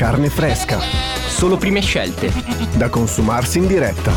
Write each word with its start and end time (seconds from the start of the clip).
Carne 0.00 0.30
fresca, 0.30 0.78
Solo 0.78 1.58
prime 1.58 1.82
scelte. 1.82 2.32
da 2.74 2.88
consumarsi 2.88 3.58
in 3.58 3.66
diretta. 3.66 4.10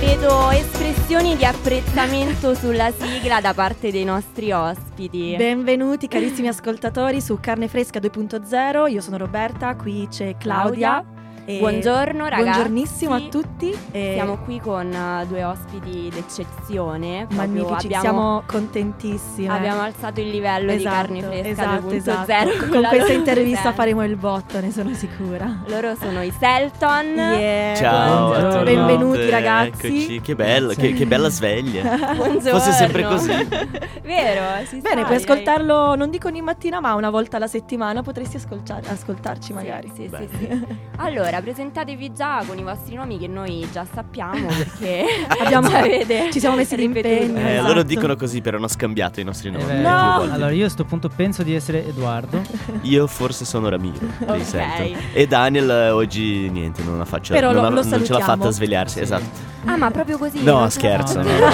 Vedo 0.00 0.50
espressioni 0.50 1.36
di 1.36 1.44
apprezzamento 1.44 2.54
sulla 2.54 2.90
sigla 2.90 3.40
da 3.40 3.54
parte 3.54 3.92
dei 3.92 4.02
nostri 4.02 4.50
ospiti. 4.50 5.36
Benvenuti 5.36 6.08
carissimi 6.08 6.48
ascoltatori 6.48 7.20
su 7.20 7.38
Carne 7.38 7.68
Fresca 7.68 8.00
2.0, 8.00 8.90
io 8.90 9.00
sono 9.00 9.16
Roberta, 9.16 9.76
qui 9.76 10.08
c'è 10.10 10.36
Claudia. 10.36 11.04
E 11.44 11.58
Buongiorno 11.58 12.28
ragazzi. 12.28 12.42
Buongiornissimo 12.42 13.14
a 13.14 13.20
tutti. 13.28 13.76
e 13.90 14.12
Siamo 14.14 14.38
qui 14.44 14.60
con 14.60 14.92
eh, 14.92 15.26
due 15.26 15.42
ospiti 15.42 16.08
d'eccezione. 16.12 17.26
magnifici, 17.32 17.86
abbiamo, 17.86 18.00
siamo 18.02 18.42
contentissime. 18.46 19.48
abbiamo 19.52 19.80
alzato 19.82 20.20
il 20.20 20.28
livello 20.30 20.70
di 20.70 20.78
Esatto, 20.78 20.94
carne 20.94 21.22
fresca 21.22 21.48
esatto, 21.48 21.86
2.0 21.88 21.94
esatto. 21.96 22.68
con 22.70 22.82
questa 22.88 23.12
intervista 23.12 23.72
faremo 23.72 24.04
il 24.04 24.14
botto, 24.16 24.60
ne 24.60 24.70
sono 24.70 24.94
sicura. 24.94 25.62
Loro 25.66 25.96
sono 25.96 26.22
i 26.22 26.32
Selton. 26.38 27.06
Yeah, 27.16 27.74
Ciao, 27.74 28.26
buongiorno. 28.28 28.62
benvenuti 28.62 29.28
ragazzi. 29.30 29.86
Eccoci, 29.86 30.20
che 30.20 30.34
bello, 30.36 30.74
che, 30.74 30.92
che 30.92 31.06
bella 31.06 31.28
sveglia. 31.28 31.96
Buongiorno. 32.14 32.58
Fosse 32.58 32.70
sempre 32.72 33.02
così. 33.02 33.32
Vero, 34.02 34.64
si 34.66 34.78
Bene, 34.78 35.02
puoi 35.04 35.16
direi. 35.16 35.16
ascoltarlo 35.16 35.96
non 35.96 36.08
dico 36.10 36.28
ogni 36.28 36.40
mattina, 36.40 36.78
ma 36.78 36.94
una 36.94 37.10
volta 37.10 37.36
alla 37.38 37.48
settimana 37.48 38.02
potresti 38.02 38.36
ascoltar- 38.36 38.88
ascoltarci 38.88 39.52
magari. 39.52 39.90
Sì, 39.92 40.08
sì, 40.08 40.28
sì, 40.30 40.46
sì. 40.46 40.66
Allora, 40.98 41.31
presentatevi 41.40 42.12
già 42.12 42.42
con 42.46 42.58
i 42.58 42.62
vostri 42.62 42.94
nomi 42.96 43.18
che 43.18 43.28
noi 43.28 43.66
già 43.72 43.86
sappiamo 43.92 44.46
perché 44.52 45.04
Abbiamo- 45.40 45.68
ci 45.70 45.74
avete 45.76 46.30
ci 46.32 46.40
siamo 46.40 46.56
messi 46.56 46.76
d'impegno. 46.76 47.38
Eh, 47.38 47.52
Esatto. 47.52 47.68
Loro 47.68 47.82
dicono 47.82 48.16
così, 48.16 48.40
però 48.40 48.56
hanno 48.58 48.68
scambiato 48.68 49.20
i 49.20 49.24
nostri 49.24 49.50
nomi. 49.50 49.62
Eh, 49.64 49.66
più 49.66 49.76
beh, 49.76 49.82
No! 49.82 50.20
Allora 50.32 50.50
io 50.50 50.66
a 50.66 50.68
sto 50.68 50.84
punto 50.84 51.08
penso 51.08 51.42
di 51.42 51.54
essere 51.54 51.86
Edoardo. 51.86 52.40
Io 52.82 53.06
forse 53.06 53.44
sono 53.44 53.68
Ramiro. 53.68 54.06
Ok. 54.26 54.36
mi 54.36 54.44
sento. 54.44 54.98
E 55.12 55.26
Daniel 55.26 55.70
eh, 55.70 55.90
oggi 55.90 56.48
niente, 56.50 56.82
non 56.82 57.00
ha 57.00 57.04
faccia, 57.04 57.32
Però 57.34 57.52
non, 57.52 57.60
lo- 57.62 57.66
ha- 57.68 57.70
lo 57.70 57.82
non 57.88 58.04
ce 58.04 58.12
l'ha 58.12 58.18
fatta 58.20 58.48
a 58.48 58.50
svegliarsi. 58.50 59.00
Esatto. 59.00 59.50
Ah, 59.64 59.76
ma 59.76 59.90
proprio 59.92 60.18
così? 60.18 60.42
No, 60.42 60.68
scherzo. 60.70 61.22
No, 61.22 61.30
no. 61.30 61.46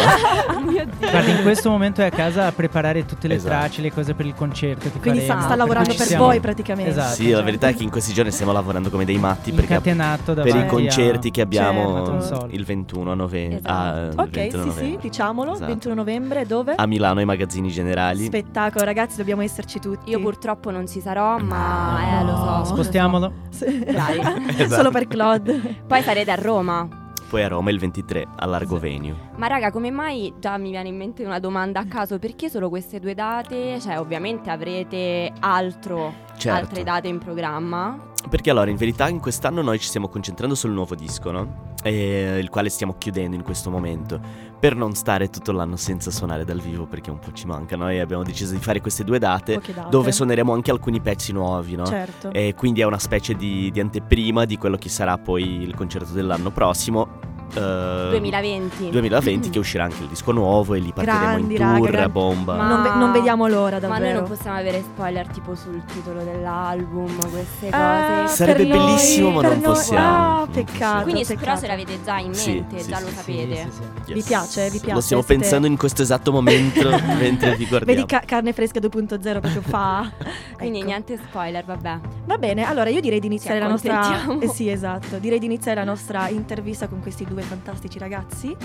Oh 0.56 0.60
mio 0.60 0.84
Dio. 0.98 1.10
Guarda, 1.10 1.30
in 1.30 1.42
questo 1.42 1.68
momento 1.68 2.00
è 2.00 2.06
a 2.06 2.10
casa 2.10 2.46
a 2.46 2.52
preparare 2.52 3.04
tutte 3.04 3.28
le 3.28 3.34
Esatto. 3.34 3.54
tracce, 3.54 3.82
le 3.82 3.92
cose 3.92 4.14
per 4.14 4.24
il 4.24 4.34
concerto 4.34 4.90
che 4.90 4.98
Quindi 4.98 5.20
sta, 5.20 5.32
faremo. 5.34 5.46
sta 5.46 5.56
lavorando 5.56 5.94
per 5.94 6.06
siamo 6.06 6.24
voi 6.24 6.40
praticamente. 6.40 6.90
Esatto. 6.90 7.14
Sì, 7.16 7.30
la 7.30 7.42
verità 7.42 7.68
è 7.68 7.74
che 7.74 7.82
in 7.82 7.90
questi 7.90 8.14
giorni 8.14 8.30
stiamo 8.30 8.52
lavorando 8.52 8.88
come 8.88 9.04
dei 9.04 9.18
matti 9.18 9.52
perché 9.52 9.67
Incatenato 9.68 10.34
per 10.34 10.56
i 10.56 10.66
concerti 10.66 11.30
che 11.30 11.40
abbiamo 11.40 12.04
Certo, 12.04 12.20
so. 12.20 12.46
il 12.50 12.64
21 12.64 13.14
novembre. 13.14 13.58
Esatto. 13.58 13.72
ah, 13.72 14.00
il 14.06 14.14
Ok, 14.18 14.28
21 14.30 14.62
sì, 14.64 14.70
sì, 14.70 14.74
novembre. 14.76 15.00
diciamolo, 15.02 15.52
Esatto. 15.52 15.66
21 15.66 15.94
novembre, 15.94 16.46
dove? 16.46 16.74
A 16.76 16.86
Milano 16.86 17.18
ai 17.20 17.24
magazzini 17.24 17.68
generali. 17.70 18.24
Spettacolo, 18.24 18.84
ragazzi, 18.84 19.16
dobbiamo 19.16 19.42
esserci 19.42 19.78
tutti. 19.78 20.10
Io 20.10 20.20
purtroppo 20.20 20.70
non 20.70 20.86
ci 20.88 21.00
sarò, 21.00 21.38
ma 21.38 22.20
eh, 22.20 22.24
lo 22.24 22.36
so. 22.36 22.44
lo 22.44 22.64
so. 22.64 22.72
Spostiamolo. 22.74 23.32
Sì. 23.50 23.78
Dai. 23.84 24.16
Esatto. 24.58 24.74
Solo 24.74 24.90
per 24.90 25.06
Claude. 25.06 25.82
Poi 25.86 26.02
sarete 26.02 26.30
a 26.30 26.34
Roma. 26.36 26.88
Poi 27.28 27.42
a 27.42 27.48
Roma 27.48 27.70
il 27.70 27.78
23 27.78 28.26
a 28.36 28.46
Largo 28.46 28.78
Venue. 28.78 29.14
Ma 29.36 29.46
raga, 29.48 29.70
come 29.70 29.90
mai 29.90 30.32
già 30.40 30.56
mi 30.56 30.70
viene 30.70 30.88
in 30.88 30.96
mente 30.96 31.24
una 31.24 31.38
domanda 31.38 31.80
a 31.80 31.84
caso? 31.86 32.18
Perché 32.18 32.48
solo 32.48 32.70
queste 32.70 32.98
due 33.00 33.12
date? 33.14 33.78
Cioè, 33.80 33.98
ovviamente 34.00 34.48
avrete 34.50 35.30
altro, 35.40 36.12
Certo. 36.38 36.58
altre 36.58 36.82
date 36.84 37.08
in 37.08 37.18
programma. 37.18 37.98
Perché 38.28 38.50
allora 38.50 38.70
in 38.70 38.76
verità 38.76 39.08
in 39.08 39.20
quest'anno 39.20 39.62
noi 39.62 39.78
ci 39.78 39.86
stiamo 39.86 40.08
concentrando 40.08 40.54
sul 40.54 40.72
nuovo 40.72 40.94
disco, 40.94 41.30
no? 41.30 41.74
E, 41.82 42.38
il 42.38 42.48
quale 42.50 42.68
stiamo 42.68 42.96
chiudendo 42.98 43.36
in 43.36 43.42
questo 43.42 43.70
momento. 43.70 44.20
Per 44.58 44.74
non 44.74 44.94
stare 44.94 45.30
tutto 45.30 45.52
l'anno 45.52 45.76
senza 45.76 46.10
suonare 46.10 46.44
dal 46.44 46.60
vivo 46.60 46.86
perché 46.86 47.10
un 47.10 47.18
po' 47.18 47.32
ci 47.32 47.46
manca. 47.46 47.76
Noi 47.76 48.00
abbiamo 48.00 48.22
deciso 48.22 48.52
di 48.52 48.60
fare 48.60 48.80
queste 48.80 49.04
due 49.04 49.18
date 49.18 49.60
date. 49.60 49.88
dove 49.88 50.12
suoneremo 50.12 50.52
anche 50.52 50.70
alcuni 50.70 51.00
pezzi 51.00 51.32
nuovi, 51.32 51.76
no? 51.76 51.86
Certo. 51.86 52.32
E 52.32 52.54
quindi 52.56 52.80
è 52.80 52.84
una 52.84 52.98
specie 52.98 53.34
di, 53.34 53.70
di 53.70 53.80
anteprima 53.80 54.44
di 54.44 54.58
quello 54.58 54.76
che 54.76 54.88
sarà 54.88 55.16
poi 55.16 55.62
il 55.62 55.74
concerto 55.74 56.12
dell'anno 56.12 56.50
prossimo. 56.50 57.36
Eh, 57.54 58.08
2020. 58.10 58.90
2020 58.90 59.50
che 59.50 59.58
uscirà 59.58 59.84
anche 59.84 60.02
il 60.02 60.08
disco 60.08 60.32
nuovo 60.32 60.74
e 60.74 60.78
lì 60.78 60.92
partiremo 60.92 61.22
Grandi, 61.24 61.52
in 61.54 61.58
raga, 61.60 61.76
tour 61.76 61.90
grandi. 61.90 62.06
a 62.06 62.08
bomba. 62.08 62.54
Ma- 62.56 62.68
non, 62.68 62.82
ve- 62.82 62.94
non 62.94 63.12
vediamo 63.12 63.46
l'ora, 63.46 63.78
Ma 63.80 63.86
noi 63.88 63.98
davvero. 63.98 64.20
non 64.20 64.28
possiamo 64.28 64.56
avere 64.58 64.82
spoiler 64.82 65.26
tipo 65.28 65.54
sul 65.54 65.82
titolo 65.86 66.22
dell'album, 66.22 67.30
queste 67.30 67.68
Ah, 67.70 68.22
cose. 68.22 68.34
Sarebbe 68.34 68.66
per 68.66 68.76
noi, 68.76 68.86
bellissimo, 68.86 69.30
ma 69.30 69.40
per 69.40 69.50
non 69.50 69.58
noi. 69.60 69.72
possiamo. 69.74 70.42
Ah, 70.42 70.46
peccato. 70.50 71.02
Quindi 71.04 71.24
peccato. 71.24 71.44
però 71.44 71.58
ce 71.58 71.66
l'avete 71.66 71.98
già 72.04 72.18
in 72.18 72.30
mente, 72.30 72.78
sì, 72.82 72.88
già 72.88 72.96
sì, 72.96 73.02
lo 73.02 73.08
sì, 73.08 73.14
sapete. 73.14 73.54
Sì, 73.56 73.70
sì, 73.70 73.82
sì. 74.04 74.12
Vi 74.12 74.22
piace? 74.22 74.70
Vi 74.70 74.78
piace? 74.78 74.94
Lo 74.94 75.00
stiamo 75.00 75.22
Siete- 75.22 75.40
pensando 75.40 75.66
in 75.66 75.76
questo 75.76 76.02
esatto 76.02 76.32
momento 76.32 76.88
mentre 77.18 77.56
vi 77.56 77.66
guardiamo. 77.66 77.84
Vedi 77.84 78.06
ca- 78.06 78.22
carne 78.24 78.52
fresca 78.52 78.80
2.0 78.80 79.40
proprio 79.40 79.62
fa. 79.62 80.10
Quindi 80.58 80.78
Ecco. 80.78 80.86
niente 80.86 81.18
spoiler, 81.28 81.64
vabbè. 81.64 81.98
Va 82.26 82.36
bene, 82.38 82.64
allora 82.66 82.90
io 82.90 83.00
direi 83.00 83.20
di 83.20 83.26
iniziare 83.26 83.58
la 83.58 83.68
nostra 83.68 84.38
eh 84.40 84.48
sì, 84.48 84.68
esatto. 84.68 85.18
Direi 85.18 85.38
di 85.38 85.46
iniziare 85.46 85.78
la 85.80 85.86
nostra 85.86 86.28
intervista 86.28 86.88
con 86.88 87.00
questi 87.00 87.24
due 87.24 87.37
fantastici 87.42 87.98
ragazzi. 87.98 88.56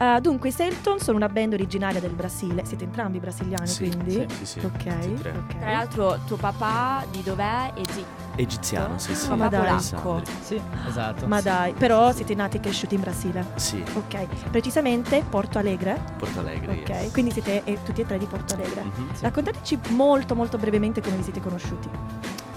Eh, 0.00 0.18
dunque, 0.20 0.48
i 0.50 0.52
Selton 0.52 0.98
sono 1.00 1.16
una 1.16 1.28
band 1.28 1.54
originaria 1.54 2.00
del 2.00 2.12
Brasile. 2.12 2.64
Siete 2.64 2.84
entrambi 2.84 3.18
brasiliani, 3.18 3.66
Sì, 3.66 3.88
quindi? 3.88 4.10
sì, 4.12 4.26
sì, 4.38 4.46
sì, 4.46 4.58
Ok, 4.60 4.72
tutti 4.72 4.88
e 4.88 5.14
tre. 5.14 5.30
ok. 5.30 5.58
Tra 5.58 5.70
l'altro 5.72 6.18
tuo 6.26 6.36
papà 6.36 7.04
di 7.10 7.22
dov'è? 7.22 7.72
Egi- 7.74 8.04
Egiziano, 8.36 8.98
sì, 8.98 9.16
sì. 9.16 9.28
Ma 9.30 9.34
Ma 9.34 9.48
dai. 9.48 9.60
polacco. 9.90 10.22
Sì, 10.40 10.60
esatto. 10.86 11.26
Ma 11.26 11.40
dai, 11.40 11.72
però 11.72 12.12
siete 12.12 12.34
nati 12.36 12.58
e 12.58 12.60
cresciuti 12.60 12.94
in 12.94 13.00
Brasile. 13.00 13.44
Sì, 13.56 13.82
Ok, 13.94 14.48
precisamente 14.50 15.24
Porto 15.28 15.58
Alegre. 15.58 16.00
Porto 16.16 16.38
Alegre. 16.38 16.78
Ok, 16.80 16.88
yes. 16.88 17.10
quindi 17.12 17.32
siete 17.32 17.64
eh, 17.64 17.82
tutti 17.82 18.00
e 18.02 18.06
tre 18.06 18.16
di 18.18 18.26
Porto 18.26 18.54
Alegre. 18.54 18.84
Mhm. 18.84 19.08
Raccontateci 19.20 19.78
molto 19.88 20.36
molto 20.36 20.56
brevemente 20.56 21.00
come 21.02 21.16
vi 21.16 21.24
siete 21.24 21.40
conosciuti. 21.40 21.88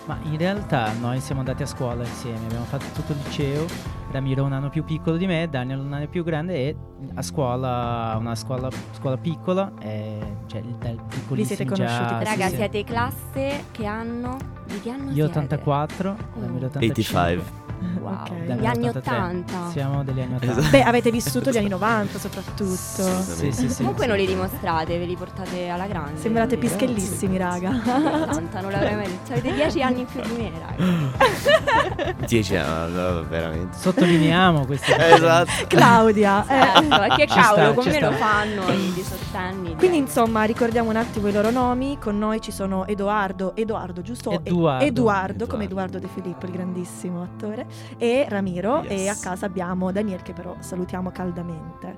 Ma 0.05 0.17
in 0.23 0.37
realtà 0.37 0.91
noi 0.99 1.19
siamo 1.19 1.41
andati 1.41 1.63
a 1.63 1.67
scuola 1.67 2.03
insieme, 2.03 2.45
abbiamo 2.45 2.65
fatto 2.65 2.85
tutto 2.93 3.11
il 3.11 3.19
liceo. 3.23 3.65
Ramiro 4.11 4.43
è 4.43 4.45
un 4.45 4.51
anno 4.51 4.69
più 4.69 4.83
piccolo 4.83 5.15
di 5.15 5.25
me, 5.25 5.47
Daniel 5.49 5.79
un 5.79 5.93
anno 5.93 6.07
più 6.07 6.23
grande 6.23 6.53
e 6.55 6.75
a 7.13 7.21
scuola, 7.21 8.15
una 8.19 8.35
scuola, 8.35 8.69
scuola 8.91 9.17
piccola, 9.17 9.71
e, 9.79 10.19
cioè 10.47 10.61
dal 10.61 11.01
piccolissimo 11.07 11.55
siete 11.55 11.65
conosciuti 11.65 12.09
già, 12.09 12.23
Raga, 12.23 12.45
sì, 12.45 12.49
sì. 12.49 12.55
siete 12.57 12.83
classe 12.83 13.63
che 13.71 13.85
anno? 13.85 14.37
Di 14.65 14.81
che 14.81 14.89
anno 14.89 15.11
Io 15.11 15.25
siete? 15.25 15.39
84, 15.39 16.17
Ramiro 16.39 16.65
85. 16.65 17.19
85. 17.21 17.60
Wow, 17.99 18.13
Ok. 18.13 18.31
gli 18.31 18.45
Daniel 18.47 18.65
anni 18.65 18.87
83. 18.89 19.15
80. 19.15 19.69
Siamo 19.71 20.03
degli 20.03 20.21
anni 20.21 20.35
80. 20.35 20.51
Esatto. 20.59 20.69
Beh, 20.69 20.83
avete 20.83 21.11
vissuto 21.11 21.49
gli 21.51 21.57
anni 21.57 21.67
90 21.69 22.19
soprattutto. 22.19 22.73
Sì, 22.75 23.51
sì, 23.51 23.69
sì. 23.69 23.77
Comunque 23.77 24.05
non 24.07 24.17
li 24.17 24.25
dimostrate, 24.25 24.97
ve 24.97 25.05
li 25.05 25.15
portate 25.15 25.67
alla 25.69 25.87
grande. 25.87 26.19
Sembrate 26.19 26.57
pischellissimi, 26.57 27.37
raga. 27.37 27.69
80, 27.69 28.61
non 28.61 28.71
l'avrei 28.71 28.95
mai 28.95 29.05
detto. 29.07 29.31
Avete 29.33 29.53
10 29.53 29.81
anni 29.83 29.99
in 30.01 30.05
più 30.05 30.21
di 30.21 30.31
me, 30.31 30.51
raga. 30.59 32.13
10 32.27 32.55
anni, 32.55 32.93
no, 32.93 33.23
veramente. 33.27 33.77
Sottolineiamo 33.77 34.65
questi 34.65 34.91
Esatto. 34.97 35.51
Claudia. 35.67 36.45
eh. 36.47 36.59
Certo, 36.81 37.01
e 37.03 37.07
che 37.15 37.27
Ci 37.27 37.33
cavolo, 37.39 37.61
sta, 37.63 37.73
con 37.73 37.83
ci 37.83 37.89
me 37.89 37.95
sta. 37.95 38.09
lo 38.09 38.15
fanno 38.15 38.69
i 38.71 38.91
18 38.93 39.37
anni. 39.37 39.75
Quindi 39.75 39.97
insomma 39.97 40.43
ricordiamo 40.43 40.89
un 40.89 40.95
attimo 40.95 41.27
i 41.27 41.31
loro 41.31 41.51
nomi, 41.51 41.97
con 41.99 42.17
noi 42.17 42.41
ci 42.41 42.51
sono 42.51 42.85
Edoardo, 42.87 43.55
Edoardo 43.55 44.01
giusto? 44.01 44.31
Edoardo. 44.43 44.85
Edoardo, 44.85 45.47
come 45.47 45.63
Edoardo. 45.65 45.69
Edoardo 45.71 45.99
De 45.99 46.07
Filippo, 46.13 46.45
il 46.45 46.51
grandissimo 46.51 47.23
attore, 47.23 47.65
e 47.97 48.25
Ramiro 48.27 48.81
Yes. 48.83 48.89
e 48.91 49.07
a 49.09 49.15
casa 49.15 49.45
abbiamo 49.45 49.91
Daniel 49.91 50.21
che 50.21 50.33
però 50.33 50.55
salutiamo 50.59 51.11
caldamente. 51.11 51.97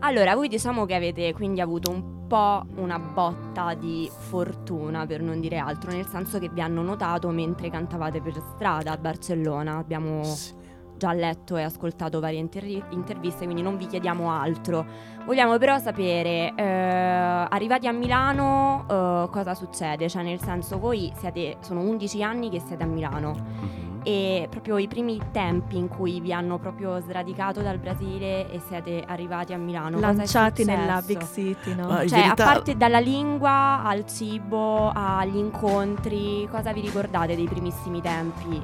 Allora, 0.00 0.34
voi 0.34 0.48
diciamo 0.48 0.84
che 0.84 0.94
avete 0.94 1.32
quindi 1.32 1.60
avuto 1.60 1.90
un 1.90 2.26
po' 2.26 2.64
una 2.76 2.98
botta 2.98 3.74
di 3.74 4.10
fortuna, 4.28 5.06
per 5.06 5.22
non 5.22 5.40
dire 5.40 5.56
altro, 5.56 5.90
nel 5.90 6.06
senso 6.06 6.38
che 6.38 6.48
vi 6.50 6.60
hanno 6.60 6.82
notato 6.82 7.28
mentre 7.30 7.70
cantavate 7.70 8.20
per 8.20 8.34
strada 8.54 8.92
a 8.92 8.96
Barcellona. 8.98 9.78
Abbiamo 9.78 10.22
Sì. 10.24 10.52
Già 10.96 11.12
letto 11.12 11.56
e 11.56 11.62
ascoltato 11.62 12.20
varie 12.20 12.38
interri- 12.38 12.82
interviste, 12.90 13.44
quindi 13.44 13.62
non 13.62 13.76
vi 13.76 13.86
chiediamo 13.86 14.30
altro. 14.30 14.84
Vogliamo 15.24 15.58
però 15.58 15.78
sapere, 15.78 16.52
eh, 16.54 16.62
arrivati 16.64 17.86
a 17.88 17.92
Milano, 17.92 18.84
eh, 18.88 19.28
cosa 19.30 19.54
succede? 19.54 20.08
Cioè, 20.08 20.22
nel 20.22 20.40
senso, 20.40 20.78
voi 20.78 21.12
siete, 21.16 21.56
sono 21.60 21.80
11 21.80 22.22
anni 22.22 22.48
che 22.48 22.60
siete 22.60 22.84
a 22.84 22.86
Milano 22.86 23.30
Mhm. 23.32 24.00
e 24.04 24.46
proprio 24.48 24.78
i 24.78 24.86
primi 24.86 25.20
tempi 25.32 25.76
in 25.76 25.88
cui 25.88 26.20
vi 26.20 26.32
hanno 26.32 26.58
proprio 26.58 27.00
sradicato 27.00 27.60
dal 27.60 27.78
Brasile 27.78 28.48
e 28.52 28.60
siete 28.60 29.02
arrivati 29.04 29.52
a 29.52 29.56
Milano. 29.58 29.98
Lanciati 29.98 30.64
nella 30.64 31.02
big 31.04 31.24
city, 31.26 31.74
no? 31.74 31.88
Ma 31.88 32.06
Cioè, 32.06 32.20
verità- 32.20 32.44
a 32.44 32.52
parte 32.52 32.76
dalla 32.76 33.00
lingua 33.00 33.82
al 33.84 34.06
cibo, 34.06 34.90
agli 34.94 35.36
incontri, 35.38 36.46
cosa 36.48 36.72
vi 36.72 36.82
ricordate 36.82 37.34
dei 37.34 37.46
primissimi 37.46 38.00
tempi? 38.00 38.62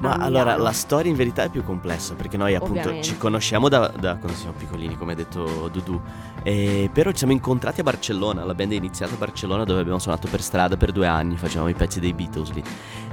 Ma 0.00 0.14
allora 0.14 0.56
la 0.56 0.72
storia 0.72 1.10
in 1.10 1.16
verità 1.16 1.42
è 1.44 1.48
più 1.50 1.62
complessa 1.62 2.14
perché 2.14 2.36
noi 2.36 2.54
appunto 2.54 2.78
Ovviamente. 2.80 3.06
ci 3.06 3.16
conosciamo 3.18 3.68
da, 3.68 3.88
da 3.88 4.16
quando 4.16 4.36
siamo 4.36 4.54
piccolini, 4.56 4.96
come 4.96 5.12
ha 5.12 5.14
detto 5.14 5.68
Dudu. 5.70 6.00
E 6.42 6.88
però 6.92 7.10
ci 7.10 7.18
siamo 7.18 7.32
incontrati 7.34 7.80
a 7.80 7.82
Barcellona, 7.82 8.44
la 8.44 8.54
band 8.54 8.72
è 8.72 8.76
iniziata 8.76 9.12
a 9.14 9.16
Barcellona 9.18 9.64
dove 9.64 9.80
abbiamo 9.80 9.98
suonato 9.98 10.26
per 10.28 10.40
strada 10.40 10.76
per 10.78 10.92
due 10.92 11.06
anni, 11.06 11.36
facevamo 11.36 11.68
i 11.68 11.74
pezzi 11.74 12.00
dei 12.00 12.14
Beatles 12.14 12.50
lì. 12.52 12.62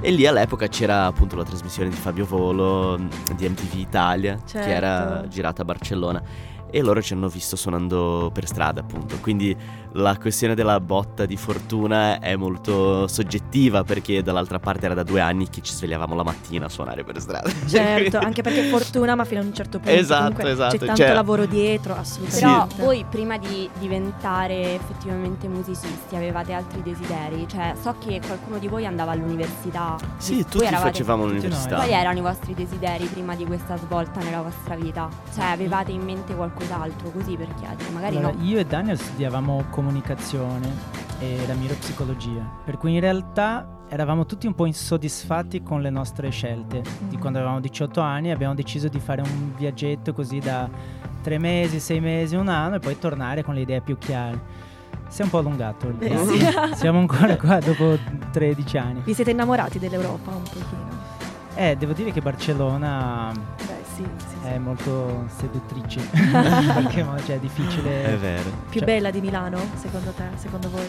E 0.00 0.10
lì 0.10 0.26
all'epoca 0.26 0.66
c'era 0.68 1.04
appunto 1.06 1.36
la 1.36 1.44
trasmissione 1.44 1.90
di 1.90 1.96
Fabio 1.96 2.24
Volo 2.24 2.96
di 3.36 3.48
MTV 3.48 3.74
Italia, 3.74 4.38
Certo. 4.46 4.66
che 4.66 4.74
era 4.74 5.24
girata 5.28 5.62
a 5.62 5.64
Barcellona. 5.66 6.22
e 6.70 6.82
loro 6.82 7.00
ci 7.00 7.14
hanno 7.14 7.28
visto 7.28 7.56
suonando 7.56 8.30
per 8.30 8.46
strada 8.46 8.80
appunto 8.82 9.16
quindi 9.22 9.56
la 9.92 10.16
questione 10.18 10.54
della 10.54 10.80
botta 10.80 11.24
di 11.26 11.36
fortuna 11.36 12.18
è 12.20 12.36
molto 12.36 13.06
soggettiva 13.06 13.84
perché 13.84 14.22
dall'altra 14.22 14.58
parte 14.58 14.84
era 14.84 14.94
da 14.94 15.02
due 15.02 15.20
anni 15.20 15.48
che 15.48 15.62
ci 15.62 15.72
svegliavamo 15.72 16.14
la 16.14 16.22
mattina 16.22 16.66
a 16.66 16.68
suonare 16.68 17.04
per 17.04 17.20
strada 17.20 17.50
Certo, 17.66 18.18
anche 18.18 18.42
perché 18.42 18.62
fortuna, 18.64 19.14
ma 19.14 19.24
fino 19.24 19.40
a 19.40 19.44
un 19.44 19.54
certo 19.54 19.78
punto. 19.78 19.92
Esatto, 19.98 20.22
Comunque 20.24 20.50
esatto, 20.50 20.76
C'è 20.78 20.86
tanto 20.86 21.02
cioè- 21.02 21.12
lavoro 21.14 21.46
dietro, 21.46 21.94
assolutamente. 21.96 22.74
Però 22.76 22.84
voi 22.84 23.04
prima 23.08 23.38
di 23.38 23.68
diventare 23.78 24.74
effettivamente 24.74 25.48
musicisti 25.48 26.16
avevate 26.16 26.52
altri 26.52 26.82
desideri? 26.82 27.46
Cioè, 27.48 27.74
so 27.80 27.94
che 27.98 28.20
qualcuno 28.24 28.58
di 28.58 28.68
voi 28.68 28.86
andava 28.86 29.12
all'università. 29.12 29.96
sì 30.18 30.34
Voi 30.34 30.44
tutti 30.44 30.64
eravate- 30.64 30.90
facevamo 30.90 31.26
l'università 31.26 31.76
Quali 31.76 31.92
erano 31.92 32.18
i 32.18 32.22
vostri 32.22 32.54
desideri 32.54 33.04
prima 33.06 33.34
di 33.34 33.44
questa 33.44 33.76
svolta 33.76 34.20
nella 34.20 34.42
vostra 34.42 34.74
vita? 34.76 35.08
Cioè, 35.34 35.46
avevate 35.46 35.92
in 35.92 36.02
mente 36.02 36.34
qualcos'altro 36.34 37.10
così 37.10 37.36
per 37.36 37.48
chiedere? 37.54 37.90
Magari 37.90 38.16
Allora, 38.16 38.34
no. 38.36 38.44
io 38.44 38.58
e 38.58 38.64
Daniel 38.64 38.98
studiavamo 38.98 39.64
comunicazione 39.82 40.68
e 41.20 41.38
Ramiro 41.46 41.74
psicologia, 41.74 42.42
per 42.64 42.78
cui 42.78 42.94
in 42.94 43.00
realtà 43.00 43.76
eravamo 43.88 44.26
tutti 44.26 44.48
un 44.48 44.54
po' 44.56 44.66
insoddisfatti 44.66 45.62
con 45.62 45.80
le 45.82 45.90
nostre 45.90 46.30
scelte. 46.30 46.82
Di 47.08 47.14
Mhm. 47.14 47.20
quando 47.20 47.38
avevamo 47.38 47.60
18 47.60 48.00
anni 48.00 48.32
abbiamo 48.32 48.54
deciso 48.54 48.88
di 48.88 48.98
fare 48.98 49.22
un 49.22 49.52
viaggetto 49.56 50.12
così 50.12 50.40
da 50.40 50.68
tre 51.22 51.38
mesi, 51.38 51.78
sei 51.78 52.00
mesi, 52.00 52.34
un 52.34 52.48
anno 52.48 52.74
e 52.76 52.78
poi 52.80 52.98
tornare 52.98 53.44
con 53.44 53.54
le 53.54 53.60
idee 53.60 53.80
più 53.80 53.96
chiare. 53.98 54.66
Si 55.06 55.20
è 55.20 55.24
un 55.24 55.30
po' 55.30 55.38
allungato 55.38 55.86
il 55.86 55.96
Eh, 56.00 56.16
sì. 56.26 56.46
Siamo 56.74 56.98
ancora 56.98 57.36
qua 57.36 57.60
dopo 57.60 57.96
13 58.32 58.76
anni. 58.78 59.00
Vi 59.04 59.14
siete 59.14 59.30
innamorati 59.30 59.78
dell'Europa 59.78 60.30
un 60.32 60.42
pochino? 60.42 60.97
Eh, 61.60 61.74
devo 61.76 61.92
dire 61.92 62.12
che 62.12 62.20
Barcellona 62.20 63.32
Beh, 63.34 63.82
sì, 63.82 64.04
sì, 64.16 64.36
sì. 64.42 64.46
è 64.46 64.58
molto 64.58 65.24
seduttrice. 65.36 65.98
in 66.14 66.70
qualche 66.72 67.02
modo, 67.02 67.20
cioè 67.24 67.34
è 67.34 67.38
difficile. 67.40 68.04
è 68.04 68.16
vero 68.16 68.48
Più 68.70 68.78
cioè- 68.78 68.84
bella 68.88 69.10
di 69.10 69.20
Milano, 69.20 69.58
secondo 69.74 70.12
te, 70.12 70.22
secondo 70.36 70.70
voi? 70.70 70.86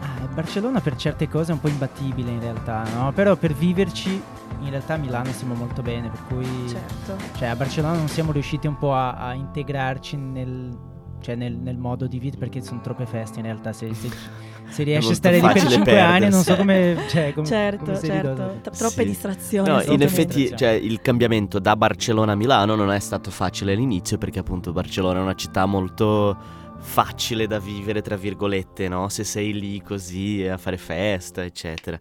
Ah, 0.00 0.26
Barcellona 0.32 0.80
per 0.80 0.96
certe 0.96 1.28
cose 1.28 1.50
è 1.50 1.54
un 1.54 1.60
po' 1.60 1.68
imbattibile 1.68 2.30
in 2.30 2.40
realtà, 2.40 2.84
no? 2.94 3.12
Però 3.12 3.36
per 3.36 3.52
viverci 3.52 4.22
in 4.60 4.70
realtà 4.70 4.94
a 4.94 4.96
Milano 4.96 5.30
siamo 5.32 5.52
molto 5.54 5.82
bene, 5.82 6.08
per 6.08 6.20
cui 6.26 6.68
Certo. 6.68 7.16
cioè 7.36 7.48
a 7.48 7.56
Barcellona 7.56 7.96
non 7.98 8.08
siamo 8.08 8.32
riusciti 8.32 8.66
un 8.66 8.78
po' 8.78 8.94
a, 8.94 9.12
a 9.12 9.34
integrarci 9.34 10.16
nel, 10.16 10.74
cioè 11.20 11.34
nel, 11.34 11.54
nel 11.54 11.76
modo 11.76 12.06
di 12.06 12.18
vita 12.18 12.36
perché 12.38 12.60
sono 12.62 12.80
troppe 12.80 13.06
feste 13.06 13.38
in 13.38 13.44
realtà. 13.46 13.72
Se, 13.72 13.92
se, 13.94 14.08
se 14.68 14.82
riesci 14.84 15.12
a 15.12 15.14
stare 15.14 15.36
lì 15.36 15.42
per 15.42 15.52
facile 15.52 15.70
5 15.74 16.00
anni 16.00 16.28
non 16.28 16.42
so 16.42 16.54
perdersi. 16.54 16.94
come... 16.96 17.08
Cioè, 17.08 17.32
come 17.34 17.46
certo, 17.46 17.84
come 17.84 17.96
si 17.96 18.06
certo. 18.06 18.60
T- 18.62 18.70
troppe 18.76 19.02
Sì. 19.02 19.04
distrazioni. 19.08 19.68
No, 19.68 19.82
in 19.82 20.02
effetti 20.02 20.56
cioè, 20.56 20.70
il 20.70 21.00
cambiamento 21.00 21.58
da 21.58 21.76
Barcellona 21.76 22.32
a 22.32 22.36
Milano 22.36 22.74
non 22.74 22.90
è 22.92 22.98
stato 23.00 23.30
facile 23.30 23.72
all'inizio 23.72 24.18
perché 24.18 24.38
appunto 24.38 24.72
Barcellona 24.72 25.18
è 25.18 25.22
una 25.22 25.34
città 25.34 25.66
molto 25.66 26.36
facile 26.80 27.46
da 27.46 27.58
vivere, 27.58 28.02
tra 28.02 28.16
virgolette, 28.16 28.88
no? 28.88 29.08
Se 29.08 29.24
sei 29.24 29.52
lì 29.52 29.82
così 29.82 30.46
a 30.46 30.56
fare 30.56 30.76
festa, 30.76 31.44
eccetera. 31.44 31.98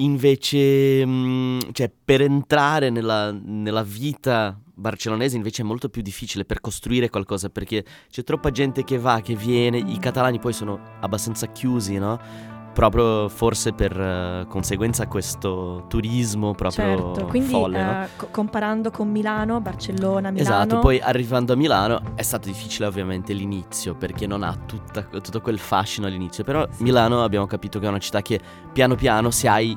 Invece, 0.00 1.04
mh, 1.04 1.72
cioè, 1.72 1.90
per 2.04 2.20
entrare 2.22 2.90
nella, 2.90 3.32
nella 3.32 3.82
vita 3.82 4.58
barcellonese 4.78 5.36
invece 5.36 5.62
è 5.62 5.64
molto 5.64 5.88
più 5.88 6.02
difficile 6.02 6.44
per 6.44 6.60
costruire 6.60 7.10
qualcosa 7.10 7.48
perché 7.48 7.84
c'è 8.10 8.22
troppa 8.22 8.50
gente 8.50 8.84
che 8.84 8.96
va, 8.96 9.20
che 9.20 9.34
viene, 9.34 9.78
i 9.78 9.98
catalani 9.98 10.38
poi 10.38 10.52
sono 10.52 10.78
abbastanza 11.00 11.46
chiusi, 11.48 11.98
no? 11.98 12.56
Proprio 12.72 13.28
forse 13.28 13.72
per 13.72 14.00
eh, 14.00 14.46
conseguenza 14.48 15.02
a 15.02 15.08
questo 15.08 15.86
turismo 15.88 16.52
proprio 16.52 16.84
Certo, 16.84 17.24
quindi 17.26 17.48
folle, 17.48 17.82
no? 17.82 18.02
eh, 18.04 18.08
co- 18.14 18.28
comparando 18.30 18.92
con 18.92 19.10
Milano, 19.10 19.60
Barcellona, 19.60 20.30
Milano. 20.30 20.48
Esatto, 20.48 20.78
poi 20.78 21.00
arrivando 21.00 21.54
a 21.54 21.56
Milano 21.56 22.00
è 22.14 22.22
stato 22.22 22.46
difficile 22.46 22.86
ovviamente 22.86 23.32
l'inizio 23.32 23.96
perché 23.96 24.28
non 24.28 24.44
ha 24.44 24.54
tutta- 24.64 25.02
tutto 25.02 25.40
quel 25.40 25.58
fascino 25.58 26.06
all'inizio, 26.06 26.44
però 26.44 26.64
Milano 26.78 27.24
abbiamo 27.24 27.46
capito 27.46 27.80
che 27.80 27.86
è 27.86 27.88
una 27.88 27.98
città 27.98 28.22
che 28.22 28.38
piano 28.72 28.94
piano 28.94 29.32
se 29.32 29.48
hai 29.48 29.76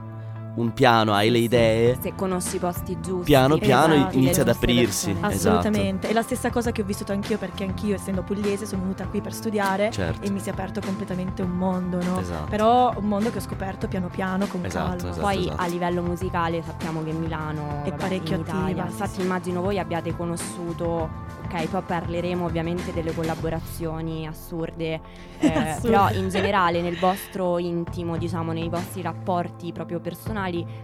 un 0.53 0.73
piano, 0.73 1.13
hai 1.13 1.29
le 1.29 1.37
idee, 1.37 1.97
Se 2.01 2.13
conosci 2.15 2.57
i 2.57 2.59
posti 2.59 2.97
giusti. 2.99 3.23
piano 3.23 3.57
piano 3.57 3.93
Esatto. 3.93 4.17
inizia 4.17 4.41
ad 4.41 4.49
aprirsi. 4.49 5.11
persone. 5.13 5.33
Esatto. 5.33 5.57
Assolutamente, 5.57 6.09
è 6.09 6.13
la 6.13 6.21
stessa 6.21 6.49
cosa 6.49 6.71
che 6.71 6.81
ho 6.81 6.85
vissuto 6.85 7.11
anch'io 7.13 7.37
perché 7.37 7.63
anch'io 7.63 7.95
essendo 7.95 8.21
pugliese 8.21 8.65
sono 8.65 8.81
venuta 8.81 9.05
qui 9.07 9.21
per 9.21 9.33
studiare 9.33 9.89
Certo. 9.91 10.25
e 10.25 10.29
mi 10.29 10.39
si 10.39 10.49
è 10.49 10.51
aperto 10.51 10.81
completamente 10.81 11.41
un 11.41 11.51
mondo, 11.51 12.03
no? 12.03 12.19
Esatto. 12.19 12.49
Però 12.49 12.93
un 12.97 13.05
mondo 13.07 13.31
che 13.31 13.37
ho 13.37 13.41
scoperto 13.41 13.87
piano 13.87 14.07
piano 14.09 14.45
con 14.47 14.65
Esatto, 14.65 14.87
calma. 14.97 15.09
esatto. 15.11 15.21
Poi 15.21 15.51
a 15.55 15.65
livello 15.67 16.01
musicale 16.01 16.61
sappiamo 16.63 17.01
che 17.03 17.11
Milano 17.13 17.83
È 17.83 17.89
vabbè, 17.89 18.01
parecchio 18.01 18.35
in 18.35 18.41
Italia. 18.41 18.65
attiva, 18.65 18.85
Infatti 18.87 19.09
sì. 19.15 19.21
immagino 19.21 19.61
voi 19.61 19.79
abbiate 19.79 20.15
conosciuto, 20.17 21.09
ok, 21.45 21.67
poi 21.69 21.81
parleremo 21.81 22.43
ovviamente 22.45 22.91
delle 22.93 23.13
collaborazioni 23.13 24.27
assurde, 24.27 24.99
eh, 25.39 25.47
Assurde. 25.53 25.79
però 25.89 26.09
in 26.11 26.29
generale 26.29 26.81
nel 26.81 26.97
vostro 26.97 27.57
intimo, 27.57 28.17
diciamo, 28.17 28.51
nei 28.51 28.67
vostri 28.69 29.01
rapporti 29.01 29.71
proprio 29.71 29.99
personali, 29.99 30.39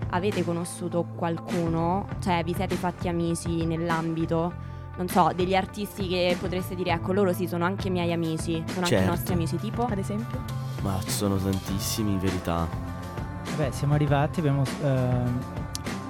avete 0.10 0.44
conosciuto 0.44 1.06
qualcuno? 1.16 2.08
Cioè 2.20 2.44
vi 2.44 2.54
siete 2.54 2.76
fatti 2.76 3.08
amici 3.08 3.66
nell'ambito? 3.66 4.54
Non 4.98 5.08
so, 5.08 5.32
degli 5.36 5.54
artisti 5.56 6.08
che 6.08 6.36
potreste 6.40 6.74
dire, 6.76 6.92
ecco, 6.92 7.14
loro 7.14 7.32
sì, 7.32 7.48
sono 7.48 7.66
anche 7.66 7.90
miei 7.90 8.12
amici, 8.12 8.64
sono 8.68 8.86
anche 8.86 8.90
Certo. 8.90 9.04
i 9.04 9.08
nostri 9.08 9.34
amici, 9.34 9.56
tipo? 9.58 9.86
Ad 9.86 9.98
esempio? 9.98 10.40
Ma 10.82 10.98
ci 11.04 11.12
sono 11.12 11.36
tantissimi 11.38 12.12
in 12.14 12.20
verità. 12.20 12.68
Vabbè, 13.56 13.72
siamo 13.72 13.94
arrivati, 13.94 14.40
abbiamo 14.40 14.64
ehm, 14.84 15.40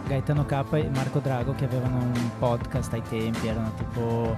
Gaetano 0.07 0.45
K 0.45 0.63
e 0.71 0.89
Marco 0.94 1.19
Drago 1.19 1.53
che 1.55 1.65
avevano 1.65 1.97
un 1.97 2.29
podcast 2.39 2.94
ai 2.94 3.01
tempi, 3.01 3.47
erano 3.47 3.71
tipo 3.77 4.35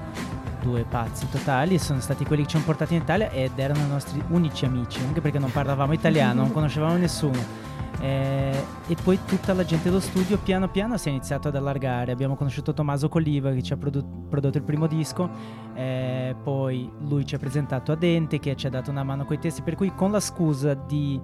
due 0.61 0.83
pazzi 0.83 1.29
totali 1.29 1.75
e 1.75 1.79
sono 1.79 1.99
stati 2.01 2.25
quelli 2.25 2.41
che 2.43 2.49
ci 2.49 2.55
hanno 2.57 2.65
portati 2.65 2.95
in 2.95 3.01
Italia 3.01 3.29
ed 3.29 3.57
erano 3.57 3.79
i 3.81 3.87
nostri 3.87 4.21
unici 4.29 4.65
amici, 4.65 4.99
anche 5.05 5.21
perché 5.21 5.37
non 5.39 5.51
parlavamo 5.51 5.93
italiano, 5.93 6.41
non 6.41 6.51
conoscevamo 6.51 6.95
nessuno. 6.97 7.67
Eh, 7.99 8.63
e 8.87 8.95
poi 9.03 9.19
tutta 9.25 9.53
la 9.53 9.65
gente 9.65 9.89
dello 9.89 9.99
studio 9.99 10.37
piano 10.37 10.69
piano 10.69 10.97
si 10.97 11.09
è 11.09 11.11
iniziato 11.11 11.49
ad 11.49 11.55
allargare. 11.55 12.11
Abbiamo 12.11 12.35
conosciuto 12.35 12.73
Tommaso 12.73 13.09
Colliva 13.09 13.51
che 13.51 13.61
ci 13.61 13.73
ha 13.73 13.77
produ- 13.77 14.27
prodotto 14.29 14.57
il 14.57 14.63
primo 14.63 14.87
disco, 14.87 15.29
eh, 15.73 16.35
poi 16.41 16.91
lui 17.01 17.25
ci 17.25 17.35
ha 17.35 17.37
presentato 17.37 17.91
a 17.91 17.95
Dente 17.95 18.39
che 18.39 18.55
ci 18.55 18.67
ha 18.67 18.69
dato 18.69 18.89
una 18.89 19.03
mano 19.03 19.25
coi 19.25 19.39
testi, 19.39 19.61
per 19.61 19.75
cui 19.75 19.93
con 19.93 20.11
la 20.11 20.19
scusa 20.19 20.73
di 20.73 21.19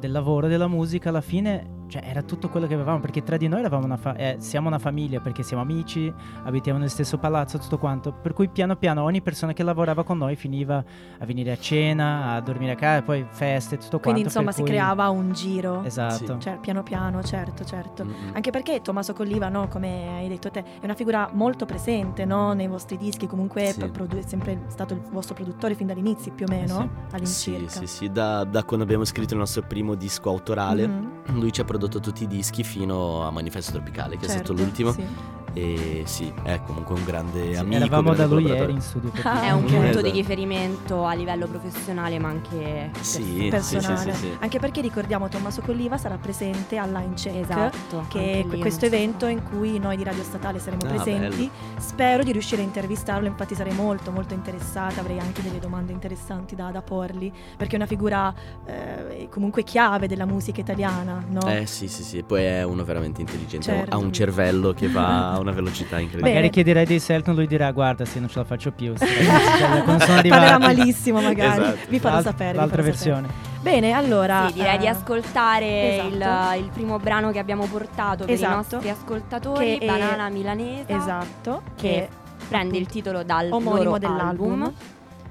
del 0.00 0.10
lavoro, 0.10 0.48
della 0.48 0.66
musica, 0.66 1.10
alla 1.10 1.20
fine 1.20 1.79
cioè, 1.90 2.02
era 2.06 2.22
tutto 2.22 2.48
quello 2.48 2.66
che 2.68 2.74
avevamo, 2.74 3.00
perché 3.00 3.22
tra 3.24 3.36
di 3.36 3.48
noi 3.48 3.58
eravamo 3.60 3.84
una 3.84 3.96
fa- 3.96 4.14
eh, 4.14 4.36
siamo 4.38 4.68
una 4.68 4.78
famiglia, 4.78 5.18
perché 5.20 5.42
siamo 5.42 5.60
amici, 5.62 6.12
abitiamo 6.44 6.78
nel 6.78 6.88
stesso 6.88 7.18
palazzo, 7.18 7.58
tutto 7.58 7.78
quanto, 7.78 8.12
per 8.12 8.32
cui 8.32 8.48
piano 8.48 8.76
piano 8.76 9.02
ogni 9.02 9.20
persona 9.20 9.52
che 9.52 9.62
lavorava 9.64 10.04
con 10.04 10.16
noi 10.18 10.36
finiva 10.36 10.82
a 11.18 11.24
venire 11.26 11.50
a 11.50 11.58
cena, 11.58 12.34
a 12.34 12.40
dormire 12.40 12.72
a 12.72 12.76
casa, 12.76 13.02
poi 13.02 13.26
feste, 13.28 13.76
tutto 13.76 13.98
Quindi 13.98 14.22
quanto. 14.22 14.38
insomma 14.38 14.44
per 14.46 14.54
si 14.54 14.60
cui- 14.60 14.70
creava 14.70 15.08
un 15.08 15.32
giro. 15.32 15.82
Esatto. 15.82 16.38
Cioè, 16.38 16.58
piano 16.60 16.82
piano, 16.84 17.22
certo, 17.24 17.64
certo. 17.64 18.04
Mm-mm. 18.04 18.30
Anche 18.34 18.50
perché 18.52 18.80
Tommaso 18.82 19.12
Colliva, 19.12 19.48
no, 19.48 19.66
come 19.66 20.08
hai 20.18 20.28
detto 20.28 20.48
te, 20.50 20.60
è 20.60 20.84
una 20.84 20.94
figura 20.94 21.28
molto 21.32 21.66
presente 21.66 22.24
no, 22.24 22.52
nei 22.52 22.68
vostri 22.68 22.96
dischi, 22.96 23.26
comunque 23.26 23.66
Sì. 23.72 23.78
pro- 23.80 23.90
produ- 23.90 24.18
è 24.18 24.26
sempre 24.26 24.62
stato 24.68 24.94
il 24.94 25.00
vostro 25.10 25.34
produttore 25.34 25.74
fin 25.74 25.88
dall'inizio 25.88 26.30
più 26.32 26.46
o 26.48 26.50
meno, 26.50 26.88
Sì, 27.02 27.14
all'incirca. 27.16 27.70
sì, 27.70 27.86
sì, 27.86 28.10
da, 28.12 28.44
da 28.44 28.62
quando 28.62 28.84
abbiamo 28.84 29.04
scritto 29.04 29.32
il 29.34 29.40
nostro 29.40 29.62
primo 29.66 29.94
disco 29.96 30.28
autorale, 30.28 30.86
Mhm, 30.86 31.38
lui 31.38 31.50
ci 31.52 31.60
ha 31.60 31.64
prodotto 31.64 31.78
tutti 31.88 32.24
i 32.24 32.26
dischi 32.26 32.62
fino 32.64 33.26
a 33.26 33.30
Manifesto 33.30 33.72
Tropicale, 33.72 34.16
che 34.16 34.26
è 34.26 34.28
certo, 34.28 34.44
stato 34.44 34.62
l'ultimo. 34.62 34.92
sì. 34.92 35.04
E 35.52 36.02
sì, 36.06 36.32
è 36.44 36.60
comunque 36.64 36.94
un 36.94 37.04
grande 37.04 37.54
Sì, 37.54 37.58
amico. 37.58 37.76
eravamo 37.84 38.14
da 38.14 38.26
lui 38.26 38.44
ieri 38.44 38.72
in 38.72 38.80
studio. 38.80 39.10
Ah, 39.24 39.42
È 39.42 39.50
un 39.50 39.64
punto 39.64 39.82
Esatto. 39.88 40.02
di 40.02 40.10
riferimento 40.12 41.04
a 41.04 41.12
livello 41.14 41.46
professionale 41.46 42.18
ma 42.18 42.28
anche 42.28 42.90
Sì, 43.00 43.22
sì, 43.22 43.22
sì, 43.42 43.48
personale. 43.48 44.12
sì, 44.14 44.18
sì. 44.20 44.36
Anche 44.38 44.58
perché 44.60 44.80
ricordiamo 44.80 45.28
Tommaso 45.28 45.60
Colliva 45.62 45.96
sarà 45.98 46.16
presente 46.18 46.76
alla 46.76 47.00
Incheck, 47.00 47.34
Esatto. 47.50 48.04
che 48.08 48.46
è 48.48 48.58
questo 48.58 48.86
evento 48.86 49.26
in 49.26 49.42
cui 49.42 49.78
noi 49.78 49.96
di 49.96 50.04
Radio 50.04 50.22
Statale 50.22 50.58
saremo 50.60 50.82
Ah, 50.84 50.88
presenti. 50.88 51.50
Spero 51.78 52.22
di 52.22 52.32
riuscire 52.32 52.62
a 52.62 52.64
intervistarlo, 52.64 53.26
infatti 53.26 53.54
sarei 53.54 53.72
molto 53.74 54.10
molto 54.12 54.34
interessata, 54.34 55.00
avrei 55.00 55.18
anche 55.18 55.42
delle 55.42 55.58
domande 55.58 55.92
interessanti 55.92 56.54
da, 56.54 56.70
da 56.70 56.82
porgli, 56.82 57.30
perché 57.56 57.72
è 57.74 57.76
una 57.76 57.86
figura 57.86 58.32
eh, 58.66 59.28
comunque 59.30 59.64
chiave 59.64 60.06
della 60.06 60.26
musica 60.26 60.60
italiana, 60.60 61.24
no? 61.28 61.40
Eh 61.48 61.66
sì, 61.66 61.88
sì, 61.88 62.02
sì, 62.04 62.22
poi 62.22 62.44
è 62.44 62.62
uno 62.62 62.84
veramente 62.84 63.20
intelligente, 63.20 63.66
Certo. 63.66 63.94
ha 63.94 63.98
un 63.98 64.12
cervello 64.12 64.72
che 64.72 64.88
va 64.88 65.38
una 65.40 65.52
velocità 65.52 65.98
incredibile. 65.98 66.28
Magari 66.30 66.50
chiederai 66.50 66.84
dei 66.86 66.98
Selton, 66.98 67.34
lui 67.34 67.46
dirà 67.46 67.70
guarda 67.72 68.04
se 68.04 68.18
non 68.20 68.28
ce 68.28 68.38
la 68.38 68.44
faccio 68.44 68.70
più. 68.72 68.94
ragazzi, 68.98 69.14
cioè, 69.58 69.82
quando 69.82 70.04
sono 70.04 70.14
Parlerà 70.22 70.36
arrivati. 70.54 70.76
malissimo 70.76 71.20
magari, 71.20 71.60
Esatto. 71.62 71.78
vi 71.88 71.98
farò 71.98 72.14
L'al- 72.14 72.24
sapere. 72.24 72.54
L'altra 72.54 72.82
farò 72.82 72.92
sapere. 72.94 73.12
versione. 73.22 73.48
Bene, 73.60 73.92
allora... 73.92 74.46
Sì, 74.48 74.54
direi 74.54 74.78
di 74.78 74.84
eh, 74.86 74.88
ascoltare 74.88 75.92
esatto. 75.92 76.54
il, 76.56 76.62
il 76.64 76.70
primo 76.72 76.98
brano 76.98 77.30
che 77.30 77.38
abbiamo 77.38 77.66
portato 77.66 78.24
per 78.24 78.34
Esatto. 78.34 78.52
i 78.52 78.56
nostri 78.56 78.88
ascoltatori, 78.90 79.78
Che 79.78 79.84
è- 79.84 79.86
Banana 79.86 80.28
Milanese, 80.30 80.84
Esatto, 80.92 81.62
che 81.76 81.88
che 81.88 82.08
prende 82.48 82.78
il 82.78 82.86
titolo 82.86 83.22
dal 83.22 83.48
omonimo 83.52 83.82
loro 83.84 83.98
dell'album. 83.98 84.62
album. 84.62 84.72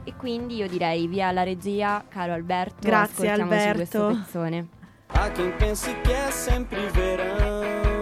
E 0.03 0.13
quindi 0.15 0.55
io 0.55 0.67
direi 0.67 1.07
via 1.07 1.27
alla 1.27 1.43
regia, 1.43 2.03
caro 2.07 2.33
Alberto, 2.33 2.75
Grazie, 2.79 3.29
ascoltiamoci 3.29 3.67
Alberto. 3.67 3.75
questo 3.75 4.07
pezzone. 4.23 4.67
Há 5.11 5.29
quem 5.33 5.51
pense 5.57 5.89
que 6.03 6.11
é 6.11 6.29
sempre 6.31 6.77
verão, 6.93 7.98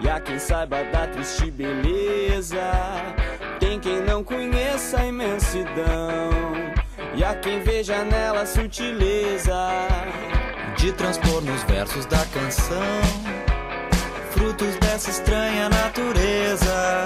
e 0.00 0.08
há 0.08 0.20
quem 0.20 0.38
saiba 0.38 0.82
da 0.84 1.06
triste 1.06 1.50
beleza. 1.50 2.72
Tem 3.58 3.78
quem 3.78 4.00
não 4.02 4.24
conheça 4.24 5.00
a 5.00 5.06
imensidão. 5.06 6.30
E 7.14 7.24
a 7.24 7.34
quem 7.34 7.60
veja 7.62 8.04
nela 8.04 8.46
sutileza 8.46 9.70
de 10.76 10.92
transpor 10.92 11.42
nos 11.42 11.62
versos 11.64 12.06
da 12.06 12.24
canção 12.26 13.30
frutos 14.40 14.74
dessa 14.76 15.10
estranha 15.10 15.68
natureza, 15.68 17.04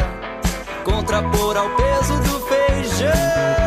contrapor 0.85 1.57
ao 1.57 1.69
peso 1.71 2.17
do 2.21 2.41
feijão 2.47 3.64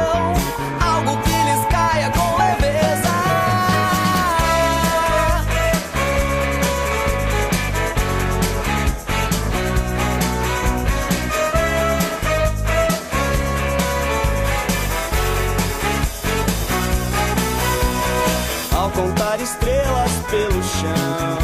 chão, 20.79 21.37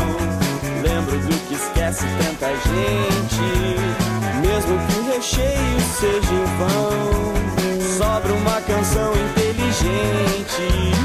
lembro 0.84 1.18
do 1.18 1.48
que 1.48 1.56
esquece 1.56 2.06
tanta 2.20 2.50
gente. 2.50 3.44
Mesmo 4.42 4.78
que 4.88 5.00
o 5.00 5.14
recheio 5.14 5.80
seja 6.00 6.34
em 6.34 6.46
vão, 6.58 7.98
sobra 7.98 8.34
uma 8.34 8.62
canção 8.62 9.14
inteligente. 9.14 11.03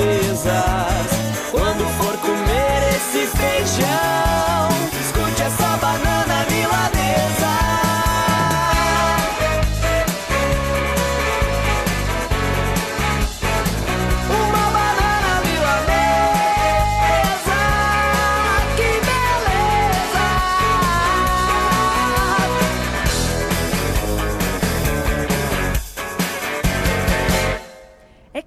De 0.00 0.93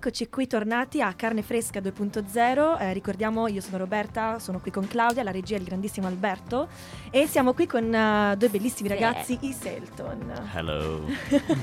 Eccoci 0.07 0.29
qui 0.29 0.47
tornati 0.47 1.01
a 1.01 1.11
Carne 1.11 1.41
Fresca 1.41 1.81
2.0, 1.81 2.79
eh, 2.79 2.93
ricordiamo 2.93 3.49
io 3.49 3.59
sono 3.59 3.75
Roberta, 3.75 4.39
sono 4.39 4.61
qui 4.61 4.71
con 4.71 4.87
Claudia, 4.87 5.21
la 5.21 5.31
regia 5.31 5.57
è 5.57 5.59
il 5.59 5.65
grandissimo 5.65 6.07
Alberto 6.07 6.69
e 7.09 7.27
siamo 7.27 7.51
qui 7.51 7.67
con 7.67 7.93
eh, 7.93 8.33
due 8.37 8.47
bellissimi 8.47 8.87
ragazzi, 8.87 9.37
i 9.41 9.51
Selton. 9.51 10.31
Hello. 10.53 11.01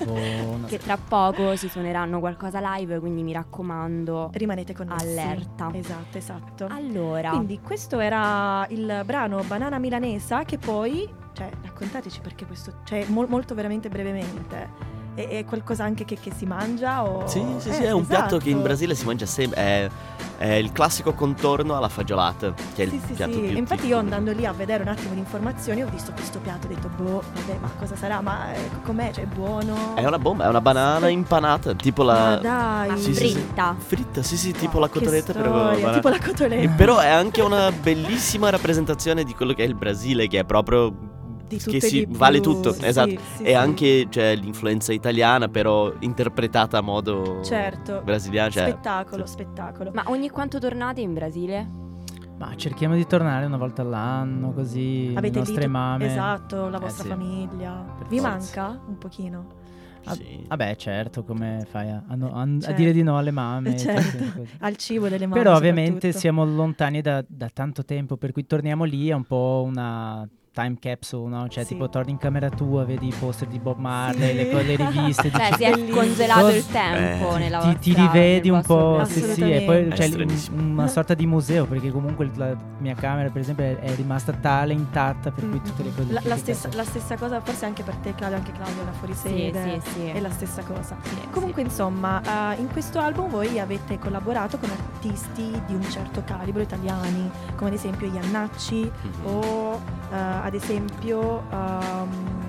Buona- 0.05 0.67
Che 0.69 0.77
tra 0.77 0.99
poco 0.99 1.57
si 1.57 1.71
suoneranno 1.71 2.21
qualcosa 2.21 2.61
live, 2.77 2.99
quindi 2.99 3.23
mi 3.23 3.33
raccomando. 3.33 4.29
Rimanete 4.35 4.75
connessi. 4.75 5.07
Allerta. 5.07 5.71
Esatto, 5.73 6.19
esatto. 6.19 6.67
Allora, 6.69 7.31
Quindi 7.31 7.61
questo 7.63 7.99
era 7.99 8.67
il 8.69 9.05
brano 9.07 9.43
Banana 9.45 9.79
Milanesa 9.79 10.45
che 10.45 10.59
poi, 10.59 11.09
cioè 11.33 11.49
raccontateci 11.63 12.21
perché 12.21 12.45
questo, 12.45 12.81
cioè 12.85 13.07
mol- 13.07 13.27
molto 13.27 13.55
veramente 13.55 13.89
brevemente, 13.89 14.69
è, 15.14 15.28
è 15.28 15.44
qualcosa 15.44 15.85
anche 15.85 16.04
che, 16.04 16.18
che 16.21 16.33
si 16.37 16.44
mangia 16.47 17.04
o... 17.04 17.26
Sì, 17.26 17.42
sì, 17.59 17.68
Eh, 17.68 17.73
sì, 17.75 17.83
è 17.85 17.90
un 17.92 18.06
piatto 18.06 18.37
che 18.38 18.44
in 18.49 18.56
esatto. 18.56 18.62
Brasile 18.68 18.94
si 18.94 19.04
mangia 19.04 19.26
sempre. 19.26 19.61
È, 19.61 19.88
è 20.37 20.52
il 20.54 20.73
classico 20.73 21.12
contorno 21.14 21.76
alla 21.76 21.88
fagiolata, 21.88 22.52
che 22.75 22.83
è 22.83 22.87
il 22.87 22.90
Sì, 22.90 23.00
sì, 23.06 23.12
piatto 23.12 23.33
sì. 23.35 23.38
più 23.40 23.56
Infatti 23.56 23.80
tipico. 23.83 23.87
io 23.87 23.99
andando 23.99 24.33
lì 24.33 24.44
a 24.44 24.52
vedere 24.52 24.83
un 24.83 24.88
attimo 24.88 25.12
di 25.14 25.21
informazioni 25.21 25.83
ho 25.83 25.88
visto 25.88 26.12
questo 26.12 26.38
piatto, 26.40 26.66
ho 26.66 26.68
detto 26.68 26.88
boh, 26.97 27.23
vabbè, 27.35 27.59
ma 27.61 27.71
cosa 27.78 27.94
sarà? 27.97 28.21
Ma 28.21 28.52
eh, 28.52 28.68
com'è? 28.83 29.12
Cioè, 29.12 29.25
è 29.25 29.26
buono? 29.26 29.94
È 29.94 30.04
una 30.04 30.18
bomba, 30.18 30.44
è 30.44 30.49
una 30.49 30.61
banana 30.61 31.09
impanata, 31.09 31.75
tipo 31.75 32.02
Ma 32.02 32.30
la... 32.30 32.37
dai, 32.37 32.88
ma 32.90 32.97
sì, 32.97 33.14
sì, 33.14 33.14
sì. 33.14 33.33
fritta. 33.35 33.76
Fritta, 33.78 34.23
sì, 34.23 34.37
sì, 34.37 34.50
tipo 34.52 34.73
Wow, 34.78 34.80
la 34.80 34.88
che 34.88 34.99
cotoletta, 34.99 35.33
però... 35.33 35.50
banana. 35.52 35.92
tipo 35.92 36.09
la 36.09 36.16
E 36.16 36.21
cotoletta. 36.21 36.73
però 36.76 36.99
è 36.99 37.09
anche 37.09 37.40
una 37.40 37.71
bellissima 37.71 38.50
rappresentazione 38.50 39.23
di 39.25 39.35
quello 39.35 39.52
che 39.52 39.62
è 39.62 39.66
il 39.66 39.75
Brasile, 39.76 40.26
che 40.26 40.40
è 40.40 40.44
proprio... 40.44 41.12
Di 41.56 41.62
tutto 41.62 41.70
che 41.78 41.80
si 41.80 42.06
di 42.06 42.14
vale 42.16 42.40
tutto, 42.40 42.73
sì, 42.73 42.84
esatto. 42.84 43.08
sì, 43.37 43.42
e 43.42 43.49
sì. 43.49 43.54
anche 43.54 44.06
cioè, 44.11 44.34
l'influenza 44.37 44.92
italiana, 44.92 45.49
però 45.49 45.92
interpretata 46.00 46.78
a 46.78 46.80
modo 46.80 47.42
Certo. 47.42 48.02
brasiliano. 48.04 48.50
Cioè, 48.50 48.68
spettacolo, 48.70 49.26
spettacolo. 49.26 49.90
Ma 49.92 50.04
ogni 50.06 50.28
quanto 50.30 50.58
tornate 50.58 51.00
in 51.00 51.14
Brasile? 51.14 51.82
Ma 52.37 52.52
cerchiamo 52.56 52.96
di 52.96 53.06
tornare 53.06 53.46
una 53.46 53.56
volta 53.56 53.82
all'anno, 53.82 54.52
così 54.52 55.12
Avete 55.16 55.34
le 55.34 55.38
nostre 55.38 55.64
lì 55.66 55.70
mamme. 55.70 56.06
Esatto, 56.06 56.68
la 56.68 56.78
Eh, 56.78 56.80
vostra 56.80 57.02
sì. 57.04 57.08
famiglia. 57.08 57.84
Per 57.99 58.06
Vi 58.08 58.18
forza. 58.18 58.62
manca 58.62 58.80
un 58.87 58.99
pochino? 58.99 59.46
Ah, 60.06 60.12
sì. 60.14 60.44
Vabbè, 60.46 60.76
certo, 60.76 61.25
come 61.25 61.64
fai 61.70 61.88
a, 61.90 62.02
a 62.06 62.14
no- 62.14 62.34
a- 62.34 62.42
a 62.42 62.61
Certo. 62.61 62.76
dire 62.76 62.92
di 62.92 63.02
no 63.02 63.16
alle 63.16 63.30
mamme? 63.30 63.75
Eh, 63.75 63.78
certo. 63.78 64.16
tutte. 64.18 64.46
Al 64.58 64.76
cibo 64.76 65.08
delle 65.08 65.26
mamme 65.26 65.42
Però 65.42 65.56
ovviamente 65.56 66.12
siamo 66.12 66.44
lontani 66.44 67.00
da, 67.00 67.25
da 67.26 67.49
tanto 67.50 67.84
tempo, 67.87 68.16
per 68.18 68.32
cui 68.32 68.44
torniamo 68.44 68.84
lì, 68.84 69.08
è 69.08 69.14
un 69.14 69.25
po' 69.25 69.62
una 69.66 70.28
time 70.54 70.76
capsule, 70.80 71.28
no? 71.28 71.49
Cioè 71.49 71.64
Sì. 71.64 71.73
tipo 71.75 71.88
torni 71.88 72.12
in 72.12 72.18
camera 72.18 72.49
tua, 72.49 72.84
vedi 72.84 73.08
i 73.08 73.14
poster 73.18 73.49
di 73.49 73.58
Bob 73.58 73.78
Marley, 73.78 74.28
Sì. 74.30 74.34
le, 74.37 74.50
co- 74.50 74.61
le 74.62 74.76
riviste, 74.76 75.30
Cioè, 75.34 75.50
si 75.56 75.64
è 75.64 75.88
congelato 75.90 76.49
il 76.50 76.66
tempo 76.68 77.34
Eh. 77.34 77.38
nella 77.40 77.58
ti, 77.58 77.64
vostra 77.66 77.80
ti 77.82 77.94
rivedi 77.94 78.49
un 78.50 78.62
po', 78.62 79.02
sì 79.04 79.20
sì, 79.23 79.50
e 79.52 79.62
poi 79.62 79.88
È 79.88 79.88
c'è 79.88 80.06
stranissimo. 80.06 80.62
una 80.62 80.87
sorta 80.87 81.14
di 81.14 81.26
museo, 81.26 81.66
perché 81.66 81.90
comunque 81.90 82.30
la 82.37 82.56
mia 82.78 82.94
camera 82.94 83.28
per 83.30 83.40
esempio 83.42 83.64
è, 83.64 83.76
è 83.80 83.94
rimasta 83.96 84.32
tale, 84.32 84.73
intatta, 84.73 85.30
per 85.32 85.49
cui 85.49 85.61
tutte 85.61 85.82
le 85.82 85.92
cose... 85.94 86.12
La, 86.12 86.20
la 86.23 86.37
stessa, 86.37 86.68
la 86.73 86.84
stessa 86.84 87.16
cosa 87.16 87.40
forse 87.40 87.64
anche 87.64 87.82
per 87.82 87.96
te 87.96 88.14
Claudia, 88.14 88.37
anche 88.38 88.52
Claudia 88.52 88.84
da 88.84 88.92
fuori 88.92 89.12
Sì, 89.14 89.28
sede. 89.28 89.80
sì, 89.82 89.90
sì. 89.90 90.06
È 90.06 90.20
la 90.20 90.30
stessa 90.30 90.62
cosa. 90.62 90.96
Sì, 91.02 91.16
Comunque, 91.32 91.62
sì. 91.62 91.68
insomma, 91.68 92.54
eh, 92.54 92.61
in 92.61 92.68
questo 92.70 93.00
album 93.00 93.28
voi 93.28 93.58
avete 93.58 93.99
collaborato 93.99 94.56
con 94.58 94.70
artisti 94.70 95.50
di 95.66 95.75
un 95.75 95.82
certo 95.90 96.23
calibro 96.25 96.62
italiani, 96.62 97.28
come 97.56 97.70
ad 97.70 97.75
esempio 97.76 98.06
Iannacci 98.06 98.82
Mhm. 99.02 99.26
o 99.26 99.80
ad 100.16 100.54
esempio 100.54 101.42
ehm, 101.50 102.44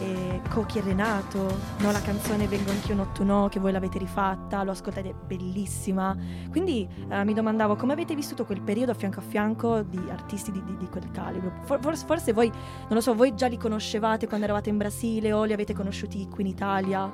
eh, 0.00 0.40
Cochi 0.48 0.78
e 0.78 0.80
Renato, 0.82 1.58
no? 1.78 1.90
la 1.90 2.00
canzone 2.00 2.46
Vengo 2.46 2.70
anch'io 2.70 2.94
nottuno 2.94 3.48
che 3.50 3.58
voi 3.60 3.72
l'avete 3.72 3.98
rifatta, 3.98 4.62
l'ho 4.62 4.70
ascoltata, 4.70 5.08
è 5.08 5.14
bellissima. 5.26 6.16
Quindi 6.50 6.88
eh, 7.08 7.24
mi 7.24 7.34
domandavo 7.34 7.76
come 7.76 7.92
avete 7.92 8.14
vissuto 8.14 8.44
quel 8.44 8.60
periodo 8.60 8.92
a 8.92 8.94
fianco 8.94 9.20
a 9.20 9.22
fianco 9.22 9.82
di 9.82 10.00
artisti 10.10 10.52
di, 10.52 10.62
di- 10.64 10.76
di 10.76 10.88
quel 10.88 11.10
calibro. 11.10 11.52
For- 11.64 11.80
forse, 11.80 12.06
forse 12.06 12.32
voi, 12.32 12.48
non 12.48 12.88
lo 12.90 13.00
so, 13.00 13.14
voi 13.14 13.34
già 13.34 13.46
li 13.48 13.58
conoscevate 13.58 14.26
quando 14.26 14.46
eravate 14.46 14.70
in 14.70 14.76
Brasile 14.76 15.32
o 15.32 15.44
li 15.44 15.52
avete 15.52 15.74
conosciuti 15.74 16.28
qui 16.28 16.42
in 16.44 16.50
Italia? 16.50 17.10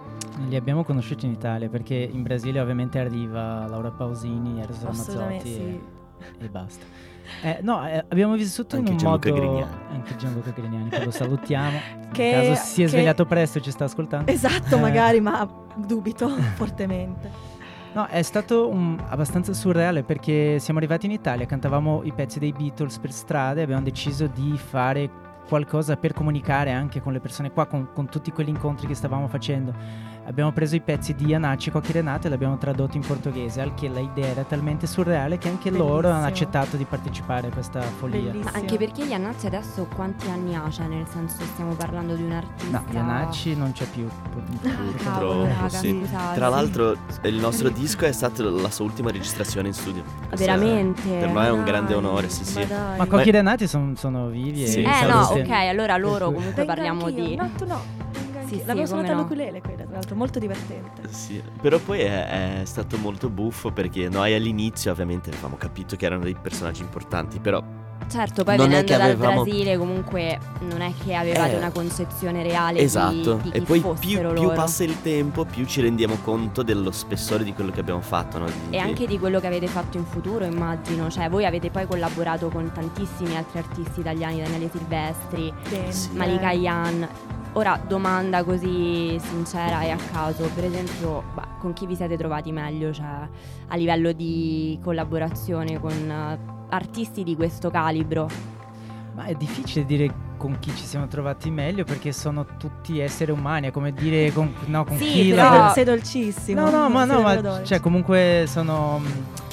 Li 0.48 0.56
abbiamo 0.56 0.84
conosciuti 0.84 1.26
in 1.26 1.32
Italia, 1.32 1.68
perché 1.68 1.94
in 1.94 2.22
Brasile 2.22 2.60
ovviamente 2.60 2.98
arriva 2.98 3.66
Laura 3.66 3.90
Pausini, 3.90 4.60
Eros 4.60 4.82
Ramazzotti 4.82 5.48
sì. 5.48 5.60
e, 5.60 5.80
e 6.38 6.48
basta. 6.48 6.84
Eh, 7.42 7.58
no, 7.62 7.86
eh, 7.88 8.04
abbiamo 8.08 8.34
vissuto 8.34 8.76
Anche 8.76 8.88
in 8.88 8.92
un 8.94 8.98
Gianluca 8.98 9.28
modo... 9.30 9.40
Grignani. 9.40 9.76
Anche 9.92 10.16
Gianluca 10.16 10.50
Grignani, 10.50 10.88
che 10.90 11.04
lo 11.04 11.10
salutiamo. 11.10 11.78
Che- 12.14 12.22
In 12.24 12.32
caso 12.32 12.54
si 12.66 12.80
è 12.82 12.84
che- 12.84 12.90
svegliato 12.90 13.24
presto 13.26 13.58
e 13.58 13.60
ci 13.62 13.70
sta 13.70 13.84
ascoltando. 13.84 14.30
Esatto, 14.30 14.76
Eh. 14.76 14.80
magari, 14.80 15.20
ma 15.20 15.48
dubito 15.76 16.28
fortemente. 16.54 17.52
No, 17.94 18.06
è 18.06 18.22
stato 18.22 18.68
un- 18.68 19.00
abbastanza 19.08 19.52
surreale 19.52 20.02
perché 20.02 20.58
siamo 20.58 20.78
arrivati 20.78 21.06
in 21.06 21.12
Italia, 21.12 21.46
cantavamo 21.46 22.02
i 22.04 22.12
pezzi 22.12 22.38
dei 22.38 22.52
Beatles 22.52 22.98
per 22.98 23.12
strada 23.12 23.60
e 23.60 23.62
abbiamo 23.62 23.82
deciso 23.82 24.26
di 24.26 24.56
fare 24.58 25.08
qualcosa 25.48 25.96
per 25.96 26.12
comunicare 26.14 26.72
anche 26.72 27.00
con 27.02 27.12
le 27.12 27.20
persone 27.20 27.52
qua, 27.52 27.66
con, 27.66 27.90
con 27.92 28.08
tutti 28.08 28.32
quegli 28.32 28.48
incontri 28.48 28.86
che 28.86 28.94
stavamo 28.94 29.28
facendo. 29.28 29.72
Abbiamo 30.26 30.52
preso 30.52 30.74
i 30.76 30.80
pezzi 30.80 31.14
di 31.14 31.34
Anaci 31.34 31.70
Cocchi 31.70 31.92
Renato 31.92 32.26
e 32.26 32.28
li 32.28 32.34
abbiamo 32.34 32.56
tradotti 32.58 32.96
in 32.96 33.04
portoghese, 33.06 33.60
al 33.60 33.74
che 33.74 33.88
l'idea 33.88 34.26
era 34.26 34.42
talmente 34.44 34.86
surreale 34.86 35.38
che 35.38 35.48
anche 35.48 35.70
loro 35.70 36.08
hanno 36.08 36.20
Bellissimo. 36.22 36.26
accettato 36.26 36.76
di 36.76 36.84
partecipare 36.84 37.48
a 37.48 37.50
questa 37.50 37.80
follia. 37.80 38.20
Bellissimo. 38.30 38.44
Ma 38.44 38.50
anche 38.58 38.76
perché 38.76 39.02
Iannacci 39.04 39.46
adesso 39.46 39.86
quanti 39.94 40.28
anni 40.30 40.54
ha? 40.54 40.68
Cioè, 40.70 40.86
nel 40.86 41.06
senso, 41.08 41.42
stiamo 41.52 41.74
parlando 41.74 42.14
di 42.14 42.22
un 42.22 42.32
artista. 42.32 42.78
No, 42.78 42.84
Iannacci 42.92 43.56
non 43.56 43.72
c'è 43.72 43.84
più. 43.86 44.06
pur- 44.30 44.42
Ah, 44.66 44.68
purtroppo. 44.76 45.44
raga, 45.44 45.68
sì. 45.68 45.98
scusate. 46.00 46.34
Tra 46.34 46.48
l'altro 46.48 46.96
il 47.22 47.34
nostro 47.36 47.68
disco 47.68 48.04
è 48.06 48.12
stata 48.12 48.42
la 48.44 48.70
sua 48.70 48.84
ultima 48.84 49.10
registrazione 49.10 49.68
in 49.68 49.74
studio. 49.74 50.02
Questo 50.28 50.34
è- 50.34 50.38
Veramente? 50.54 51.02
Per 51.08 51.28
noi 51.30 51.46
è 51.46 51.50
un 51.50 51.56
Dai, 51.62 51.66
grande 51.66 51.94
onore, 51.94 52.28
sì 52.28 52.44
sì. 52.44 52.64
Ma. 52.68 52.94
Ma 52.98 53.06
Cocchi 53.06 53.30
Renati 53.30 53.66
son- 53.66 53.96
sono 53.96 54.28
vivi 54.28 54.66
Sì. 54.66 54.82
e 54.82 54.88
Eh 54.88 55.06
no, 55.06 55.20
ok, 55.20 55.50
allora 55.50 55.96
loro 55.96 56.30
comunque 56.32 56.64
parliamo 56.64 57.04
anch'io. 57.06 57.24
di... 57.24 57.36
No, 57.36 57.50
tu 57.56 57.66
no. 57.66 58.02
Anch'io. 58.44 58.56
Sì, 58.56 58.60
sì, 58.62 58.66
L'avevo 58.66 58.74
come 58.74 58.86
suonata 58.86 59.12
no. 59.12 59.18
all'ukulele 59.18 59.60
quella, 59.60 59.82
tra 59.84 59.92
l'altro, 59.92 60.14
molto 60.16 60.38
divertente. 60.38 61.02
Sì, 61.12 61.42
però 61.60 61.78
poi 61.78 62.00
è, 62.00 62.60
è 62.60 62.64
stato 62.64 62.96
molto 62.98 63.28
buffo 63.30 63.70
perché 63.72 64.08
noi 64.08 64.34
all'inizio 64.34 64.90
ovviamente 64.92 65.30
avevamo 65.30 65.56
capito 65.56 65.96
che 65.96 66.06
erano 66.06 66.22
dei 66.24 66.36
personaggi 66.40 66.82
importanti, 66.82 67.38
però 67.40 67.62
Certo, 68.06 68.44
poi 68.44 68.56
Non 68.56 68.66
è 68.66 68.68
venendo 68.84 68.92
dal 68.92 69.00
avevamo- 69.12 69.44
Brasile 69.44 69.78
comunque 69.78 70.38
non 70.68 70.82
è 70.82 70.92
che 71.02 71.14
avevate 71.14 71.54
Eh, 71.54 71.56
una 71.56 71.70
concezione 71.70 72.42
reale 72.42 72.80
esatto, 72.80 73.36
di, 73.36 73.50
di 73.50 73.56
e 73.56 73.62
poi 73.62 73.80
più, 73.98 74.20
più 74.34 74.52
passa 74.52 74.84
il 74.84 75.00
tempo 75.00 75.46
più 75.46 75.64
ci 75.64 75.80
rendiamo 75.80 76.18
conto 76.22 76.62
dello 76.62 76.90
spessore 76.90 77.44
di 77.44 77.54
quello 77.54 77.70
che 77.70 77.80
abbiamo 77.80 78.02
fatto, 78.02 78.38
no? 78.38 78.44
Di- 78.44 78.76
E 78.76 78.78
anche 78.78 79.06
di 79.06 79.18
quello 79.18 79.40
che 79.40 79.46
avete 79.46 79.68
fatto 79.68 79.96
in 79.96 80.04
futuro, 80.04 80.44
immagino. 80.44 81.08
Cioè, 81.08 81.30
voi 81.30 81.46
avete 81.46 81.70
poi 81.70 81.86
collaborato 81.86 82.48
con 82.50 82.70
tantissimi 82.74 83.36
altri 83.36 83.60
artisti 83.60 84.00
italiani, 84.00 84.42
Daniele 84.42 84.68
Silvestri. 84.70 85.50
Sì. 85.88 86.10
Malika 86.12 86.50
Yan. 86.50 87.08
Ora, 87.56 87.80
domanda 87.86 88.42
così 88.42 89.16
sincera 89.20 89.82
e 89.82 89.90
a 89.90 89.96
caso, 90.12 90.50
per 90.54 90.64
esempio, 90.64 91.22
bah, 91.34 91.46
con 91.60 91.72
chi 91.72 91.86
vi 91.86 91.94
siete 91.94 92.16
trovati 92.16 92.50
meglio, 92.50 92.92
cioè, 92.92 93.06
a 93.68 93.76
livello 93.76 94.10
di 94.10 94.76
collaborazione 94.82 95.78
con 95.78 95.92
eh, 95.92 96.38
artisti 96.70 97.22
di 97.22 97.36
questo 97.36 97.70
calibro? 97.70 98.28
Ma 99.14 99.26
è 99.26 99.34
difficile 99.34 99.84
dire 99.86 100.12
con 100.36 100.56
chi 100.58 100.70
ci 100.74 100.84
siamo 100.84 101.06
trovati 101.06 101.48
meglio 101.48 101.84
perché 101.84 102.10
sono 102.10 102.44
tutti 102.58 102.98
esseri 102.98 103.30
umani, 103.30 103.68
è 103.68 103.70
come 103.70 103.92
dire 103.92 104.32
con, 104.32 104.52
no, 104.66 104.84
con 104.84 104.96
Sì, 104.96 105.04
chi 105.04 105.30
però- 105.30 105.50
la- 105.66 105.70
Sei 105.72 105.84
dolcissimo. 105.84 106.60
No, 106.62 106.70
no, 106.70 106.88
ma 106.90 107.04
no, 107.04 107.20
ma 107.20 107.36
dolce. 107.36 107.64
cioè 107.66 107.80
comunque 107.80 108.46
sono 108.48 109.00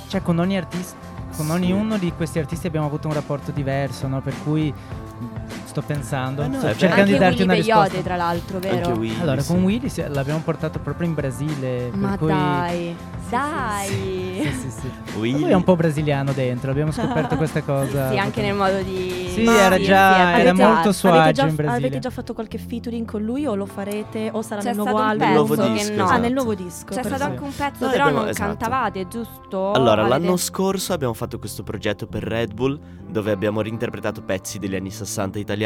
cioè 0.08 0.24
con 0.24 0.40
ogni 0.40 0.58
artista 0.58 0.98
con 1.38 1.46
Sì. 1.46 1.52
ognuno 1.52 1.98
di 1.98 2.12
questi 2.18 2.40
artisti 2.40 2.66
abbiamo 2.68 2.88
avuto 2.88 3.08
un 3.08 3.14
rapporto 3.14 3.52
diverso, 3.52 4.08
no? 4.08 4.20
Per 4.22 4.34
cui 4.44 4.74
sto 5.72 5.82
pensando, 5.82 6.44
Eh 6.44 6.48
no, 6.48 6.58
sto 6.58 6.68
cercando 6.76 6.96
Anche 7.02 7.12
di 7.14 7.18
darti 7.18 7.34
Willy 7.42 7.44
una 7.44 7.54
risposta. 7.54 8.02
tra 8.02 8.16
l'altro, 8.18 8.60
vero? 8.60 8.76
Anche 8.76 9.00
Willy, 9.00 9.22
Allora, 9.22 9.42
sì. 9.42 9.48
con 9.54 9.64
Willy 9.64 9.90
si- 9.90 10.04
l'abbiamo 10.08 10.42
portato 10.42 10.80
proprio 10.80 11.08
in 11.08 11.14
Brasile, 11.14 11.88
per 11.90 11.96
Ma 12.00 12.18
cui 12.18 12.28
dai, 12.28 12.96
dai. 13.30 13.88
Sì, 13.88 14.52
sì, 14.52 14.70
sì. 14.82 14.92
Willy- 15.18 15.40
Lui 15.42 15.50
è 15.52 15.54
un 15.54 15.64
po' 15.64 15.76
brasiliano 15.76 16.34
dentro, 16.34 16.72
abbiamo 16.72 16.92
scoperto 16.92 17.36
questa 17.38 17.62
cosa. 17.64 18.12
Sì, 18.12 18.18
anche 18.18 18.42
nel 18.42 18.54
modo 18.56 18.82
di... 18.82 19.30
Sì, 19.34 19.44
Ma 19.44 19.58
era 19.62 19.76
sì, 19.78 19.84
già- 19.84 20.14
sì, 20.14 20.20
era 20.42 20.50
avete- 20.50 20.54
molto 20.54 20.92
suo 20.92 21.10
avete 21.10 21.24
agio 21.30 21.42
già, 21.44 21.48
in 21.48 21.56
Brasile. 21.56 21.78
Avete 21.88 22.00
già 22.00 22.10
fatto 22.10 22.34
qualche 22.34 22.58
featuring 22.58 23.06
con 23.10 23.22
lui 23.24 23.46
o 23.46 23.56
lo 23.56 23.66
farete 23.66 24.30
o 24.34 24.42
sarà 24.42 24.60
C'è 24.62 24.68
nel 24.68 24.76
nuovo 24.76 24.98
album? 24.98 25.28
Nel 25.28 25.36
nuovo 25.36 25.56
disco, 25.56 25.90
che 25.90 25.96
no. 25.96 26.02
Ah, 26.04 26.06
esatto. 26.06 26.22
nel 26.22 26.34
nuovo 26.34 26.54
disco. 26.56 26.94
C'è 26.94 27.04
stato 27.04 27.24
anche 27.24 27.44
un 27.44 27.56
pezzo, 27.56 27.90
però 27.90 28.10
non 28.10 28.28
esatto. 28.28 28.46
cantavate, 28.48 29.08
giusto? 29.08 29.72
Allora, 29.72 30.06
l'anno 30.08 30.36
scorso 30.38 30.92
abbiamo 30.94 31.14
fatto 31.14 31.40
questo 31.40 31.64
progetto 31.64 32.08
per 32.08 32.24
Red 32.24 32.54
Bull 32.54 32.78
dove 33.08 33.32
abbiamo 33.32 33.62
reinterpretato 33.62 34.22
pezzi 34.22 34.60
degli 34.60 34.76
anni 34.76 34.92
60 34.92 35.40
italiani. 35.40 35.60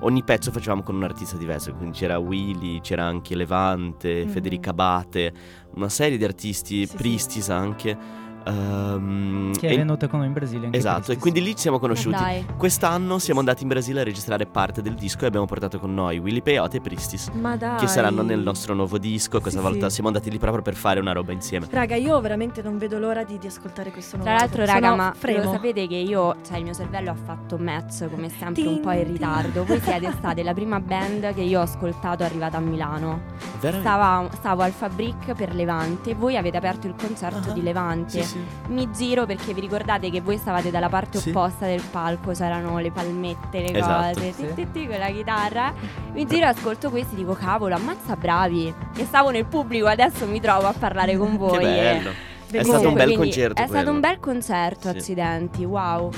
Ogni 0.00 0.22
pezzo 0.24 0.50
facevamo 0.50 0.82
con 0.82 0.94
un 0.96 1.04
artista 1.04 1.36
diverso, 1.36 1.72
quindi 1.74 1.96
c'era 1.96 2.18
Willy, 2.18 2.80
c'era 2.80 3.04
anche 3.04 3.34
Levante, 3.34 4.24
Mhm. 4.24 4.30
Federica 4.30 4.70
Abate, 4.70 5.32
una 5.74 5.88
serie 5.88 6.18
di 6.18 6.24
artisti, 6.24 6.80
Sì, 6.84 6.86
sì. 6.86 6.96
Pristis 6.96 7.48
anche. 7.50 8.24
Ehm, 8.46 9.52
Che 9.56 9.68
è 9.68 9.72
e- 9.72 9.76
venuto 9.76 10.08
con 10.08 10.18
noi 10.20 10.28
in 10.28 10.34
Brasile. 10.34 10.66
anche 10.66 10.78
esatto, 10.78 11.12
e 11.12 11.18
quindi 11.18 11.42
lì 11.42 11.50
ci 11.54 11.60
siamo 11.62 11.78
conosciuti. 11.78 12.16
dai. 12.16 12.46
Quest'anno 12.56 13.18
siamo 13.18 13.40
andati 13.40 13.62
in 13.62 13.68
Brasile 13.68 14.00
a 14.00 14.04
registrare 14.04 14.46
parte 14.46 14.82
del 14.82 14.94
disco 14.94 15.24
e 15.24 15.26
abbiamo 15.26 15.46
portato 15.46 15.78
con 15.78 15.92
noi 15.94 16.18
Willy 16.18 16.40
Peyote 16.42 16.78
e 16.78 16.80
Pristis. 16.80 17.28
Ma 17.30 17.56
dai. 17.56 17.78
Che 17.78 17.86
saranno 17.86 18.22
nel 18.22 18.40
nostro 18.40 18.74
nuovo 18.74 18.98
disco. 18.98 19.40
Questa 19.40 19.60
Sì, 19.60 19.66
volta 19.66 19.88
sì. 19.88 19.94
siamo 19.94 20.08
andati 20.08 20.30
lì 20.30 20.38
proprio 20.38 20.62
per 20.62 20.74
fare 20.74 21.00
una 21.00 21.12
roba 21.12 21.32
insieme. 21.32 21.66
Raga, 21.70 21.96
io 21.96 22.20
veramente 22.20 22.62
non 22.62 22.78
vedo 22.78 22.98
l'ora 22.98 23.24
di, 23.24 23.38
di 23.38 23.46
ascoltare 23.46 23.90
questo 23.90 24.16
nuovo 24.16 24.30
Tra 24.30 24.38
l'altro, 24.40 24.64
raga, 24.64 24.88
Sono 24.88 24.96
ma 24.96 25.12
fremo. 25.16 25.42
lo 25.44 25.50
sapete 25.52 25.86
che 25.86 25.96
io, 25.96 26.36
cioè 26.46 26.58
il 26.58 26.64
mio 26.64 26.74
cervello 26.74 27.10
ha 27.10 27.14
fatto 27.14 27.56
match 27.58 28.08
come 28.10 28.28
sempre 28.28 28.62
un 28.66 28.74
Tin, 28.74 28.80
po' 28.80 28.90
in 28.92 29.04
ritardo. 29.06 29.64
Voi 29.64 29.80
siete 29.82 30.10
state 30.12 30.42
la 30.42 30.54
prima 30.54 30.80
band 30.80 31.34
che 31.34 31.42
io 31.42 31.60
ho 31.60 31.62
ascoltato 31.62 32.22
arrivata 32.22 32.56
a 32.58 32.60
Milano. 32.60 33.20
Veramente? 33.60 33.88
Stava- 33.88 34.28
stavo 34.32 34.62
al 34.62 34.72
Fabric 34.72 35.32
per 35.34 35.54
Levante, 35.54 36.14
voi 36.14 36.36
avete 36.36 36.56
aperto 36.56 36.86
il 36.86 36.94
concerto 36.96 37.50
Ah, 37.50 37.52
di 37.52 37.62
Levante. 37.62 38.22
Sì, 38.22 38.28
sì. 38.28 38.35
Mi 38.68 38.90
giro 38.92 39.26
perché 39.26 39.52
vi 39.54 39.60
ricordate 39.60 40.10
che 40.10 40.20
voi 40.20 40.36
stavate 40.38 40.70
dalla 40.70 40.88
parte 40.88 41.18
Sì. 41.18 41.28
opposta 41.30 41.66
del 41.66 41.82
palco, 41.90 42.32
c'erano 42.32 42.78
le 42.78 42.90
palmette, 42.90 43.60
le 43.60 43.72
Esatto. 43.72 44.14
cose, 44.14 44.32
Sì. 44.32 44.46
ti, 44.54 44.70
ti, 44.72 44.86
con 44.86 44.98
la 44.98 45.08
chitarra. 45.10 45.72
Mi 46.12 46.26
giro 46.26 46.46
e 46.46 46.48
ascolto 46.48 46.90
questi 46.90 47.14
dico 47.14 47.32
cavolo, 47.34 47.74
ammazza 47.74 48.16
bravi. 48.16 48.72
E 48.96 49.04
stavo 49.04 49.30
nel 49.30 49.46
pubblico, 49.46 49.86
adesso 49.86 50.26
mi 50.26 50.40
trovo 50.40 50.66
a 50.66 50.74
parlare 50.76 51.16
con 51.16 51.36
voi. 51.36 51.58
Che 51.58 51.64
bello. 51.64 52.10
È 52.10 52.50
Bellissimo. 52.50 52.76
stato 52.78 52.88
un 52.88 52.94
bel 52.94 53.16
concerto. 53.16 53.62
È 53.62 53.66
stato 53.66 53.90
un 53.90 54.00
bel 54.00 54.20
concerto, 54.20 54.90
Sì. 54.90 54.96
accidenti, 54.96 55.64
wow. 55.64 56.10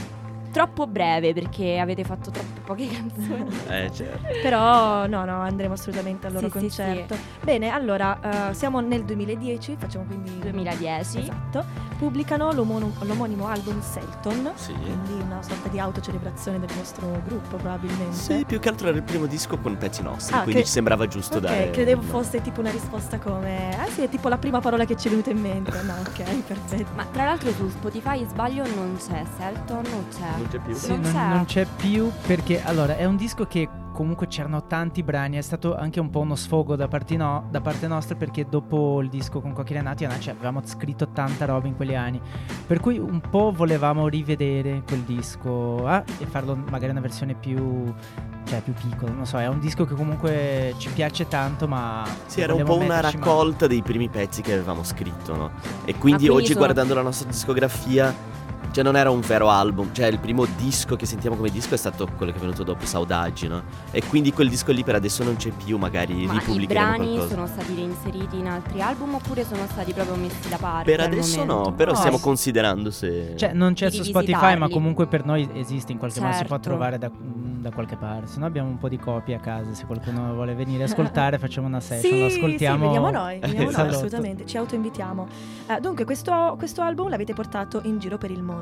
Troppo 0.59 0.89
breve 0.89 1.33
perché 1.35 1.79
avete 1.79 2.03
fatto 2.03 2.33
troppo 2.33 2.61
poche 2.65 2.89
canzoni. 2.91 3.47
Eh, 3.69 3.91
certo. 3.93 4.27
Però 4.43 5.07
no, 5.07 5.25
no, 5.25 5.41
andremo 5.41 5.75
assolutamente 5.75 6.27
al 6.27 6.33
loro 6.33 6.47
Sì, 6.47 6.53
sì, 6.53 6.59
concerto. 6.59 7.17
Bene, 7.45 7.69
allora, 7.69 8.51
eh, 8.51 8.55
siamo 8.55 8.81
nel 8.81 9.05
2010, 9.05 9.77
facciamo 9.79 10.05
quindi 10.05 10.37
2010. 10.41 11.19
Esatto. 11.21 11.65
Pubblicano 11.97 12.51
l'omono- 12.53 12.93
l'omonimo 13.03 13.47
album 13.47 13.81
Selton, 13.81 14.51
Sì. 14.57 14.73
quindi 14.73 15.13
una 15.23 15.43
sorta 15.43 15.69
di 15.69 15.79
autocelebrazione 15.79 16.59
del 16.59 16.71
vostro 16.77 17.09
gruppo 17.25 17.57
probabilmente. 17.57 18.17
Sì, 18.17 18.45
più 18.45 18.59
che 18.59 18.69
altro 18.69 18.89
era 18.89 18.97
il 18.97 19.03
primo 19.05 19.27
disco 19.27 19.59
con 19.59 19.77
pezzi 19.77 20.03
nostri, 20.03 20.35
Ah, 20.35 20.43
quindi 20.43 20.61
che- 20.63 20.67
ci 20.67 20.73
sembrava 20.73 21.07
giusto 21.07 21.37
Ok, 21.37 21.43
dare. 21.43 21.71
credevo 21.71 22.03
no. 22.03 22.09
fosse 22.09 22.41
tipo 22.43 22.59
una 22.61 22.71
risposta 22.71 23.19
come 23.19 23.77
Ah 23.79 23.87
sì, 23.87 24.03
è 24.03 24.09
tipo 24.09 24.29
la 24.29 24.39
prima 24.39 24.61
parola 24.61 24.85
che 24.85 24.97
ci 24.97 25.07
è 25.07 25.11
venuta 25.11 25.31
in 25.31 25.41
mente. 25.41 25.71
No, 25.83 25.95
ok, 26.01 26.23
perfetto. 26.47 26.91
Ma 26.97 27.05
tra 27.13 27.25
l'altro 27.25 27.53
su 27.53 27.69
Spotify 27.69 28.25
sbaglio 28.29 28.65
non 28.75 28.97
c'è 28.97 29.23
Selton, 29.37 29.83
non 29.91 30.05
c'è. 30.11 30.37
Non 30.37 30.48
c'è 30.49 30.59
più. 30.59 30.75
Sì, 30.75 30.89
Non 30.91 31.01
non, 31.01 31.13
c'è. 31.13 31.29
non 31.29 31.45
c'è 31.45 31.67
più 31.77 32.11
perché 32.27 32.63
allora 32.63 32.97
è 32.97 33.05
un 33.05 33.17
disco 33.17 33.47
che 33.47 33.69
comunque 33.93 34.29
c'erano 34.29 34.65
tanti 34.67 35.03
brani, 35.03 35.39
è 35.39 35.41
stato 35.41 35.77
anche 35.77 35.99
un 35.99 36.09
po' 36.11 36.21
uno 36.21 36.37
sfogo 36.37 36.77
da, 36.77 36.87
parte 36.87 37.17
no- 37.17 37.49
da 37.51 37.61
parte 37.61 37.89
nostra 37.89 38.15
perché 38.15 38.47
dopo 38.49 39.01
il 39.01 39.09
disco 39.09 39.41
con 39.41 39.53
Cocchi 39.53 39.73
Renati 39.73 40.05
Anaci 40.05 40.31
avevamo 40.31 40.63
scritto 40.65 41.09
tanta 41.09 41.47
roba 41.47 41.67
in 41.67 41.75
quegli 41.75 41.97
anni, 41.97 42.21
per 42.67 42.79
cui 42.79 42.97
un 42.99 43.21
po' 43.21 43.51
volevamo 43.51 44.07
rivedere 44.07 44.83
quel 44.87 45.01
disco 45.01 45.85
ah, 45.85 46.05
e 46.19 46.27
farlo 46.27 46.55
magari 46.71 46.93
una 46.93 47.01
versione 47.01 47.35
più, 47.35 47.93
cioè, 48.45 48.61
più 48.61 48.73
piccola, 48.73 49.11
non 49.11 49.27
so, 49.27 49.41
è 49.41 49.49
un 49.49 49.59
disco 49.59 49.85
che 49.85 49.95
comunque 49.95 50.75
ci 50.79 50.91
piace 50.91 51.27
tanto 51.27 51.67
ma... 51.67 52.05
Sì, 52.27 52.41
era 52.41 52.55
un 52.55 52.63
po' 52.63 52.77
una 52.77 53.01
raccolta 53.01 53.67
dei 53.67 53.83
primi 53.83 54.09
pezzi 54.09 54.43
che 54.43 54.53
avevamo 54.53 54.85
scritto, 54.85 55.35
no? 55.35 55.51
E 55.85 55.97
quindi 55.97 56.09
quindi 56.09 56.29
oggi 56.29 56.55
guardando 56.55 56.95
la 56.95 57.03
nostra 57.03 57.29
discografia, 57.29 58.15
cioè 58.71 58.85
non 58.85 58.97
era 58.97 59.11
un 59.11 59.21
vero 59.21 59.49
album, 59.51 59.91
cioè 59.93 60.07
il 60.07 60.19
primo 60.19 60.47
disco 60.57 60.97
che 60.97 61.07
sentiamo 61.07 61.37
come 61.37 61.51
disco 61.51 61.75
è 61.75 61.77
stato 61.79 62.07
quello 62.17 62.33
che 62.33 62.39
è 62.39 62.41
venuto 62.41 62.63
dopo 62.65 62.85
Saudagi, 62.87 63.49
no? 63.49 63.63
E 63.91 64.03
quindi 64.05 64.33
quel 64.33 64.49
disco 64.49 64.73
lì 64.73 64.83
per 64.85 64.95
adesso 64.95 65.25
non 65.25 65.37
c'è 65.37 65.51
più, 65.51 65.79
magari 65.79 66.27
Ma 66.27 66.35
i 66.35 66.39
ripubblicheremo 66.39 66.87
brani 66.87 67.07
qualcosa. 67.15 67.29
sono 67.35 67.47
stati 67.47 67.75
reinseriti 67.75 68.39
in 68.39 68.47
altri 68.49 68.81
album 68.83 69.15
oppure 69.15 69.45
sono 69.45 69.67
stati 69.71 69.93
proprio 69.93 70.17
messi 70.17 70.49
da 70.49 70.57
parte? 70.59 70.91
Per 70.91 71.01
adesso 71.01 71.45
no, 71.45 71.73
però 71.75 71.93
No, 71.93 71.97
stiamo 71.97 72.19
considerando 72.19 72.91
se... 72.91 73.35
Cioè, 73.37 73.53
non 73.53 73.73
c'è 73.75 73.91
su 73.91 74.03
Spotify, 74.03 74.57
ma 74.57 74.69
comunque 74.69 75.07
per 75.07 75.25
noi 75.25 75.49
esiste 75.55 75.93
in 75.93 75.99
qualche 75.99 76.21
modo, 76.21 76.33
si 76.35 76.45
può 76.45 76.57
Certo. 76.57 76.69
trovare 76.71 76.99
da, 76.99 77.11
da 77.13 77.71
qualche 77.71 77.97
parte. 77.97 78.27
Se 78.29 78.39
no 78.39 78.47
abbiamo 78.47 78.69
un 78.69 78.79
po' 78.79 78.89
di 78.89 78.99
copie 78.99 79.35
a 79.35 79.39
casa, 79.41 79.73
se 79.75 79.87
qualcuno 79.87 80.35
vuole 80.35 80.55
venire 80.55 80.83
a 80.83 80.87
ascoltare 80.91 81.39
facciamo 81.39 81.67
una 81.67 81.81
session, 81.81 82.19
lo 82.19 82.29
Sì, 82.29 82.37
ascoltiamo. 82.37 82.77
sì, 82.79 82.83
veniamo 82.85 83.11
noi, 83.11 83.39
veniamo 83.39 83.65
noi, 83.65 83.73
Salotto. 83.73 83.95
assolutamente, 83.97 84.47
ci 84.47 84.57
autoinvitiamo. 84.57 85.27
Eh, 85.69 85.81
dunque, 85.81 86.05
questo, 86.05 86.55
questo 86.59 86.83
album 86.83 87.09
l'avete 87.09 87.33
portato 87.33 87.81
in 87.85 87.99
giro 87.99 88.19
per 88.19 88.31
il 88.31 88.43
mondo 88.43 88.57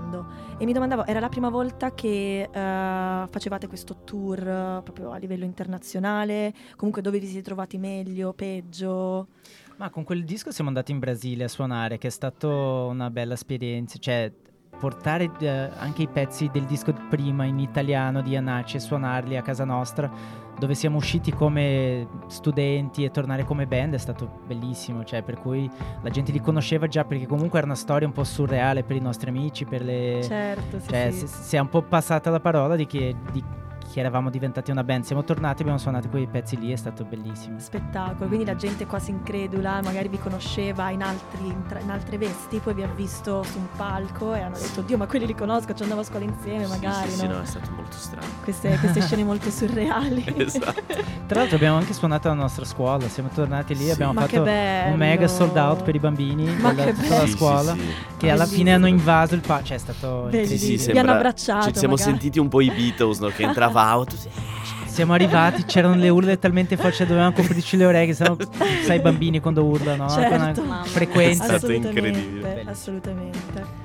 e 0.59 0.65
mi 0.65 0.73
domandavo, 0.73 1.05
era 1.05 1.21
la 1.21 1.29
prima 1.29 1.51
volta 1.51 1.95
che 1.95 2.49
eh, 2.51 3.27
facevate 3.29 3.67
questo 3.67 3.97
tour 4.05 4.39
eh, 4.39 4.81
proprio 4.83 5.11
a 5.11 5.19
livello 5.19 5.45
internazionale? 5.45 6.55
Comunque 6.77 7.03
dove 7.03 7.19
vi 7.19 7.27
siete 7.27 7.43
trovati 7.43 7.77
meglio, 7.77 8.33
peggio? 8.33 9.29
Ma 9.77 9.91
con 9.91 10.05
quel 10.05 10.25
disco 10.25 10.51
siamo 10.51 10.71
andati 10.71 10.93
in 10.93 10.99
Brasile 10.99 11.45
a 11.45 11.49
suonare, 11.49 11.99
che 11.99 12.07
è 12.07 12.11
stato 12.11 12.87
una 12.89 13.11
bella 13.11 13.35
esperienza. 13.35 13.99
Cioè, 13.99 14.33
portare 14.79 15.31
eh, 15.39 15.71
anche 15.77 16.03
i 16.03 16.09
pezzi 16.09 16.49
del 16.53 16.65
disco 16.65 16.93
prima 17.09 17.45
in 17.45 17.59
italiano 17.59 18.21
di 18.23 18.37
Anaci 18.37 18.77
e 18.77 18.81
suonarli 18.81 19.37
a 19.37 19.43
casa 19.43 19.65
nostra, 19.65 20.11
dove 20.59 20.75
siamo 20.75 20.97
usciti 20.97 21.33
come 21.33 22.07
studenti 22.29 23.05
e 23.05 23.11
tornare 23.11 23.45
come 23.45 23.67
band 23.67 23.95
è 23.95 23.99
stato 23.99 24.41
bellissimo. 24.47 25.05
Cioè, 25.05 25.23
per 25.23 25.39
cui 25.39 25.71
la 26.03 26.11
gente 26.11 26.33
li 26.33 26.41
conosceva 26.41 26.87
già, 26.87 27.05
perché 27.05 27.27
comunque 27.27 27.59
era 27.59 27.67
una 27.67 27.77
storia 27.77 28.07
un 28.07 28.13
po' 28.13 28.25
surreale 28.25 28.83
per 28.83 28.97
i 28.97 29.01
nostri 29.01 29.29
amici, 29.29 29.65
per 29.65 29.83
le. 29.83 30.21
Certo, 30.23 30.79
sì, 30.81 30.89
Cioè, 30.89 31.11
sì. 31.11 31.27
si, 31.27 31.43
si 31.43 31.57
è 31.57 31.59
un 31.59 31.69
po' 31.69 31.83
passata 31.83 32.31
la 32.31 32.41
parola 32.41 32.77
di 32.77 32.87
che, 32.87 33.15
di 33.33 33.43
che 33.97 34.03
eravamo 34.03 34.29
diventati 34.29 34.71
una 34.71 34.85
band. 34.85 35.05
Siamo 35.05 35.25
tornati, 35.25 35.63
abbiamo 35.63 35.79
suonato 35.79 36.11
quei 36.11 36.27
pezzi 36.27 36.59
lì, 36.59 36.71
è 36.71 36.77
stato 36.77 37.05
bellissimo. 37.05 37.59
Spettacolo, 37.59 38.27
quindi 38.29 38.45
la 38.45 38.55
gente 38.55 38.85
quasi 38.85 39.11
incredula, 39.11 39.81
magari 39.83 40.09
vi 40.09 40.19
conosceva 40.19 40.91
in, 40.91 41.01
altri, 41.03 41.47
in, 41.47 41.63
tra- 41.67 41.81
in 41.81 41.89
altre 41.89 42.19
vesti, 42.19 42.59
poi 42.59 42.75
vi 42.75 42.83
ha 42.83 42.89
visto 42.95 43.43
su 43.43 43.57
un 43.57 43.69
palco 43.75 44.35
e 44.35 44.41
hanno 44.43 44.59
detto, 44.59 44.83
Dio, 44.83 44.99
ma 44.99 45.07
quelli 45.07 45.25
li 45.25 45.35
conosco, 45.35 45.73
ci 45.73 45.83
andavo 45.83 46.03
a 46.03 46.05
scuola 46.05 46.27
insieme, 46.27 46.67
magari, 46.67 47.09
Sì, 47.09 47.17
sì, 47.21 47.27
no? 47.27 47.37
no, 47.37 47.41
è 47.41 47.47
stato 47.47 47.71
molto 47.75 47.97
strano. 47.97 48.27
Queste, 48.45 48.77
queste 48.79 49.01
scene 49.01 49.25
molto 49.25 49.49
surreali. 49.49 50.25
esatto. 50.37 50.83
Tra 51.27 51.39
l'altro 51.39 51.57
abbiamo 51.57 51.79
anche 51.79 51.95
suonato 51.95 52.29
alla 52.29 52.43
nostra 52.43 52.67
scuola, 52.67 53.09
siamo 53.09 53.31
tornati 53.33 53.75
lì, 53.75 53.85
Sì. 53.85 53.91
abbiamo 53.93 54.13
Ma 54.13 54.27
fatto 54.27 54.43
un 54.43 54.95
mega 54.97 55.27
sold 55.27 55.57
out 55.57 55.83
per 55.85 55.95
i 55.95 55.99
bambini 56.01 56.45
Ma 56.57 56.75
della, 56.75 56.85
che 56.85 56.93
tutta 57.01 57.15
la 57.17 57.21
Sì, 57.23 57.29
sì, 57.31 57.37
scuola, 57.39 57.73
sì. 57.73 57.81
che 58.19 58.31
alla 58.31 58.45
fine 58.45 58.75
hanno 58.75 58.89
invaso 58.89 59.35
il 59.35 59.41
palco, 59.41 59.65
cioè 59.65 59.77
è 59.77 59.81
stato 59.81 60.27
Bellissimo. 60.29 60.45
Sì, 60.45 60.59
sì, 60.59 60.65
incredibile. 60.65 60.77
Vi 60.77 60.83
sembra- 60.83 61.01
hanno 61.01 61.13
abbracciato, 61.13 61.67
Ci 61.73 61.79
siamo 61.79 61.95
magari. 61.95 62.11
sentiti 62.11 62.39
un 62.39 62.49
po' 62.49 62.61
i 62.61 62.71
Beatles, 62.71 63.19
no? 63.21 63.29
Che 63.29 63.43
entravamo 63.43 63.85
tutti. 63.95 64.29
Siamo 64.87 65.13
arrivati, 65.13 65.65
c'erano 65.65 65.95
le 65.95 66.09
urle 66.09 66.39
talmente 66.39 66.77
forti, 66.77 66.97
cioè 66.97 67.07
dovevamo 67.07 67.33
coprirci 67.33 67.77
le 67.77 67.85
orecchie, 67.85 68.15
sai, 68.15 68.35
sai 68.87 68.97
i 68.97 69.01
bambini 69.01 69.41
quando 69.41 69.63
urlano, 69.65 70.05
no? 70.05 70.09
Certo. 70.11 70.31
Con 70.31 70.39
Mamma 70.69 70.81
una 70.81 70.85
frequenza. 70.85 71.45
stato 71.45 71.67
Assolutamente, 71.67 72.09
incredibile. 72.09 72.65
assolutamente. 72.67 73.85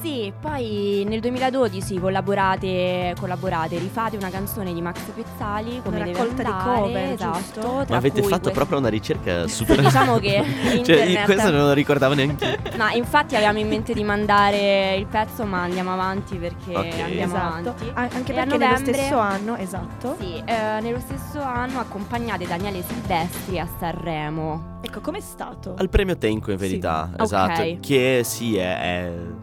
Sì, 0.00 0.32
poi 0.40 1.04
nel 1.06 1.20
2012 1.20 1.98
collaborate, 2.00 3.14
collaborate, 3.20 3.78
rifate 3.78 4.16
una 4.16 4.30
canzone 4.30 4.72
di 4.72 4.80
Max 4.80 4.98
Pezzali 5.14 5.80
come 5.84 5.96
Una 5.96 6.04
deve 6.06 6.16
raccolta 6.18 6.42
di 6.42 6.48
andare, 6.48 6.80
cover, 6.80 7.12
esatto, 7.12 7.38
giusto? 7.60 7.84
Ma 7.88 7.96
avete 7.96 8.22
fatto 8.22 8.28
questo- 8.28 8.50
proprio 8.52 8.78
una 8.78 8.88
ricerca 8.88 9.46
super. 9.46 9.80
Diciamo 9.84 10.18
che 10.18 10.42
cioè, 10.84 11.22
questo 11.24 11.50
non 11.50 11.66
lo 11.66 11.72
ricordavo 11.74 12.14
neanche. 12.14 12.58
Ma 12.78 12.92
infatti 12.92 13.34
avevamo 13.36 13.58
in 13.58 13.68
mente 13.68 13.92
di 13.92 14.02
mandare 14.02 14.94
il 14.96 15.04
pezzo, 15.06 15.44
ma 15.44 15.62
andiamo 15.62 15.92
avanti 15.92 16.36
perché 16.36 16.74
Ok. 16.74 16.98
andiamo 16.98 17.34
Esatto, 17.34 17.68
avanti. 17.68 17.84
A- 17.92 18.00
anche 18.00 18.32
E 18.32 18.34
perché 18.34 18.56
nello 18.56 18.76
stesso 18.76 19.18
anno, 19.18 19.56
esatto. 19.56 20.16
Sì, 20.18 20.42
eh, 20.46 20.80
nello 20.80 21.00
stesso 21.00 21.42
anno 21.42 21.78
accompagnate 21.78 22.46
Daniele 22.46 22.82
Silvestri 22.86 23.58
a 23.58 23.68
Sanremo. 23.78 24.78
Ecco, 24.80 25.00
com'è 25.00 25.20
stato? 25.20 25.74
Al 25.76 25.90
premio 25.90 26.16
Tenco, 26.16 26.50
in 26.52 26.56
verità. 26.56 27.10
Ok. 27.12 27.20
Esatto. 27.22 27.62
Che 27.80 28.22
sì, 28.24 28.56
è. 28.56 28.78
è- 28.80 29.39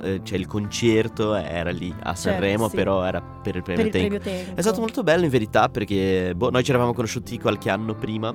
cioè, 0.00 0.38
il 0.38 0.46
concerto 0.46 1.34
era 1.34 1.70
lì 1.70 1.94
a 2.02 2.14
Sanremo, 2.14 2.68
sì. 2.68 2.76
però 2.76 3.04
era 3.04 3.20
per 3.20 3.56
il 3.56 3.62
premio 3.62 3.84
per 3.84 3.94
il 3.94 4.00
Tenco. 4.00 4.18
premio 4.18 4.44
Tenco. 4.44 4.58
È 4.58 4.62
stato 4.62 4.80
molto 4.80 5.02
bello 5.02 5.24
in 5.24 5.30
verità 5.30 5.68
perché 5.68 6.32
boh, 6.34 6.50
noi 6.50 6.62
ci 6.62 6.70
eravamo 6.70 6.92
conosciuti 6.92 7.38
qualche 7.38 7.70
anno 7.70 7.94
prima 7.94 8.34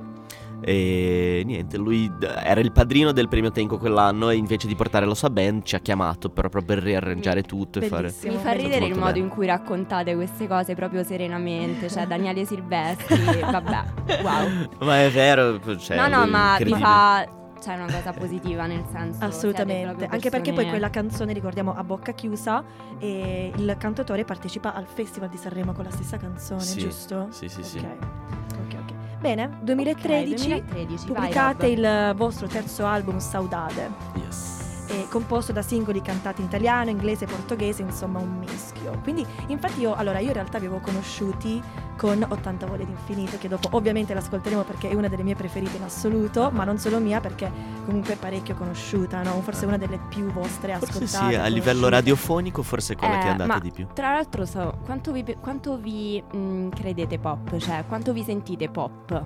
e 0.60 1.42
niente, 1.44 1.76
lui 1.76 2.10
era 2.42 2.60
il 2.60 2.72
padrino 2.72 3.12
del 3.12 3.28
premio 3.28 3.52
Tenco 3.52 3.78
quell'anno 3.78 4.30
e 4.30 4.36
invece 4.36 4.66
di 4.66 4.74
portare 4.74 5.06
la 5.06 5.14
sua 5.14 5.30
band 5.30 5.62
ci 5.62 5.76
ha 5.76 5.78
chiamato 5.78 6.30
però 6.30 6.48
proprio 6.48 6.76
per 6.76 6.84
riarrangiare 6.84 7.42
tutto 7.42 7.78
e 7.78 7.86
fare... 7.86 8.08
Bellissimo. 8.08 8.32
Mi 8.32 8.38
fa 8.40 8.52
ridere 8.52 8.86
il 8.86 8.94
modo 8.94 9.12
bello. 9.12 9.24
in 9.24 9.28
cui 9.28 9.46
raccontate 9.46 10.14
queste 10.16 10.48
cose 10.48 10.74
proprio 10.74 11.04
serenamente, 11.04 11.88
cioè 11.88 12.06
Daniele 12.06 12.44
Silvestri, 12.44 13.18
vabbè, 13.40 13.84
wow. 14.22 14.68
Ma 14.80 15.04
è 15.04 15.10
vero, 15.10 15.60
cioè, 15.78 15.96
no, 15.96 16.08
no, 16.08 16.26
ma 16.26 16.58
vi 16.60 16.74
fa 16.74 17.47
cioè 17.60 17.74
una 17.74 17.86
cosa 17.86 18.12
positiva 18.12 18.66
nel 18.66 18.84
senso 18.90 19.18
siete 19.18 19.24
Assolutamente, 19.24 20.06
anche 20.06 20.30
perché 20.30 20.52
poi 20.52 20.68
quella 20.68 20.90
canzone 20.90 21.32
ricordiamo 21.32 21.74
a 21.74 21.82
bocca 21.84 22.12
chiusa 22.12 22.62
e 22.98 23.52
il 23.54 23.76
cantautore 23.78 24.24
partecipa 24.24 24.74
al 24.74 24.86
Festival 24.86 25.28
di 25.28 25.36
Sanremo 25.36 25.72
con 25.72 25.84
la 25.84 25.90
stessa 25.90 26.16
canzone, 26.16 26.60
Sì, 26.60 26.78
giusto? 26.80 27.28
Sì, 27.30 27.48
sì, 27.48 27.62
sì. 27.62 27.78
Ok, 27.78 28.74
ok. 28.74 28.92
Bene, 29.20 29.58
2013, 29.62 30.32
Ok, 30.52 30.62
2013, 30.62 31.06
vai, 31.06 31.14
pubblicate 31.14 31.66
Rob. 31.66 31.76
il 31.78 32.14
vostro 32.16 32.46
terzo 32.46 32.86
album 32.86 33.18
Saudade, 33.18 33.90
Yes. 34.14 34.67
Eh, 34.88 35.06
composto 35.08 35.52
da 35.52 35.62
singoli 35.62 36.00
cantati 36.02 36.40
in 36.40 36.46
italiano, 36.46 36.90
inglese, 36.90 37.26
portoghese, 37.26 37.82
insomma 37.82 38.18
un 38.18 38.38
mischio. 38.38 38.98
Quindi, 39.02 39.24
infatti 39.48 39.80
io, 39.80 39.94
allora, 39.94 40.18
io 40.18 40.28
in 40.28 40.32
realtà 40.34 40.58
vi 40.58 40.66
avevo 40.66 40.80
conosciuti 40.80 41.62
con 41.96 42.24
80 42.28 42.66
vole 42.66 42.86
d'infinito, 42.86 43.38
che 43.38 43.48
dopo 43.48 43.68
ovviamente 43.72 44.14
l'ascolteremo 44.14 44.62
perché 44.62 44.88
è 44.88 44.94
una 44.94 45.08
delle 45.08 45.22
mie 45.24 45.34
preferite 45.34 45.76
in 45.76 45.82
assoluto, 45.82 46.50
ma 46.52 46.64
non 46.64 46.78
solo 46.78 46.98
mia 47.00 47.20
perché 47.20 47.50
comunque 47.84 48.14
è 48.14 48.16
parecchio 48.16 48.54
conosciuta, 48.54 49.22
no? 49.22 49.40
Forse 49.42 49.66
una 49.66 49.78
delle 49.78 49.98
più 50.08 50.30
vostre 50.30 50.76
Forse 50.78 51.04
ascoltate. 51.04 51.34
sì, 51.34 51.38
a 51.38 51.46
livello 51.46 51.62
conosciute. 51.62 51.90
radiofonico 51.90 52.62
forse 52.62 52.92
è 52.92 52.96
quella 52.96 53.18
che 53.18 53.22
è 53.24 53.26
Eh, 53.26 53.30
andata 53.30 53.52
ma 53.54 53.58
di 53.58 53.70
più. 53.72 53.86
Tra 53.92 54.12
l'altro 54.12 54.46
so, 54.46 54.78
quanto 54.84 55.10
vi, 55.12 55.24
quanto 55.40 55.76
vi 55.76 56.22
mh, 56.22 56.68
credete 56.68 57.18
pop? 57.18 57.56
Cioè, 57.58 57.84
quanto 57.88 58.12
vi 58.12 58.22
sentite 58.22 58.68
pop? 58.68 59.24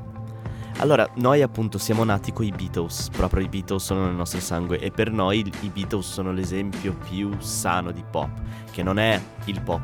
Allora, 0.78 1.08
noi 1.16 1.42
appunto 1.42 1.78
siamo 1.78 2.02
nati 2.02 2.32
con 2.32 2.44
i 2.44 2.50
Beatles, 2.50 3.08
proprio 3.10 3.44
i 3.44 3.48
Beatles 3.48 3.84
sono 3.84 4.04
nel 4.06 4.14
nostro 4.14 4.40
sangue 4.40 4.78
e 4.80 4.90
per 4.90 5.12
noi 5.12 5.38
i 5.60 5.68
Beatles 5.68 6.10
sono 6.10 6.32
l'esempio 6.32 6.94
più 7.08 7.30
sano 7.38 7.92
di 7.92 8.02
pop, 8.10 8.30
che 8.70 8.82
non 8.82 8.98
è 8.98 9.20
il 9.44 9.60
pop 9.60 9.80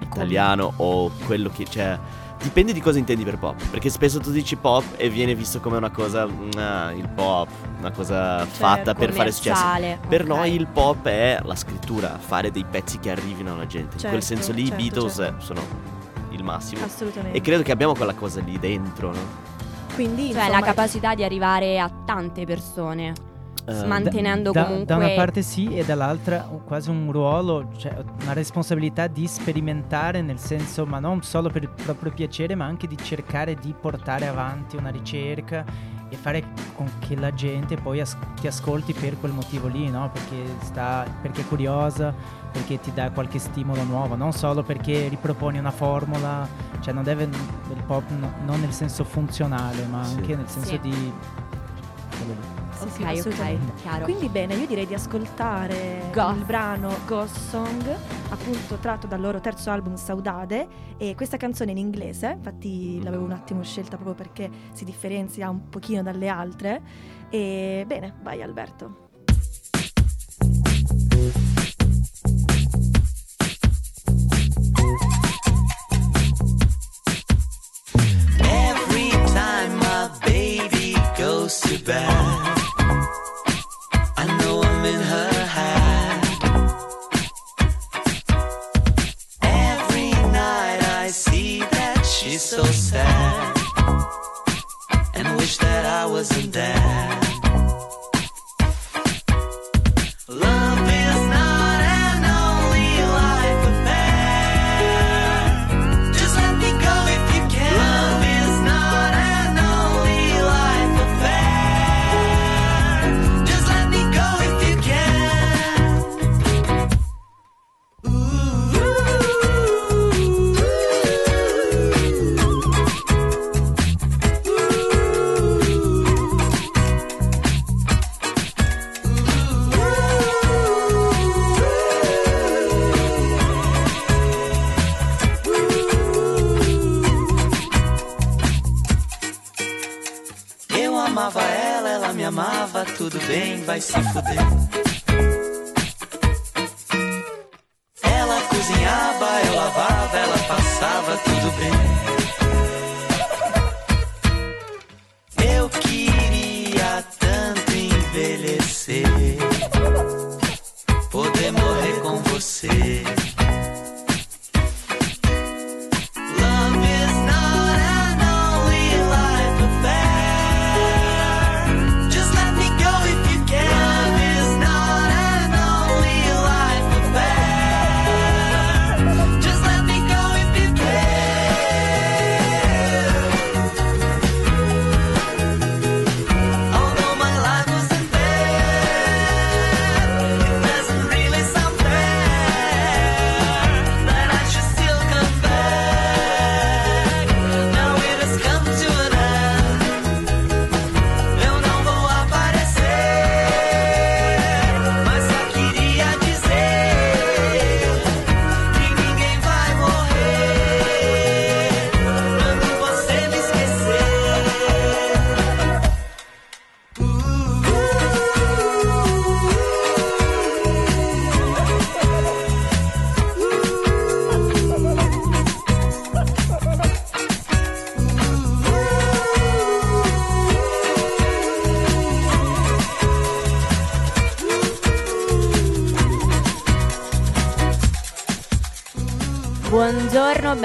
italiano 0.00 0.72
o 0.76 1.10
quello 1.26 1.48
che 1.48 1.64
c'è... 1.64 1.98
Dipende 2.42 2.72
di 2.72 2.80
cosa 2.80 2.98
intendi 2.98 3.22
per 3.22 3.38
pop, 3.38 3.54
perché 3.68 3.88
spesso 3.88 4.18
tu 4.18 4.32
dici 4.32 4.56
pop 4.56 4.82
e 4.96 5.08
viene 5.08 5.32
visto 5.32 5.60
come 5.60 5.76
una 5.76 5.90
cosa, 5.90 6.26
ah, 6.56 6.90
il 6.90 7.08
pop, 7.08 7.48
una 7.78 7.92
cosa 7.92 8.44
fatta 8.44 8.94
per 8.94 9.12
fare 9.12 9.30
successo. 9.30 9.62
Commerciale, 9.62 10.00
Per 10.08 10.26
noi 10.26 10.52
il 10.52 10.66
pop 10.66 11.06
è 11.06 11.38
la 11.44 11.54
scrittura, 11.54 12.18
fare 12.18 12.50
dei 12.50 12.64
pezzi 12.68 12.98
che 12.98 13.12
arrivino 13.12 13.54
alla 13.54 13.66
gente. 13.66 13.94
In 13.94 14.00
quel 14.10 14.20
Certo, 14.20 14.26
senso 14.26 14.52
lì 14.52 14.62
i 14.62 14.66
certo, 14.66 14.82
Beatles 14.82 15.14
certo. 15.14 15.40
sono 15.40 15.60
il 16.30 16.42
massimo. 16.42 16.84
Assolutamente. 16.84 17.38
E 17.38 17.40
credo 17.40 17.62
che 17.62 17.70
abbiamo 17.70 17.94
quella 17.94 18.14
cosa 18.14 18.40
lì 18.40 18.58
dentro, 18.58 19.12
no? 19.12 19.50
Quindi, 19.94 20.32
Cioè, 20.32 20.42
insomma, 20.42 20.58
la 20.60 20.64
capacità 20.64 21.14
di 21.14 21.24
arrivare 21.24 21.78
a 21.78 21.90
tante 22.04 22.44
persone. 22.44 23.30
Eh, 23.64 23.86
mantenendo 23.86 24.50
da, 24.50 24.64
comunque 24.64 24.86
da 24.86 24.96
una 24.96 25.10
parte 25.10 25.40
sì 25.40 25.76
e 25.76 25.84
dall'altra 25.84 26.40
quasi 26.66 26.90
un 26.90 27.12
ruolo, 27.12 27.68
cioè 27.76 27.96
una 28.22 28.32
responsabilità 28.32 29.06
di 29.06 29.24
sperimentare 29.28 30.20
nel 30.20 30.40
senso 30.40 30.84
ma 30.84 30.98
non 30.98 31.22
solo 31.22 31.48
per 31.48 31.62
il 31.62 31.70
proprio 31.70 32.10
piacere 32.10 32.56
ma 32.56 32.64
anche 32.64 32.88
di 32.88 32.96
cercare 32.96 33.54
di 33.54 33.72
portare 33.80 34.26
avanti 34.26 34.74
una 34.74 34.90
ricerca 34.90 35.64
e 36.12 36.16
fare 36.16 36.44
con 36.74 36.88
che 36.98 37.16
la 37.16 37.32
gente 37.32 37.76
poi 37.76 38.00
as- 38.00 38.16
ti 38.38 38.46
ascolti 38.46 38.92
per 38.92 39.18
quel 39.18 39.32
motivo 39.32 39.66
lì, 39.66 39.88
no? 39.88 40.10
Perché, 40.12 40.56
sta, 40.62 41.06
perché 41.22 41.40
è 41.40 41.46
curiosa, 41.46 42.12
perché 42.52 42.78
ti 42.80 42.92
dà 42.92 43.10
qualche 43.10 43.38
stimolo 43.38 43.82
nuovo, 43.84 44.14
non 44.14 44.32
solo 44.32 44.62
perché 44.62 45.08
riproponi 45.08 45.58
una 45.58 45.70
formula, 45.70 46.46
cioè 46.80 46.92
non 46.92 47.02
deve 47.02 47.24
il 47.24 47.82
pop 47.86 48.02
no- 48.10 48.32
non 48.44 48.60
nel 48.60 48.72
senso 48.72 49.04
funzionale 49.04 49.86
ma 49.86 50.04
Sì. 50.04 50.16
anche 50.16 50.36
nel 50.36 50.48
senso 50.48 50.68
Sì. 50.70 50.80
di... 50.80 51.12
Sì, 52.88 52.90
sì, 52.90 53.02
ok, 53.02 53.08
ok, 53.08 53.18
assolutamente. 53.18 53.72
chiaro. 53.82 54.04
Quindi 54.04 54.28
bene, 54.28 54.54
io 54.54 54.66
direi 54.66 54.86
di 54.86 54.94
ascoltare 54.94 56.10
Ghost. 56.12 56.36
il 56.36 56.44
brano 56.44 56.96
Ghost 57.06 57.36
Song, 57.48 57.96
appunto 58.30 58.76
tratto 58.76 59.06
dal 59.06 59.20
loro 59.20 59.40
terzo 59.40 59.70
album 59.70 59.94
Saudade 59.96 60.66
e 60.96 61.14
questa 61.14 61.36
canzone 61.36 61.70
in 61.72 61.78
inglese, 61.78 62.32
infatti 62.32 63.02
l'avevo 63.02 63.24
un 63.24 63.32
attimo 63.32 63.62
scelta 63.62 63.96
proprio 63.96 64.14
perché 64.14 64.50
si 64.72 64.84
differenzia 64.84 65.48
un 65.50 65.68
pochino 65.68 66.02
dalle 66.02 66.28
altre 66.28 66.80
e 67.30 67.84
bene, 67.86 68.14
vai 68.22 68.42
Alberto. 68.42 69.08
Every 78.40 79.10
time 79.32 79.78
my 79.78 80.08
baby 80.24 80.94
goes 81.16 81.60
to 81.60 81.78
bed, 81.84 82.61
so 92.52 92.62
sad 92.64 93.56
and 95.14 95.38
wish 95.38 95.56
that 95.56 95.86
I 95.86 96.04
wasn't 96.04 96.52
there. 96.52 97.21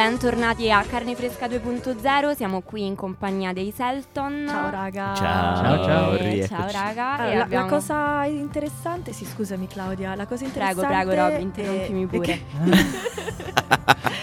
Bentornati 0.10 0.72
a 0.72 0.84
Carne 0.88 1.16
Fresca 1.16 1.48
2.0. 1.48 2.34
Siamo 2.34 2.62
qui 2.62 2.86
in 2.86 2.96
compagnia 2.96 3.52
dei 3.52 3.74
Selton. 3.76 4.46
Ciao 4.48 4.70
raga. 4.70 5.14
Ciao, 5.14 5.56
Ciao, 5.58 5.84
ciao. 5.84 6.14
E- 6.16 6.48
ciao 6.48 6.72
raga. 6.72 7.12
Allora, 7.18 7.26
e 7.28 7.32
la, 7.32 7.38
la 7.40 7.44
abbiamo- 7.44 7.68
cosa 7.68 8.24
interessante, 8.26 9.12
sì 9.12 9.26
scusami 9.26 9.68
Claudia, 9.68 10.16
la 10.16 10.26
cosa 10.26 10.46
Prego, 10.46 10.80
interessante 10.80 11.06
prego 11.06 11.22
Rob, 11.22 11.32
è- 11.34 11.40
interrompimi 11.40 12.04
è 12.04 12.08
pure. 12.08 12.26
che- 12.26 12.42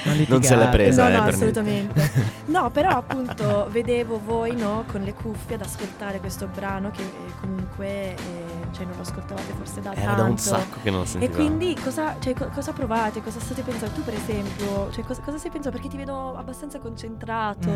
Non, 0.05 0.25
Non 0.29 0.43
se 0.43 0.55
l'è 0.57 0.69
presa, 0.69 1.03
no, 1.09 1.09
eh, 1.09 1.17
no, 1.19 1.23
assolutamente. 1.25 2.11
No, 2.47 2.71
però 2.71 2.91
appunto 2.91 3.69
vedevo 3.71 4.21
voi 4.25 4.55
no, 4.55 4.85
con 4.91 5.03
le 5.03 5.13
cuffie 5.13 5.57
ad 5.57 5.63
ascoltare 5.63 6.19
questo 6.21 6.47
brano 6.55 6.91
che 6.93 7.03
eh, 7.03 7.33
comunque 7.41 7.87
eh, 8.15 8.17
cioè, 8.75 8.85
non 8.85 8.97
lo 8.97 9.03
ascoltavate 9.03 9.53
forse 9.55 9.81
da 9.81 9.93
Era 9.95 10.05
tanto. 10.15 10.23
da 10.23 10.29
un 10.29 10.39
sacco 10.39 10.79
che 10.83 10.91
non 10.91 10.99
lo 11.01 11.05
E 11.05 11.09
sentivamo. 11.09 11.37
quindi 11.37 11.75
cosa, 11.81 12.17
cioè, 12.19 12.35
co- 12.35 12.49
cosa 12.49 12.73
provate? 12.73 13.23
Cosa 13.23 13.41
state 13.41 13.63
pensando? 13.63 13.95
Tu 13.95 14.03
per 14.03 14.15
esempio, 14.15 14.91
cioè, 14.91 15.05
cosa, 15.05 15.23
cosa 15.23 15.39
stai 15.39 15.51
pensando? 15.51 15.77
Perché 15.79 15.91
ti 15.91 15.97
vedo 15.97 16.37
abbastanza 16.37 16.79
concentrato. 16.79 17.71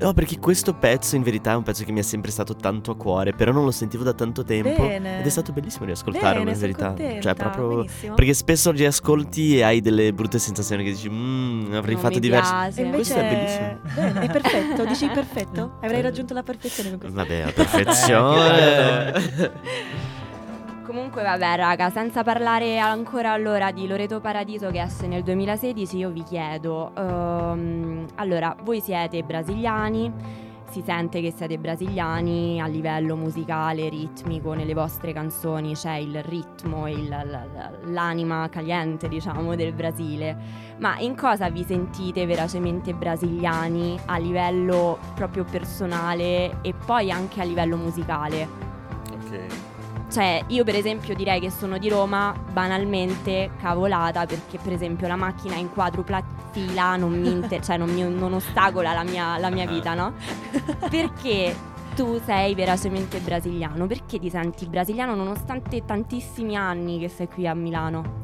No, 0.00 0.12
perché 0.12 0.38
questo 0.38 0.74
pezzo 0.74 1.16
in 1.16 1.22
verità 1.22 1.52
è 1.52 1.54
un 1.56 1.64
pezzo 1.64 1.84
che 1.84 1.90
mi 1.90 1.98
è 1.98 2.02
sempre 2.02 2.30
stato 2.30 2.54
tanto 2.54 2.92
a 2.92 2.96
cuore, 2.96 3.32
però 3.32 3.50
non 3.50 3.64
lo 3.64 3.72
sentivo 3.72 4.04
da 4.04 4.12
tanto 4.12 4.44
tempo. 4.44 4.86
Bene. 4.86 5.18
Ed 5.20 5.26
è 5.26 5.28
stato 5.28 5.52
bellissimo 5.52 5.86
riascoltarlo 5.86 6.38
Bene, 6.40 6.52
in 6.52 6.58
verità. 6.58 6.86
contenta, 6.88 7.20
Cioè, 7.20 7.34
proprio. 7.34 7.68
benissimo. 7.78 8.14
Perché 8.14 8.34
spesso 8.34 8.70
li 8.70 8.84
ascolti 8.86 9.56
e 9.58 9.62
hai 9.64 9.80
delle 9.80 10.12
brutte 10.12 10.38
sensazioni 10.38 10.84
che 10.84 10.90
dici, 10.92 11.08
mmm, 11.10 11.72
avrei 11.74 11.94
Non 11.94 12.02
fatto 12.02 12.14
mi 12.14 12.20
diversi. 12.20 12.52
piace. 12.52 12.80
E 12.80 12.84
invece 12.84 13.14
Questo 13.14 13.18
è 13.18 13.28
bellissimo. 13.28 13.78
Bene, 13.94 14.20
è 14.20 14.30
perfetto, 14.30 14.84
dici 14.84 15.06
perfetto? 15.12 15.78
Avrai 15.82 16.00
raggiunto 16.00 16.32
la 16.34 16.42
perfezione 16.44 16.90
con 16.90 16.98
questo. 17.00 17.16
Vabbè, 17.16 17.40
a 17.48 17.52
perfezione. 17.52 19.12
Comunque 20.88 21.22
vabbè 21.22 21.56
raga, 21.56 21.90
senza 21.90 22.22
parlare 22.22 22.78
ancora 22.78 23.32
allora 23.32 23.70
di 23.72 23.86
Loreto 23.86 24.20
Paradiso 24.20 24.70
che 24.70 24.80
esce 24.80 25.06
nel 25.06 25.22
2016, 25.22 25.98
io 25.98 26.08
vi 26.08 26.22
chiedo, 26.22 26.92
ehm, 26.96 28.06
allora 28.14 28.56
voi 28.62 28.80
siete 28.80 29.22
brasiliani, 29.22 30.10
si 30.70 30.80
sente 30.80 31.20
che 31.20 31.30
siete 31.30 31.58
brasiliani 31.58 32.58
a 32.62 32.66
livello 32.66 33.16
musicale, 33.16 33.90
ritmico, 33.90 34.54
nelle 34.54 34.72
vostre 34.72 35.12
canzoni 35.12 35.74
c'è 35.74 35.96
il 35.96 36.22
ritmo, 36.22 36.88
il- 36.88 37.44
l'anima 37.84 38.48
caliente 38.48 39.08
diciamo 39.08 39.54
del 39.54 39.74
Brasile, 39.74 40.34
ma 40.78 40.98
in 41.00 41.14
cosa 41.14 41.50
vi 41.50 41.64
sentite 41.64 42.24
veracemente 42.24 42.94
brasiliani 42.94 44.00
a 44.06 44.16
livello 44.16 44.96
proprio 45.14 45.44
personale 45.44 46.62
e 46.62 46.72
poi 46.72 47.10
anche 47.10 47.42
a 47.42 47.44
livello 47.44 47.76
musicale? 47.76 48.48
ok. 49.12 49.67
Cioè, 50.10 50.44
io 50.48 50.64
per 50.64 50.74
esempio 50.74 51.14
direi 51.14 51.38
che 51.38 51.50
sono 51.50 51.76
di 51.76 51.88
Roma 51.88 52.34
banalmente 52.52 53.50
cavolata 53.60 54.24
perché 54.24 54.58
per 54.58 54.72
esempio 54.72 55.06
la 55.06 55.16
macchina 55.16 55.54
in 55.56 55.70
quadrupla 55.70 56.22
fila 56.50 56.96
non 56.96 57.12
mi, 57.12 57.30
inter- 57.30 57.62
cioè, 57.64 57.76
non 57.76 57.90
mi- 57.92 58.02
non 58.08 58.32
ostacola 58.32 58.92
la 58.94 59.04
mia, 59.04 59.36
la 59.38 59.50
mia 59.50 59.66
vita, 59.66 59.94
no? 59.94 60.14
Perché 60.88 61.54
tu 61.94 62.18
sei 62.24 62.54
veracemente 62.54 63.18
brasiliano? 63.20 63.86
Perché 63.86 64.18
ti 64.18 64.30
senti 64.30 64.66
brasiliano 64.66 65.14
nonostante 65.14 65.84
tantissimi 65.84 66.56
anni 66.56 66.98
che 66.98 67.08
sei 67.08 67.28
qui 67.28 67.46
a 67.46 67.54
Milano? 67.54 68.16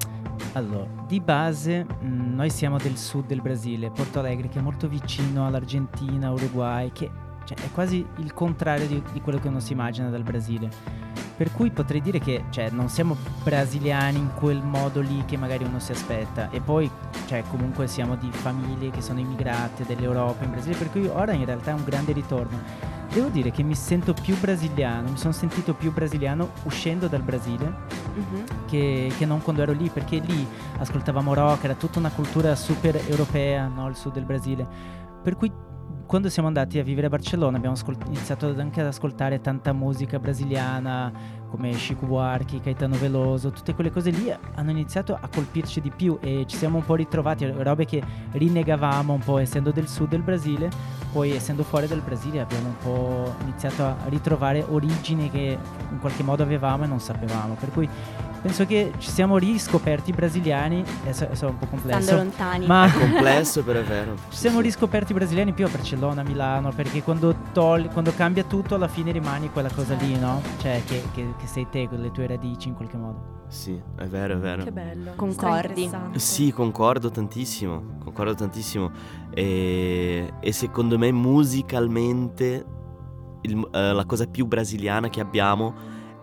Allora, 0.53 0.87
di 1.07 1.21
base 1.21 1.85
mh, 1.85 2.35
noi 2.35 2.49
siamo 2.49 2.79
del 2.79 2.97
sud 2.97 3.27
del 3.27 3.43
Brasile, 3.43 3.91
Porto 3.91 4.21
Alegre, 4.21 4.49
che 4.49 4.61
è 4.61 4.63
molto 4.63 4.89
vicino 4.89 5.47
all'Argentina, 5.47 6.31
Uruguay, 6.31 6.93
che 6.93 7.11
cioè, 7.45 7.57
è 7.59 7.71
quasi 7.73 8.05
il 8.17 8.33
contrario 8.33 8.87
di, 8.87 9.03
di 9.13 9.21
quello 9.21 9.39
che 9.39 9.49
uno 9.49 9.61
si 9.61 9.73
immagina 9.73 10.09
dal 10.09 10.23
Brasile. 10.23 10.69
Per 11.37 11.51
cui 11.51 11.71
potrei 11.71 12.01
dire 12.01 12.21
che 12.21 12.45
cioè, 12.51 12.71
non 12.71 12.89
siamo 12.89 13.17
brasiliani 13.43 14.19
in 14.19 14.31
quel 14.35 14.63
modo 14.63 15.01
lì 15.01 15.25
che 15.27 15.37
magari 15.37 15.65
uno 15.65 15.81
si 15.81 15.91
aspetta. 15.91 16.49
E 16.51 16.61
poi, 16.61 16.89
cioè, 17.27 17.43
comunque 17.51 17.89
siamo 17.89 18.15
di 18.15 18.31
famiglie 18.31 18.91
che 18.91 19.01
sono 19.01 19.19
immigrate 19.19 19.85
dell'Europa 19.85 20.45
in 20.45 20.53
Brasile, 20.53 20.77
per 20.77 20.91
cui 20.93 21.07
ora 21.07 21.33
in 21.33 21.45
realtà 21.45 21.73
è 21.73 21.75
un 21.75 21.83
grande 21.85 22.13
ritorno. 22.13 22.59
Devo 23.13 23.29
dire 23.29 23.51
che 23.51 23.63
mi 23.65 23.75
sento 23.75 24.13
più 24.13 24.39
brasiliano, 24.39 25.11
mi 25.11 25.17
sono 25.17 25.33
sentito 25.33 25.75
più 25.75 25.93
brasiliano 25.93 26.51
uscendo 26.65 27.07
dal 27.09 27.23
Brasile 27.23 27.73
Mhm. 28.15 28.45
che, 28.67 29.13
che 29.17 29.27
non 29.27 29.43
quando 29.43 29.63
ero 29.63 29.73
lì, 29.73 29.89
perché 29.89 30.19
lì 30.19 30.47
ascoltavamo 30.79 31.35
rock, 31.35 31.65
era 31.65 31.75
tutta 31.75 31.99
una 31.99 32.11
cultura 32.11 32.55
super 32.55 33.01
europea, 33.09 33.67
no? 33.67 33.89
il 33.89 33.97
sud 33.97 34.13
del 34.15 34.25
Brasile. 34.25 34.67
Per 35.23 35.37
cui 35.37 35.51
quando 36.07 36.29
siamo 36.29 36.49
andati 36.49 36.79
a 36.79 36.83
vivere 36.83 37.07
a 37.07 37.11
Barcellona 37.11 37.57
abbiamo 37.57 37.75
ascol- 37.75 37.97
iniziato 38.07 38.55
anche 38.59 38.81
ad 38.81 38.87
ascoltare 38.87 39.41
tanta 39.41 39.73
musica 39.73 40.19
brasiliana, 40.19 41.13
come 41.51 41.71
Chico 41.71 42.07
Buarque, 42.07 42.61
Caetano 42.61 42.97
Veloso, 42.97 43.51
tutte 43.51 43.75
quelle 43.75 43.91
cose 43.91 44.11
lì 44.11 44.33
hanno 44.55 44.71
iniziato 44.71 45.17
a 45.19 45.29
colpirci 45.33 45.81
di 45.81 45.91
più 45.91 46.19
e 46.21 46.45
ci 46.47 46.57
siamo 46.57 46.79
un 46.79 46.85
po' 46.85 46.95
ritrovati, 46.95 47.47
robe 47.47 47.85
che 47.85 48.03
rinnegavamo 48.33 49.13
un 49.13 49.21
po' 49.21 49.39
essendo 49.39 49.71
del 49.71 49.89
sud 49.89 50.09
del 50.09 50.23
Brasile, 50.23 50.71
poi 51.15 51.31
essendo 51.31 51.63
fuori 51.63 51.87
dal 51.87 52.01
Brasile 52.01 52.41
abbiamo 52.41 52.67
un 52.67 52.79
po' 52.79 53.35
iniziato 53.43 53.85
a 53.85 53.95
ritrovare 54.09 54.67
origini 54.69 55.31
che 55.31 55.57
in 55.93 55.99
qualche 56.01 56.25
modo 56.25 56.43
avevamo 56.43 56.83
e 56.83 56.87
non 56.89 56.99
sapevamo, 56.99 57.55
per 57.55 57.71
cui 57.71 57.89
penso 58.43 58.67
che 58.67 58.93
ci 58.99 59.09
siamo 59.11 59.39
riscoperti 59.39 60.11
brasiliani, 60.13 60.85
adesso, 61.03 61.23
adesso 61.25 61.47
è 61.47 61.51
un 61.51 61.57
po' 61.59 61.67
Stando 61.67 61.87
complesso, 61.89 62.17
lontani. 62.17 62.67
ma 62.67 62.91
Complesso, 62.93 63.63
però 63.63 63.79
è 63.79 63.85
vero. 63.85 64.17
ci 64.29 64.37
siamo 64.39 64.59
riscoperti 64.59 65.15
brasiliani 65.15 65.53
più 65.53 65.65
a 65.67 65.69
Barcellona, 65.69 66.23
a 66.23 66.25
Milano, 66.25 66.71
perché 66.73 67.01
quando, 67.05 67.33
togli- 67.53 67.89
quando 67.93 68.13
cambia 68.13 68.43
tutto 68.43 68.75
alla 68.75 68.89
fine 68.89 69.13
rimani 69.13 69.51
quella 69.51 69.71
cosa 69.73 69.95
lì, 69.95 70.19
no? 70.19 70.43
Cioè 70.59 70.83
che, 70.85 71.05
che- 71.15 71.35
che 71.39 71.47
sei 71.47 71.69
te 71.71 71.89
con 71.89 72.01
le 72.01 72.11
tue 72.11 72.27
radici 72.27 72.67
in 72.69 72.75
qualche 72.75 72.97
modo. 72.97 73.43
Sì, 73.47 73.81
è 73.97 74.07
vero, 74.07 74.35
è 74.35 74.39
vero. 74.39 74.65
Che 74.65 74.73
bello. 74.73 75.13
Concordi? 75.17 75.89
Sì, 76.17 76.51
concordo 76.51 77.11
tantissimo, 77.11 77.99
concordo 78.03 78.35
tantissimo. 78.35 78.91
E, 79.33 80.33
e 80.41 80.53
secondo 80.53 80.99
me 80.99 81.04
musicalmente 81.13 82.65
il- 83.43 83.69
eh, 83.73 83.93
la 83.93 84.05
cosa 84.07 84.27
più 84.27 84.47
brasiliana 84.47 85.09
che 85.09 85.21
abbiamo 85.21 85.75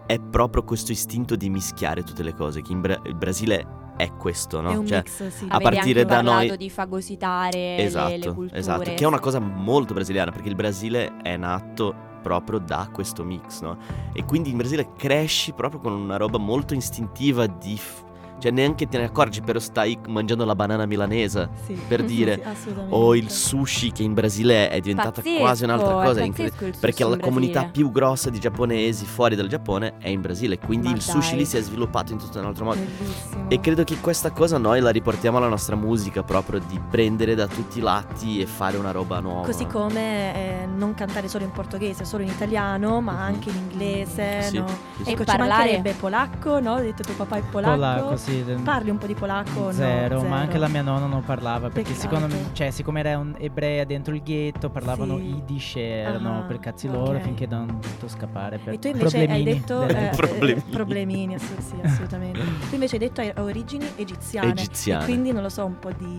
è 0.06 0.20
proprio 0.20 0.64
questo 0.64 0.92
istinto 0.92 1.36
di 1.36 1.50
mischiare 1.50 2.04
tutte 2.04 2.24
le 2.24 2.34
cose, 2.34 2.62
che 2.62 2.74
Bra- 2.76 3.00
il 3.06 3.16
Brasile 3.16 3.80
è 3.98 4.12
questo, 4.16 4.62
no? 4.62 4.72
È 4.72 4.76
un 4.76 4.86
Cioè, 4.88 4.98
mix, 5.06 5.28
sì. 5.28 5.46
a 5.48 5.60
partire 5.60 6.06
da 6.06 6.22
noi- 6.22 6.58
di 6.58 6.70
fagositare 6.70 7.52
le- 7.60 7.76
le, 7.78 7.84
esatto, 7.84 8.34
culture. 8.34 8.58
esatto, 8.60 8.84
che 8.96 9.04
è 9.04 9.06
una 9.06 9.20
cosa 9.20 9.40
molto 9.40 9.94
brasiliana 9.94 10.32
perché 10.32 10.50
il 10.50 10.56
Brasile 10.56 11.18
è 11.22 11.38
nato 11.38 11.94
proprio 12.24 12.60
da 12.60 12.90
questo 12.92 13.24
mix, 13.24 13.62
no? 13.62 13.78
E 14.14 14.26
quindi 14.26 14.50
in 14.50 14.58
Brasile 14.58 14.94
cresci 14.98 15.54
proprio 15.54 15.80
con 15.80 15.92
una 15.94 16.18
roba 16.18 16.38
molto 16.40 16.74
istintiva 16.74 17.46
di, 17.48 17.78
f- 17.78 18.04
Cioè 18.42 18.50
neanche 18.52 18.88
te 18.88 18.98
ne 18.98 19.04
accorgi, 19.04 19.42
però 19.42 19.60
stai 19.60 20.00
mangiando 20.08 20.46
la 20.46 20.56
banana 20.56 20.88
milanese, 20.88 21.50
Sì. 21.64 21.74
per 21.88 22.02
dire. 22.06 22.42
Sì. 22.60 22.74
O 22.90 23.16
il 23.16 23.30
sushi 23.30 23.92
che 23.92 24.02
in 24.02 24.16
Brasile 24.16 24.70
è 24.70 24.80
diventata 24.80 25.22
Pazzesco, 25.22 25.40
quasi 25.40 25.64
un'altra 25.64 25.94
cosa. 25.94 26.24
incredibile. 26.24 26.48
il 26.48 26.74
sushi 26.74 26.80
Perché 26.80 27.04
la 27.06 27.14
in 27.14 27.20
comunità 27.22 27.60
Brasile. 27.60 27.72
più 27.72 27.92
grossa 27.92 28.30
di 28.32 28.40
giapponesi 28.40 29.06
fuori 29.06 29.36
dal 29.36 29.48
Giappone 29.48 29.94
è 30.00 30.10
in 30.10 30.22
Brasile. 30.22 30.58
Quindi 30.58 30.88
Ma 30.88 30.96
il 30.96 31.02
sushi 31.04 31.30
dai. 31.30 31.38
lì 31.38 31.46
si 31.46 31.58
è 31.58 31.62
sviluppato 31.62 32.14
in 32.14 32.18
tutto 32.18 32.40
un 32.40 32.46
altro 32.46 32.66
modo. 32.66 32.80
Bellissimo. 32.80 33.46
E 33.50 33.60
credo 33.60 33.84
che 33.84 33.98
questa 34.00 34.32
cosa 34.32 34.58
noi 34.58 34.80
la 34.82 34.90
riportiamo 34.90 35.38
alla 35.38 35.48
nostra 35.48 35.76
musica, 35.76 36.24
proprio 36.24 36.60
di 36.68 36.82
prendere 36.90 37.36
da 37.36 37.46
tutti 37.46 37.78
i 37.78 37.82
lati 37.82 38.42
e 38.42 38.48
fare 38.48 38.76
una 38.78 38.90
roba 38.90 39.20
nuova. 39.20 39.46
Così 39.46 39.68
come 39.68 40.64
eh, 40.64 40.66
non 40.66 40.96
cantare 40.96 41.28
solo 41.28 41.44
in 41.44 41.52
portoghese, 41.52 42.06
solo 42.06 42.24
in 42.24 42.30
italiano, 42.30 43.02
ma 43.02 43.12
Mhm. 43.14 43.20
anche 43.20 43.50
in 43.50 43.56
inglese, 43.56 44.42
Sì, 44.42 44.58
no? 44.58 44.68
sì, 44.68 45.04
sì. 45.04 45.10
Ecco, 45.10 45.10
E 45.10 45.18
ci 45.18 45.24
parlare- 45.26 45.48
mancherebbe 45.50 45.94
polacco, 46.00 46.60
no? 46.60 46.74
Hai 46.76 46.84
detto 46.86 47.04
tuo 47.04 47.14
papà 47.14 47.36
è 47.38 47.42
polacco. 47.42 47.74
Polacco, 47.76 48.16
sì. 48.18 48.30
Del- 48.44 48.62
Parli 48.62 48.90
un 48.90 48.98
po' 48.98 49.06
di 49.06 49.14
polacco? 49.14 49.66
no? 49.66 49.72
Zero, 49.72 50.22
ma 50.24 50.38
anche 50.38 50.58
la 50.58 50.68
mia 50.68 50.82
nonna 50.82 51.06
non 51.06 51.24
parlava 51.24 51.70
perché 51.70 51.94
secondo 51.94 52.28
me, 52.28 52.46
cioè, 52.54 52.72
siccome 52.72 53.00
era 53.02 53.18
un 53.18 53.36
ebrea 53.38 53.84
dentro 53.84 54.14
il 54.16 54.22
ghetto, 54.24 54.70
parlavano 54.70 55.18
Sì. 55.18 55.24
Yiddish 55.24 55.76
e 55.78 55.82
erano 55.82 56.40
Ah, 56.40 56.42
per 56.44 56.60
cazzi 56.60 56.88
loro 56.88 57.20
finché 57.20 57.46
non 57.48 57.62
hanno 57.62 57.80
dovuto 57.82 58.08
scappare 58.08 58.58
per 58.58 58.74
E 58.74 58.80
tu 58.80 58.88
invece 58.88 59.18
hai 59.18 59.26
problemini 59.28 59.44
detto 59.44 59.82
eh, 59.88 60.06
eh, 60.06 60.10
Problemini. 60.16 60.62
problemini, 60.72 61.34
ass- 61.36 61.58
sì, 61.60 61.76
assolutamente. 61.84 62.40
Tu 62.70 62.74
invece 62.76 62.96
hai 62.96 63.00
detto 63.02 63.22
hai 63.22 63.32
origini 63.38 63.86
egiziane. 63.96 64.50
Egiziane. 64.52 65.02
E 65.04 65.06
quindi 65.06 65.32
non 65.32 65.42
lo 65.44 65.50
so, 65.50 65.66
un 65.66 65.78
po' 65.80 65.92
di 65.98 66.18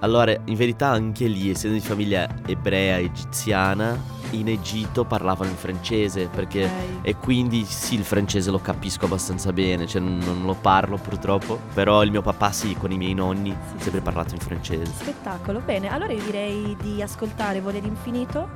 Allora, 0.00 0.34
in 0.44 0.54
verità 0.54 0.88
anche 0.88 1.26
lì, 1.26 1.50
essendo 1.50 1.76
di 1.76 1.82
famiglia 1.82 2.28
ebrea 2.46 2.98
egiziana, 2.98 3.96
in 4.30 4.48
Egitto 4.48 5.04
parlavano 5.04 5.50
in 5.50 5.56
francese 5.56 6.26
perché 6.26 6.64
Ok. 6.64 6.70
e 7.02 7.16
quindi 7.16 7.64
sì, 7.64 7.94
il 7.94 8.04
francese 8.04 8.50
lo 8.50 8.58
capisco 8.60 9.04
abbastanza 9.06 9.52
bene, 9.52 9.86
cioè 9.86 10.00
non, 10.00 10.18
non 10.18 10.42
lo 10.44 10.54
parlo 10.54 10.96
purtroppo, 10.96 11.58
però 11.74 12.02
il 12.02 12.10
mio 12.10 12.22
papà 12.22 12.50
sì, 12.52 12.74
con 12.76 12.90
i 12.90 12.96
miei 12.96 13.14
nonni, 13.14 13.50
ha 13.50 13.56
Sì, 13.76 13.82
sempre 13.82 13.98
sì. 13.98 14.04
parlato 14.04 14.34
in 14.34 14.40
francese. 14.40 14.92
spettacolo. 14.98 15.60
Bene, 15.60 15.88
allora 15.90 16.12
io 16.12 16.22
direi 16.22 16.76
di 16.80 17.02
ascoltare 17.02 17.60
Vole 17.60 17.80
d'infinito. 17.80 18.48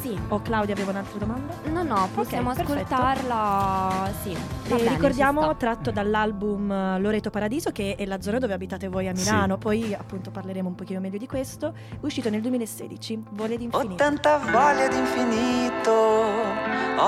Sì. 0.00 0.18
O 0.28 0.40
Claudia 0.42 0.74
aveva 0.74 0.90
un'altra 0.90 1.18
domanda? 1.18 1.54
No, 1.72 1.82
no, 1.82 2.08
possiamo 2.14 2.52
perfetto. 2.52 2.72
ascoltarla. 2.72 4.10
Sì. 4.22 4.30
E 4.32 4.36
bene, 4.76 4.88
ricordiamo 4.90 5.56
tratto 5.56 5.90
dall'album 5.90 6.70
eh, 6.70 6.98
Loreto 7.00 7.30
Paradiso 7.30 7.70
che 7.70 7.94
è 7.96 8.04
la 8.06 8.20
zona 8.20 8.38
dove 8.38 8.52
abitate 8.54 8.88
voi 8.88 9.08
a 9.08 9.14
Sì. 9.14 9.22
Milano, 9.30 9.58
poi 9.58 9.94
appunto 9.94 10.30
parleremo 10.30 10.68
un 10.68 10.74
pochino 10.74 11.00
meglio 11.00 11.18
di 11.18 11.26
questo, 11.26 11.72
uscito 12.00 12.30
nel 12.30 12.40
2016, 12.40 13.22
Vole 13.30 13.54
Ho 13.54 13.58
d'infinito. 13.58 13.94
tanta 13.96 14.38
voglia 14.38 14.88
di 14.88 14.96
infinito, 14.96 15.13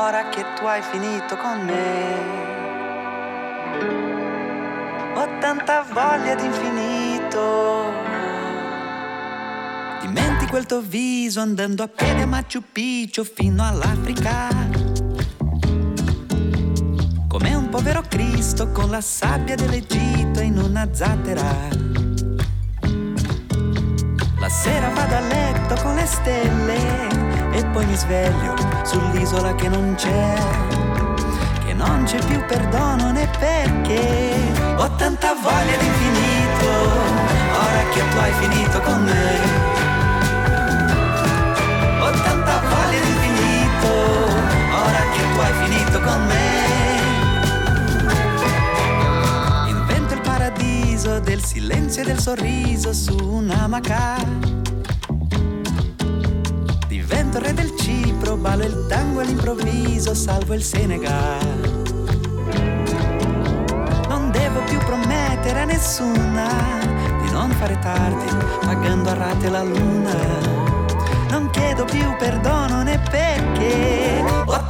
ora 0.06 0.28
che 0.28 0.44
tu 0.54 0.64
hai 0.66 0.82
finito 0.82 1.36
con 1.36 1.64
me. 1.64 2.44
Ho 5.14 5.38
tanta 5.40 5.84
voglia 5.90 6.34
di 6.34 6.44
infinito. 6.44 7.92
Dimentico 10.00 10.56
il 10.58 10.66
tuo 10.66 10.80
viso 10.80 11.40
andando 11.40 11.82
a 11.82 11.88
piedi 11.88 12.22
a 12.22 12.26
Machu 12.26 12.62
Picchu 12.70 13.24
fino 13.24 13.66
all'Africa. 13.66 14.48
Come 17.28 17.54
un 17.54 17.68
povero 17.68 18.02
Cristo 18.08 18.70
con 18.70 18.90
la 18.90 19.00
sabbia 19.00 19.56
dell'Egitto 19.56 20.40
in 20.40 20.58
una 20.58 20.88
zattera. 20.92 21.52
La 24.38 24.48
sera 24.48 24.88
vado 24.90 25.16
a 25.16 25.20
letto 25.20 25.74
con 25.82 25.96
le 25.96 26.06
stelle 26.06 27.25
e 27.56 27.64
poi 27.72 27.86
mi 27.86 27.96
sveglio 27.96 28.54
sull'isola 28.84 29.54
che 29.54 29.68
non 29.68 29.94
c'è, 29.96 30.34
che 31.64 31.72
non 31.72 32.04
c'è 32.04 32.18
più 32.26 32.44
perdono 32.44 33.12
né 33.12 33.26
perché. 33.38 34.34
Ho 34.76 34.90
tanta 34.96 35.32
voglia 35.42 35.76
di 35.78 35.86
infinito, 35.86 36.68
ora 37.64 37.82
che 37.92 38.02
tu 38.10 38.16
hai 38.18 38.32
finito 38.32 38.80
con 38.80 39.02
me. 39.04 39.38
Ho 42.00 42.10
tanta 42.10 42.60
voglia 42.68 43.00
di 43.00 43.08
infinito, 43.08 43.88
ora 44.84 45.02
che 45.14 45.22
tu 45.32 45.40
hai 45.40 45.52
finito 45.64 46.00
con 46.02 46.26
me. 46.26 46.44
Invento 49.70 50.12
il 50.12 50.20
paradiso 50.20 51.20
del 51.20 51.42
silenzio 51.42 52.02
e 52.02 52.04
del 52.04 52.18
sorriso 52.18 52.92
su 52.92 53.16
un'amaca. 53.16 54.16
Divento 54.24 54.95
il 57.08 57.42
re 57.42 57.52
del 57.52 57.76
Cipro, 57.76 58.36
ballo 58.36 58.64
il 58.64 58.86
tango 58.88 59.20
all'improvviso, 59.20 60.14
salvo 60.14 60.54
il 60.54 60.62
Senegal. 60.62 61.84
Non 64.08 64.30
devo 64.30 64.60
più 64.64 64.78
promettere 64.78 65.60
a 65.60 65.64
nessuna 65.64 66.48
di 67.22 67.30
non 67.30 67.50
fare 67.50 67.78
tardi, 67.78 68.26
pagando 68.60 69.10
a 69.10 69.14
rate 69.14 69.50
la 69.50 69.62
luna. 69.62 70.14
Non 71.30 71.50
chiedo 71.50 71.84
più 71.84 72.16
perdono 72.16 72.82
né 72.82 72.98
perché 73.10 74.22
ho 74.46 74.64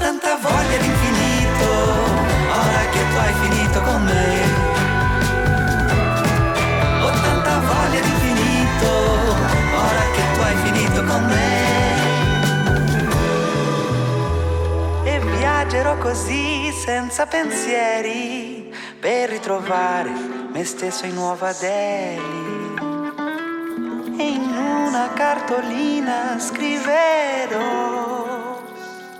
così 16.07 16.71
senza 16.71 17.27
pensieri 17.27 18.73
per 19.01 19.29
ritrovare 19.29 20.09
me 20.53 20.65
stesso 20.65 21.05
in 21.05 21.15
Nuova 21.15 21.53
Delhi. 21.53 22.75
E 24.17 24.29
in 24.29 24.43
una 24.87 25.13
cartolina 25.15 26.39
scriverò 26.39 27.65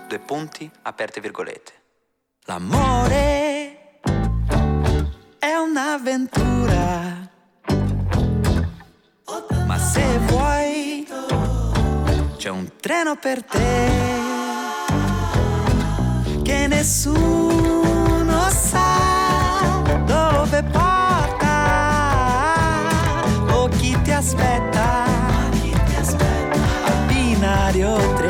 due 0.07 0.19
punti 0.19 0.71
aperte 0.83 1.19
virgolette. 1.19 1.73
L'amore 2.45 3.99
è 5.39 5.55
un'avventura. 5.55 7.29
Ma 9.65 9.77
se 9.77 10.17
vuoi, 10.19 11.05
c'è 12.37 12.49
un 12.49 12.71
treno 12.79 13.17
per 13.17 13.43
te 13.43 14.36
che 16.47 16.65
nessuno 16.67 18.49
sa 18.49 19.83
dove 20.05 20.63
porta 20.71 21.55
o 23.51 23.67
chi 23.67 24.01
ti 24.01 24.13
aspetta 24.13 25.03
al 26.85 27.05
binario 27.07 27.97
3. 28.15 28.25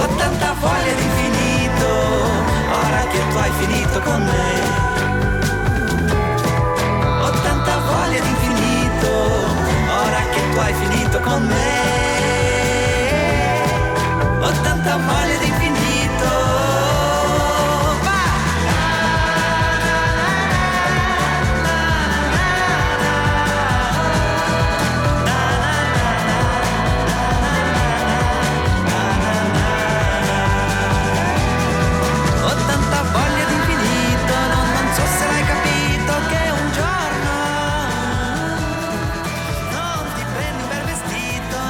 Ho 0.00 0.06
tanta 0.16 0.54
voglia 0.58 0.92
di 0.92 1.04
infinito, 1.04 1.86
ora 2.82 3.02
che 3.12 3.20
tu 3.30 3.36
hai 3.36 3.52
finito 3.60 4.00
con 4.00 4.24
me. 4.24 4.50
Ho 7.22 7.30
tanta 7.30 7.78
voglia 7.78 8.20
di 8.20 8.28
infinito, 8.28 9.08
ora 10.02 10.20
che 10.32 10.40
tu 10.52 10.58
hai 10.58 10.74
finito 10.74 11.20
con 11.20 11.46
me. 11.46 11.73
Tanta 14.84 14.96
voglia 14.98 15.38
di 15.38 15.53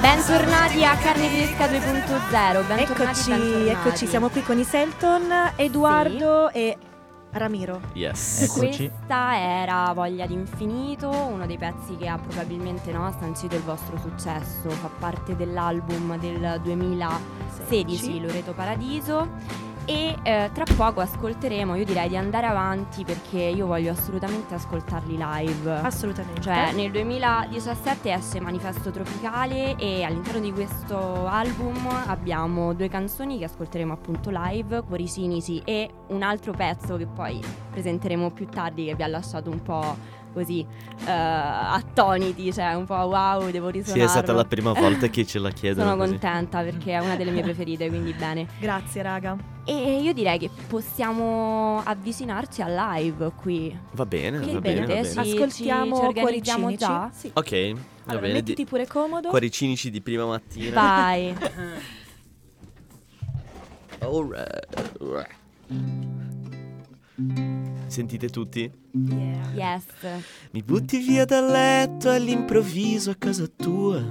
Bentornati 0.05 0.85
a 0.85 0.95
Carne 0.97 1.31
Fresca 1.31 1.65
2.0. 1.65 2.67
Bentornati, 2.67 2.83
Eccoci, 2.83 3.31
bentornati. 3.31 3.69
eccoci, 3.69 4.07
siamo 4.07 4.29
qui 4.29 4.43
con 4.43 4.59
i 4.59 4.63
Selton, 4.63 5.33
Edoardo 5.57 6.51
e 6.51 6.77
Ramiro. 7.31 7.81
Yes. 7.95 8.43
Eccoci. 8.43 8.91
Questa 8.91 9.39
era 9.39 9.91
Voglia 9.95 10.27
d'infinito, 10.27 11.09
uno 11.09 11.47
dei 11.47 11.57
pezzi 11.57 11.97
che 11.97 12.07
ha 12.07 12.19
probabilmente 12.19 12.93
no, 12.93 13.17
sancito 13.19 13.57
il 13.57 13.63
vostro 13.63 13.97
successo, 13.99 14.69
fa 14.69 14.91
parte 14.99 15.37
dell'album 15.37 16.19
del 16.19 16.61
2016, 16.63 18.21
Loreto 18.21 18.53
Paradiso. 18.53 19.27
E 19.87 20.17
eh, 20.23 20.51
tra 20.53 20.65
poco 20.77 21.01
ascolteremo, 21.01 21.75
io 21.75 21.85
direi 21.85 22.09
di 22.09 22.17
andare 22.17 22.47
avanti 22.47 23.05
perché 23.05 23.39
io 23.39 23.67
voglio 23.67 23.93
assolutamente 23.93 24.55
ascoltarli 24.55 25.19
live. 25.19 25.71
Assolutamente. 25.71 26.41
Cioè, 26.41 26.73
nel 26.73 26.91
2017 26.91 28.13
esce 28.13 28.41
Manifesto 28.41 28.91
Tropicale 28.91 29.77
e 29.77 30.03
all'interno 30.03 30.41
di 30.41 30.53
questo 30.53 31.27
album 31.27 31.87
abbiamo 32.07 32.73
due 32.73 32.89
canzoni 32.89 33.39
che 33.39 33.45
ascolteremo 33.45 33.93
appunto 33.93 34.31
live, 34.33 34.83
Cuori 34.83 35.07
Cinici 35.07 35.61
e 35.65 35.91
un 36.09 36.23
altro 36.23 36.53
pezzo 36.53 36.97
che 36.97 37.07
poi 37.07 37.41
presenteremo 37.71 38.31
più 38.31 38.47
tardi 38.47 38.87
che 38.87 38.95
vi 38.95 39.03
ha 39.03 39.09
lasciato 39.09 39.51
un 39.51 39.63
po' 39.63 40.23
così 40.35 40.61
eh, 41.07 41.11
attoniti, 41.11 42.53
cioè 42.53 42.75
un 42.75 42.85
po' 42.85 42.95
wow, 42.95 43.49
devo 43.51 43.69
Sì, 43.69 43.79
risuonarlo. 43.79 44.05
è 44.05 44.09
stata 44.09 44.33
la 44.35 44.45
prima 44.45 44.73
volta 44.79 45.07
che 45.07 45.25
ce 45.25 45.39
la 45.39 45.51
chiedono. 45.51 45.89
Sono 45.89 46.01
così. 46.03 46.11
contenta 46.19 46.61
perché 46.61 46.93
è 46.93 46.99
una 46.99 47.17
delle 47.17 47.31
mie 47.31 47.43
preferite, 47.43 47.89
quindi 47.89 48.13
bene. 48.13 48.47
Grazie, 48.61 49.01
raga. 49.01 49.37
E 49.65 50.01
io 50.03 50.13
direi 50.13 50.39
che 50.39 50.51
possiamo 50.69 51.81
avvicinarci 51.83 52.61
al 52.61 52.75
live 52.75 53.33
qui. 53.41 53.75
Va 53.93 54.05
bene, 54.05 54.41
Che 54.41 54.53
va 54.53 54.61
bene, 54.61 54.85
bene. 54.85 55.05
Sì. 55.05 55.19
Ascoltiamo 55.19 55.95
ci 55.95 56.01
Cuori 56.03 56.19
organizziamo 56.19 56.75
già? 56.75 57.11
Sì. 57.15 57.31
Ok, 57.33 57.51
va 57.73 57.79
Allora, 58.07 58.21
bene. 58.21 58.33
mettiti 58.35 58.67
pure 58.67 58.87
comodo. 58.87 59.31
Cuori 59.31 59.51
cinici 59.51 59.91
di 59.91 60.03
prima 60.03 60.27
mattina. 60.27 60.75
Vai. 60.81 61.35
Alright, 64.01 64.97
alright. 65.01 65.33
Sentite 67.95 68.29
tutti? 68.29 68.69
Yes. 69.55 69.85
Mi 70.51 70.65
butti 70.65 70.99
via 70.99 71.25
dal 71.25 71.49
letto 71.49 72.11
all'improvviso 72.11 73.11
a 73.11 73.15
casa 73.15 73.47
tua 73.47 74.03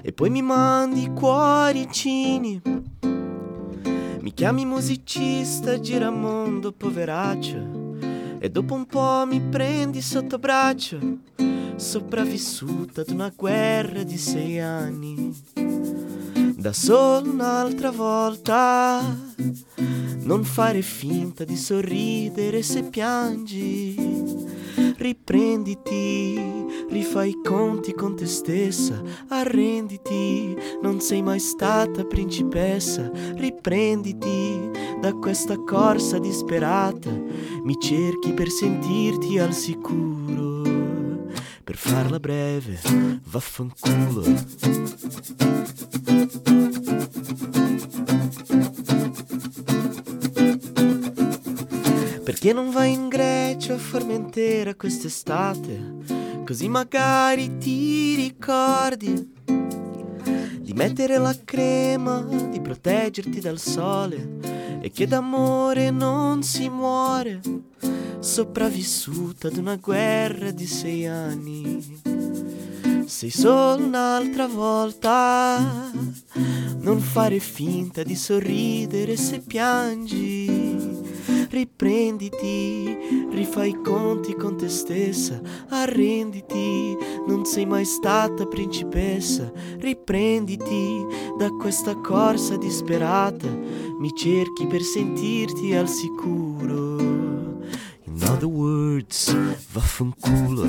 e 0.00 0.10
poi 0.10 0.30
mi 0.30 0.40
mandi 0.40 1.02
i 1.02 1.12
cuoricini. 1.12 2.62
Mi 4.20 4.32
chiami 4.32 4.64
musicista, 4.64 5.78
giramondo, 5.78 6.72
poveraccio 6.72 7.98
e 8.38 8.48
dopo 8.48 8.72
un 8.72 8.86
po' 8.86 9.24
mi 9.26 9.38
prendi 9.42 10.00
sotto 10.00 10.38
braccio, 10.38 10.98
sopravvissuta 11.76 13.02
ad 13.02 13.10
una 13.10 13.30
guerra 13.36 14.02
di 14.02 14.16
sei 14.16 14.60
anni. 14.60 15.99
Da 16.60 16.74
solo 16.74 17.30
un'altra 17.30 17.90
volta, 17.90 19.00
non 20.24 20.44
fare 20.44 20.82
finta 20.82 21.42
di 21.44 21.56
sorridere 21.56 22.60
se 22.60 22.82
piangi. 22.82 23.96
Riprenditi, 24.98 26.38
rifai 26.90 27.30
i 27.30 27.40
conti 27.42 27.94
con 27.94 28.14
te 28.14 28.26
stessa, 28.26 29.02
arrenditi, 29.28 30.54
non 30.82 31.00
sei 31.00 31.22
mai 31.22 31.40
stata 31.40 32.04
principessa, 32.04 33.10
riprenditi 33.36 34.70
da 35.00 35.14
questa 35.14 35.56
corsa 35.56 36.18
disperata, 36.18 37.10
mi 37.62 37.80
cerchi 37.80 38.34
per 38.34 38.50
sentirti 38.50 39.38
al 39.38 39.54
sicuro, 39.54 40.59
per 41.70 41.78
farla 41.78 42.18
breve, 42.18 42.80
vaffanculo. 43.26 44.24
Perché 52.24 52.52
non 52.52 52.70
vai 52.70 52.92
in 52.92 53.06
Grecia 53.06 53.74
a 53.74 53.78
Formentera 53.78 54.74
quest'estate? 54.74 56.42
Così 56.44 56.68
magari 56.68 57.58
ti 57.58 58.16
ricordi 58.16 59.38
di 60.70 60.76
mettere 60.76 61.18
la 61.18 61.36
crema, 61.44 62.20
di 62.20 62.60
proteggerti 62.60 63.40
dal 63.40 63.58
sole 63.58 64.38
e 64.80 64.92
che 64.92 65.08
d'amore 65.08 65.90
non 65.90 66.44
si 66.44 66.68
muore, 66.68 67.40
sopravvissuta 68.20 69.48
ad 69.48 69.56
una 69.56 69.74
guerra 69.74 70.52
di 70.52 70.66
sei 70.66 71.08
anni. 71.08 72.00
Sei 73.04 73.30
solo 73.30 73.84
un'altra 73.84 74.46
volta, 74.46 75.90
non 76.78 77.00
fare 77.00 77.40
finta 77.40 78.04
di 78.04 78.14
sorridere 78.14 79.16
se 79.16 79.40
piangi. 79.40 80.89
Riprenditi, 81.50 82.96
rifai 83.32 83.70
i 83.70 83.80
conti 83.82 84.36
con 84.36 84.56
te 84.56 84.68
stessa, 84.68 85.40
arrenditi, 85.70 86.96
non 87.26 87.44
sei 87.44 87.66
mai 87.66 87.84
stata 87.84 88.46
principessa, 88.46 89.50
riprenditi 89.80 91.04
da 91.36 91.48
questa 91.50 91.96
corsa 91.96 92.56
disperata, 92.56 93.48
mi 93.48 94.14
cerchi 94.14 94.68
per 94.68 94.80
sentirti 94.80 95.74
al 95.74 95.88
sicuro. 95.88 97.00
In 98.04 98.22
other 98.22 98.46
words, 98.46 99.34
vaffanculo. 99.72 100.68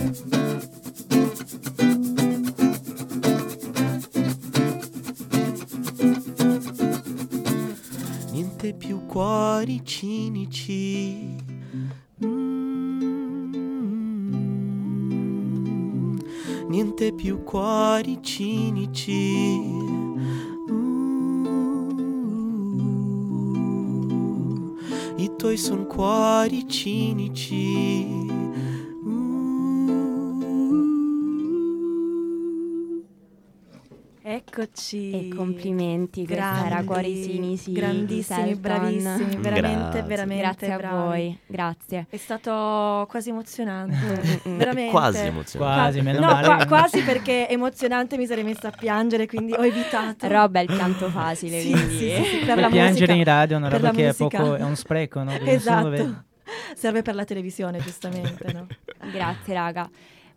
Niente 9.11 9.19
più 9.19 9.43
cuori 9.43 9.81
cinici. 9.83 11.35
Mm. 12.23 13.01
Niente 16.69 17.11
più 17.11 17.43
cuori 17.43 18.19
cinici. 18.21 19.59
Mm. 20.71 21.01
I 25.17 25.31
tuoi 25.35 25.57
son 25.57 25.85
cuori 25.87 26.65
cinici. 26.69 27.90
Eccoci. 34.45 35.29
E 35.29 35.35
complimenti, 35.35 36.25
questa 36.25 36.65
era 36.65 36.83
Cuori 36.83 37.23
Cinici. 37.23 37.71
Grandissimi, 37.71 38.55
bravissimi, 38.55 39.35
veramente, 39.37 39.59
Grazie. 39.61 40.01
veramente 40.03 40.41
Grazie 40.43 40.71
a 40.73 40.77
bravi. 40.77 40.95
voi, 40.95 41.37
grazie. 41.45 42.05
È 42.09 42.17
stato 42.17 43.05
quasi 43.09 43.29
emozionante. 43.29 43.95
Mm, 44.47 44.51
mm. 44.53 44.57
veramente. 44.57 44.91
Quasi 44.91 45.17
emozionante. 45.19 45.79
Quasi, 45.81 46.01
meno 46.01 46.19
no, 46.19 46.25
male. 46.25 46.45
qua- 46.45 46.65
quasi 46.65 47.01
perché 47.03 47.47
emozionante 47.47 48.17
mi 48.17 48.25
sarei 48.25 48.43
messa 48.43 48.69
a 48.69 48.71
piangere, 48.71 49.27
quindi 49.27 49.53
ho 49.53 49.63
evitato. 49.63 50.27
Roba 50.27 50.59
è 50.59 50.63
il 50.63 50.73
pianto 50.73 51.09
facile, 51.09 51.59
Sì, 51.59 51.71
quindi... 51.71 51.97
sì, 51.97 52.09
sì, 52.09 52.23
sì, 52.23 52.37
per 52.45 52.53
Poi 52.53 52.61
la 52.63 52.69
piangere 52.69 53.13
musica. 53.13 53.13
in 53.13 53.23
radio 53.23 53.55
è 53.55 53.59
una 53.59 53.69
per 53.69 53.81
roba 53.81 53.93
che 53.93 54.09
è 54.09 54.13
poco 54.13 54.55
è 54.55 54.63
un 54.63 54.75
spreco, 54.75 55.23
no? 55.23 55.31
Esatto. 55.45 56.23
Serve 56.75 57.01
per 57.01 57.15
la 57.15 57.25
televisione, 57.25 57.79
giustamente, 57.79 58.51
no? 58.53 58.67
Grazie 59.11 59.53
raga. 59.53 59.89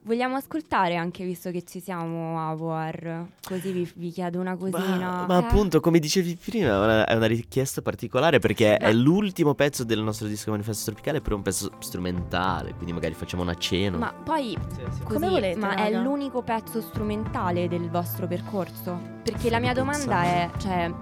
Vogliamo 0.06 0.36
ascoltare 0.36 0.96
anche 0.96 1.24
visto 1.24 1.50
che 1.50 1.64
ci 1.64 1.80
siamo 1.80 2.38
a 2.38 2.52
War, 2.52 3.26
così 3.42 3.72
vi, 3.72 3.90
vi 3.94 4.10
chiedo 4.10 4.38
una 4.38 4.54
cosina. 4.54 5.24
Ma, 5.24 5.26
ma 5.26 5.38
Eh? 5.40 5.44
appunto, 5.44 5.80
come 5.80 5.98
dicevi 5.98 6.36
prima, 6.36 6.68
è 6.68 6.76
una, 6.78 7.06
è 7.06 7.14
una 7.14 7.24
richiesta 7.26 7.80
particolare 7.80 8.38
perché 8.38 8.76
Ma- 8.78 8.88
è 8.88 8.92
l'ultimo 8.92 9.54
pezzo 9.54 9.82
del 9.82 10.02
nostro 10.02 10.26
disco 10.26 10.50
Manifesto 10.50 10.90
Tropicale, 10.90 11.22
però 11.22 11.36
è 11.36 11.38
un 11.38 11.42
pezzo 11.44 11.70
strumentale, 11.78 12.74
quindi 12.74 12.92
magari 12.92 13.14
facciamo 13.14 13.44
un 13.44 13.48
accenno. 13.48 13.96
Ma 13.96 14.12
poi 14.12 14.54
Sì, 14.74 14.80
sì. 14.90 15.00
così, 15.04 15.14
Come 15.14 15.28
volete, 15.30 15.58
ma 15.58 15.74
è 15.74 15.84
raga. 15.90 16.02
l'unico 16.02 16.42
pezzo 16.42 16.82
strumentale 16.82 17.66
del 17.66 17.88
vostro 17.88 18.26
percorso? 18.26 19.00
Perché 19.22 19.48
la 19.48 19.58
mia 19.58 19.72
domanda 19.72 20.22
è, 20.24 20.50
cioè, 20.58 20.92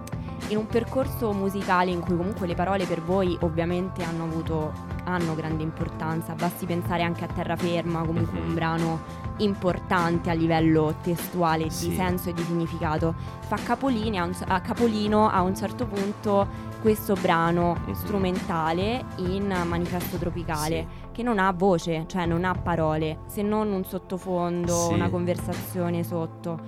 in 0.49 0.57
un 0.57 0.67
percorso 0.67 1.33
musicale 1.33 1.91
in 1.91 2.01
cui 2.01 2.17
comunque 2.17 2.47
le 2.47 2.55
parole 2.55 2.85
per 2.85 3.01
voi 3.01 3.37
ovviamente 3.41 4.03
hanno 4.03 4.25
avuto 4.25 4.73
hanno 5.05 5.35
grande 5.35 5.63
importanza, 5.65 6.35
basti 6.35 6.65
pensare 6.65 7.03
anche 7.03 7.25
a 7.25 7.27
Terraferma, 7.27 8.03
comunque 8.03 8.39
Mhm. 8.39 8.47
un 8.47 8.55
brano 8.55 9.01
importante 9.39 10.31
a 10.31 10.33
livello 10.33 10.95
testuale, 11.03 11.65
di 11.65 11.71
Sì. 11.71 11.95
senso 11.95 12.29
e 12.31 12.35
di 12.35 12.43
significato. 12.43 13.13
Fa 13.41 13.57
capolinea 13.57 14.29
a, 14.47 14.61
capolino 14.61 15.29
a 15.29 15.43
un 15.43 15.57
certo 15.57 15.87
punto 15.87 16.47
questo 16.81 17.15
brano 17.21 17.77
Mhm. 17.85 17.93
strumentale 17.95 19.05
in 19.17 19.53
Manifesto 19.67 20.17
Tropicale 20.19 20.87
che 21.13 21.23
non 21.25 21.39
ha 21.41 21.51
voce, 21.53 22.05
cioè 22.07 22.25
non 22.27 22.45
ha 22.45 22.55
parole, 22.55 23.19
se 23.27 23.43
non 23.43 23.73
un 23.73 23.85
sottofondo, 23.85 24.73
Sì. 24.89 24.93
una 24.95 25.09
conversazione 25.11 26.05
sotto. 26.05 26.59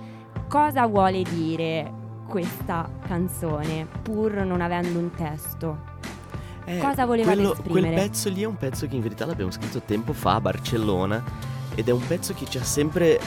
Cosa 0.49 0.85
vuole 0.87 1.21
dire 1.23 2.03
questa 2.27 2.89
canzone 3.07 3.87
pur 4.01 4.33
non 4.45 4.61
avendo 4.61 4.99
un 4.99 5.11
testo? 5.11 5.93
Eh, 6.65 6.79
cosa 6.79 7.05
volevate 7.05 7.35
quello- 7.35 7.53
esprimere? 7.53 7.93
Quel 7.93 8.05
pezzo 8.09 8.29
lì 8.29 8.41
è 8.41 8.45
un 8.45 8.57
pezzo 8.57 8.87
che 8.87 8.95
in 8.95 9.01
verità 9.01 9.25
l'abbiamo 9.25 9.51
scritto 9.51 9.81
tempo 9.81 10.13
fa 10.13 10.35
a 10.35 10.41
Barcellona 10.41 11.21
ed 11.75 11.87
è 11.87 11.91
un 11.91 12.05
pezzo 12.07 12.33
che 12.33 12.45
ci 12.45 12.57
ha 12.57 12.63
sempre 12.63 13.19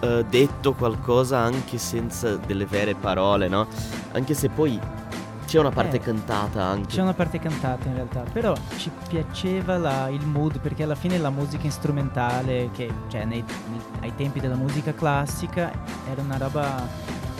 eh, 0.00 0.24
detto 0.28 0.74
qualcosa 0.74 1.38
anche 1.38 1.76
senza 1.78 2.36
delle 2.36 2.66
vere 2.66 2.94
parole, 2.94 3.48
no? 3.48 3.66
Anche 4.12 4.34
se 4.34 4.48
poi 4.48 4.78
c'è 5.44 5.58
una 5.58 5.70
parte 5.70 5.96
Eh, 5.96 6.00
cantata 6.00 6.62
anche. 6.62 6.94
C'è 6.94 7.02
una 7.02 7.14
parte 7.14 7.38
cantata 7.38 7.88
in 7.88 7.94
realtà, 7.94 8.20
però 8.32 8.54
ci 8.76 8.90
piaceva 9.08 9.76
la- 9.78 10.08
il 10.08 10.24
mood 10.26 10.58
perché 10.60 10.82
alla 10.84 10.94
fine 10.94 11.18
la 11.18 11.30
musica 11.30 11.68
strumentale, 11.70 12.68
che 12.72 12.88
cioè 13.08 13.24
nei- 13.24 13.42
nei- 13.70 13.80
ai 14.00 14.14
tempi 14.14 14.38
della 14.40 14.54
musica 14.56 14.92
classica, 14.94 15.72
era 16.08 16.20
una 16.22 16.36
roba 16.36 16.86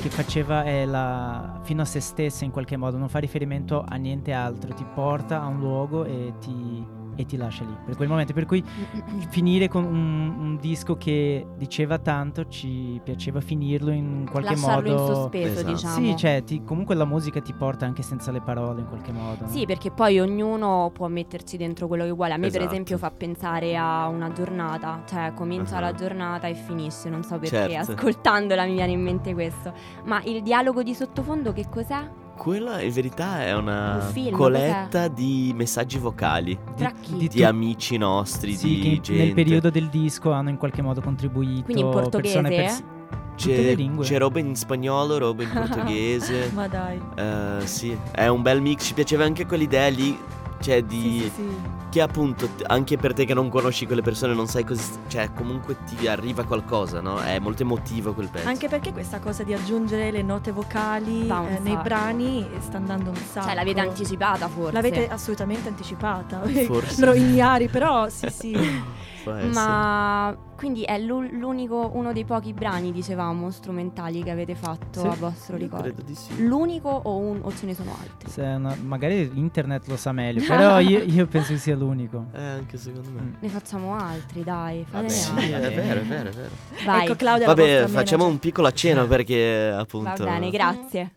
che 0.00 0.10
faceva 0.10 0.62
è 0.62 0.84
la, 0.84 1.58
fino 1.62 1.82
a 1.82 1.84
se 1.84 2.00
stessa 2.00 2.44
in 2.44 2.50
qualche 2.50 2.76
modo, 2.76 2.96
non 2.96 3.08
fa 3.08 3.18
riferimento 3.18 3.84
a 3.86 3.96
niente 3.96 4.32
altro, 4.32 4.72
ti 4.72 4.84
porta 4.94 5.42
a 5.42 5.46
un 5.46 5.58
luogo 5.58 6.04
e 6.04 6.34
ti, 6.40 6.86
e 7.20 7.26
ti 7.26 7.36
lascia 7.36 7.64
lì 7.64 7.74
per 7.84 7.96
quel 7.96 8.08
momento. 8.08 8.32
Per 8.32 8.46
cui 8.46 8.62
finire 9.30 9.66
con 9.68 9.82
un, 9.84 10.34
un 10.38 10.56
disco 10.60 10.96
che 10.96 11.44
diceva 11.56 11.98
tanto, 11.98 12.46
ci 12.46 13.00
piaceva 13.02 13.40
finirlo 13.40 13.90
in 13.90 14.26
qualche 14.30 14.50
Lasciarlo 14.50 14.90
modo. 14.90 15.02
in 15.08 15.14
sospeso, 15.14 15.52
Esatto. 15.60 15.72
diciamo. 15.72 15.94
Sì, 16.06 16.16
cioè, 16.16 16.44
ti- 16.44 16.62
comunque 16.62 16.94
la 16.94 17.04
musica 17.04 17.40
ti 17.40 17.52
porta 17.52 17.86
anche 17.86 18.02
senza 18.02 18.30
le 18.30 18.40
parole 18.40 18.80
in 18.82 18.86
qualche 18.86 19.10
modo. 19.10 19.44
no? 19.44 19.48
Sì, 19.48 19.66
perché 19.66 19.90
poi 19.90 20.20
ognuno 20.20 20.90
può 20.94 21.08
metterci 21.08 21.56
dentro 21.56 21.88
quello 21.88 22.04
che 22.04 22.10
vuole. 22.12 22.34
A 22.34 22.36
me, 22.36 22.46
per 22.48 22.56
Esatto. 22.60 22.72
esempio, 22.72 22.98
fa 22.98 23.10
pensare 23.10 23.76
a 23.76 24.06
una 24.06 24.30
giornata, 24.32 25.02
cioè 25.06 25.32
comincia 25.34 25.78
Ah. 25.78 25.80
la 25.80 25.92
giornata 25.94 26.46
e 26.46 26.54
finisce. 26.54 27.08
Non 27.10 27.24
so 27.24 27.38
perché, 27.38 27.68
Certo. 27.68 27.92
ascoltandola 27.92 28.64
mi 28.64 28.74
viene 28.74 28.92
in 28.92 29.02
mente 29.02 29.34
questo. 29.34 29.72
Ma 30.04 30.22
il 30.24 30.42
dialogo 30.42 30.82
di 30.84 30.94
sottofondo, 30.94 31.52
che 31.52 31.66
cos'è? 31.68 32.08
Quella 32.38 32.80
in 32.80 32.92
verità 32.92 33.44
è 33.44 33.52
una 33.54 33.96
Un 34.06 34.12
film, 34.12 34.30
coletta 34.36 35.08
di 35.08 35.52
messaggi 35.56 35.98
vocali 35.98 36.56
Tra 36.76 36.92
chi? 36.92 37.16
di 37.16 37.28
di 37.28 37.40
tu- 37.40 37.44
amici 37.44 37.96
nostri, 37.96 38.54
Sì, 38.54 38.66
di 38.76 38.80
che 38.80 39.00
gente. 39.00 39.24
nel 39.24 39.34
periodo 39.34 39.70
del 39.70 39.88
disco 39.88 40.30
hanno 40.30 40.48
in 40.48 40.56
qualche 40.56 40.80
modo 40.80 41.00
contribuito. 41.00 41.64
Quindi 41.64 41.82
in 41.82 41.90
portoghese? 41.90 42.40
pers- 42.42 42.80
le 42.80 43.54
C'è, 43.54 43.74
lingue. 43.76 44.04
c'è 44.04 44.18
roba 44.18 44.38
in 44.40 44.54
spagnolo, 44.56 45.18
roba 45.18 45.42
in 45.42 45.50
portoghese. 45.52 46.50
Ma 46.54 46.66
dai. 46.68 47.00
Eh, 47.16 47.66
sì, 47.66 47.96
è 48.12 48.26
un 48.28 48.42
bel 48.42 48.60
mix. 48.60 48.86
Ci 48.86 48.94
piaceva 48.94 49.24
anche 49.24 49.44
quell'idea 49.44 49.88
lì. 49.88 50.18
Cioè, 50.60 50.82
di. 50.82 51.20
Sì, 51.20 51.20
sì, 51.20 51.30
sì. 51.34 51.56
Che 51.90 52.00
appunto, 52.02 52.48
anche 52.66 52.96
per 52.98 53.14
te 53.14 53.24
che 53.24 53.32
non 53.32 53.48
conosci 53.48 53.86
quelle 53.86 54.02
persone, 54.02 54.34
non 54.34 54.46
sai 54.46 54.64
cosa. 54.64 54.82
Cioè, 55.06 55.32
comunque 55.32 55.76
ti 55.84 56.06
arriva 56.06 56.44
qualcosa, 56.44 57.00
no? 57.00 57.18
È 57.20 57.38
molto 57.38 57.62
emotivo 57.62 58.12
quel 58.12 58.28
pezzo. 58.28 58.48
Anche 58.48 58.68
perché 58.68 58.92
questa 58.92 59.20
cosa 59.20 59.42
di 59.42 59.54
aggiungere 59.54 60.10
le 60.10 60.22
note 60.22 60.52
vocali 60.52 61.28
eh, 61.28 61.58
nei 61.60 61.76
brani 61.76 62.46
sta 62.60 62.76
andando 62.76 63.10
un 63.10 63.16
sacco. 63.16 63.46
Cioè, 63.46 63.54
l'avete 63.54 63.80
anticipata 63.80 64.48
forse? 64.48 64.72
L'avete 64.72 65.08
assolutamente 65.08 65.68
anticipata. 65.68 66.42
Forse. 66.68 67.04
Loro 67.04 67.16
ignari, 67.16 67.68
però 67.68 68.08
sì, 68.08 68.28
sì. 68.30 68.56
Ma 69.52 70.36
quindi 70.58 70.82
è 70.82 70.98
l'u- 70.98 71.30
l'unico, 71.30 71.88
uno 71.94 72.12
dei 72.12 72.24
pochi 72.24 72.52
brani, 72.52 72.90
dicevamo, 72.90 73.48
strumentali 73.52 74.24
che 74.24 74.30
avete 74.32 74.56
fatto 74.56 74.98
Sì, 75.02 75.06
a 75.06 75.14
vostro 75.14 75.56
ricordo? 75.56 75.84
credo 75.84 76.02
di 76.02 76.16
sì. 76.16 76.44
L'unico 76.44 76.88
o, 76.88 77.16
un- 77.16 77.38
o 77.42 77.54
ce 77.54 77.64
ne 77.66 77.74
sono 77.74 77.92
altri? 77.96 78.42
Una- 78.42 78.76
magari 78.82 79.30
internet 79.34 79.86
lo 79.86 79.96
sa 79.96 80.10
meglio, 80.10 80.42
però 80.46 80.80
io, 80.80 80.98
io 81.04 81.26
penso 81.28 81.52
che 81.52 81.58
sia 81.60 81.76
l'unico. 81.76 82.26
Eh, 82.32 82.42
anche 82.42 82.76
secondo 82.76 83.08
me. 83.10 83.20
Mm. 83.20 83.32
Ne 83.38 83.48
facciamo 83.48 83.94
altri, 83.96 84.42
dai, 84.42 84.84
Vabbè, 84.90 85.08
sì, 85.08 85.30
altri. 85.30 85.50
è 85.52 85.58
vero, 85.74 86.00
è 86.00 86.04
vero, 86.04 86.28
è 86.30 86.32
vero. 86.32 86.50
Vai. 86.84 87.04
Ecco 87.04 87.14
Claudia, 87.14 87.46
la 87.46 87.54
Vabbè, 87.54 87.86
facciamo 87.86 88.26
un 88.26 88.38
piccolo 88.40 88.66
accenno 88.66 89.06
perché 89.08 89.70
Va 89.72 89.78
appunto. 89.78 90.24
bene, 90.24 90.50
grazie. 90.50 91.12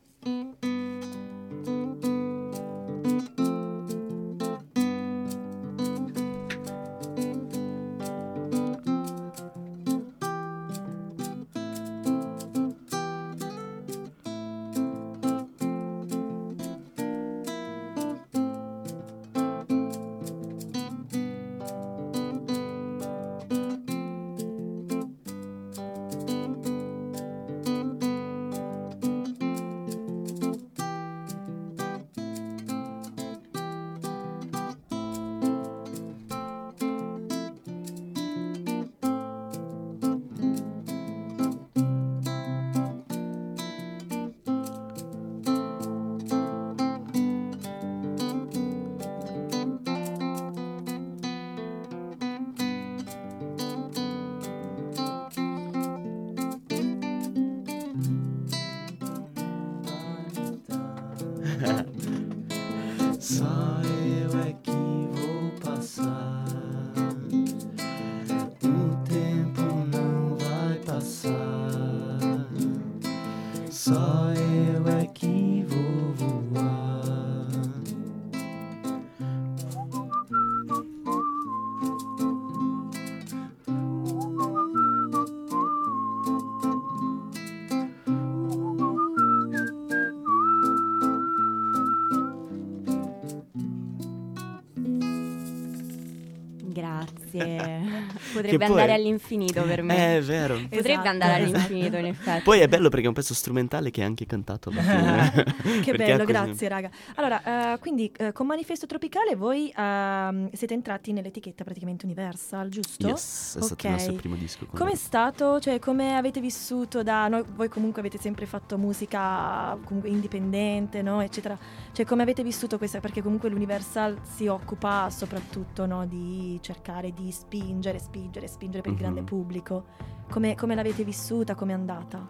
Potrebbe 98.42 98.66
poi- 98.66 98.74
andare 98.74 98.94
all'infinito 98.94 99.62
per 99.64 99.82
me. 99.82 100.16
Eh, 100.16 100.18
È 100.18 100.22
vero. 100.22 100.56
Potrebbe 100.70 100.90
Esatto, 100.92 101.08
andare 101.08 101.44
esatto. 101.44 101.58
all'infinito, 101.58 101.98
in 101.98 102.06
effetti. 102.06 102.42
Poi 102.44 102.60
è 102.60 102.68
bello 102.68 102.90
perché 102.90 103.06
è 103.06 103.08
un 103.08 103.14
pezzo 103.14 103.34
strumentale 103.34 103.92
che 103.92 104.02
è 104.02 104.06
anche 104.06 104.26
cantato 104.26 104.70
alla 104.70 104.82
fine. 104.82 105.80
Che 105.82 105.94
bello, 105.96 106.26
grazie 106.26 106.68
raga. 106.68 106.90
Allora, 107.16 107.74
eh, 107.74 107.80
quindi 107.80 108.12
eh, 108.18 108.32
con 108.32 108.46
Manifesto 108.48 108.86
Tropicale 108.86 109.36
voi 109.36 109.72
ehm, 109.76 110.50
siete 110.52 110.74
entrati 110.74 111.12
nell'etichetta 111.14 111.64
praticamente 111.64 112.06
Universal, 112.06 112.70
giusto? 112.70 113.08
Yes, 113.08 113.58
è 113.58 113.62
stato 113.62 113.86
il 113.88 113.92
nostro 113.94 114.14
primo 114.14 114.36
disco. 114.36 114.66
Com'è 114.74 114.96
stato? 114.96 115.60
Cioè, 115.60 115.80
come 115.80 116.16
avete 116.16 116.40
vissuto 116.40 117.04
da 117.04 117.28
noi? 117.28 117.44
Voi 117.56 117.70
comunque 117.70 118.00
avete 118.02 118.18
sempre 118.18 118.46
fatto 118.46 118.78
musica 118.78 119.78
comunque 119.84 120.10
indipendente, 120.10 121.02
no? 121.02 121.22
Eccetera. 121.22 121.58
Cioè, 121.92 122.06
come 122.06 122.24
avete 122.24 122.44
vissuto 122.44 122.78
questa? 122.78 123.00
Perché 123.00 123.22
comunque 123.22 123.50
l'Universal 123.50 124.18
si 124.24 124.48
occupa 124.48 125.10
soprattutto 125.10 125.86
no, 125.86 126.06
di 126.06 126.58
cercare 126.62 127.12
di 127.14 127.32
spingere, 127.32 128.00
spingere, 128.00 128.31
spingere 128.48 128.82
per 128.82 128.92
il 128.94 128.98
grande 128.98 129.20
Mhm. 129.22 129.26
pubblico. 129.26 129.86
Come, 130.30 130.56
come 130.56 130.76
l'avete 130.76 131.04
vissuta? 131.04 131.56
Come 131.56 131.72
è 131.72 131.76
andata? 131.76 132.26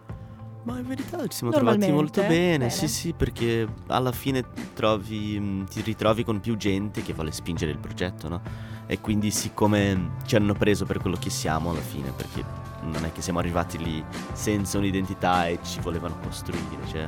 Ma 0.64 0.78
in 0.78 0.86
verità 0.88 1.18
ci 1.28 1.38
siamo 1.38 1.52
trovati 1.52 1.92
molto 1.92 2.22
bene, 2.22 2.58
bene. 2.58 2.70
sì 2.70 2.88
sì, 2.88 3.14
perché 3.14 3.68
alla 3.88 4.12
fine 4.12 4.46
trovi, 4.74 5.40
mh, 5.40 5.66
ti 5.70 5.82
ritrovi 5.82 6.24
con 6.24 6.40
più 6.40 6.56
gente 6.56 7.02
che 7.02 7.14
vuole 7.14 7.32
spingere 7.32 7.72
il 7.72 7.80
progetto, 7.80 8.28
no? 8.30 8.42
E 8.86 9.00
quindi 9.00 9.32
siccome 9.32 10.12
ci 10.26 10.36
hanno 10.36 10.54
preso 10.54 10.86
per 10.86 11.00
quello 11.00 11.16
che 11.20 11.30
siamo 11.32 11.72
alla 11.72 11.80
fine, 11.80 12.12
perché 12.12 12.44
non 12.84 13.06
è 13.06 13.12
che 13.12 13.22
siamo 13.22 13.40
arrivati 13.40 13.78
lì 13.80 14.04
senza 14.34 14.78
un'identità 14.78 15.48
e 15.48 15.58
ci 15.64 15.80
volevano 15.80 16.18
costruire, 16.22 16.86
cioè... 16.88 17.08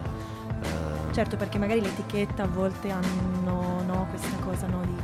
eh, 0.61 1.13
Certo, 1.13 1.35
perché 1.37 1.59
magari 1.59 1.81
l'etichetta 1.81 2.43
a 2.43 2.47
volte 2.47 2.89
hanno 2.89 3.83
no, 3.85 4.07
questa 4.09 4.35
cosa 4.43 4.65
no, 4.65 4.81
di 4.83 4.95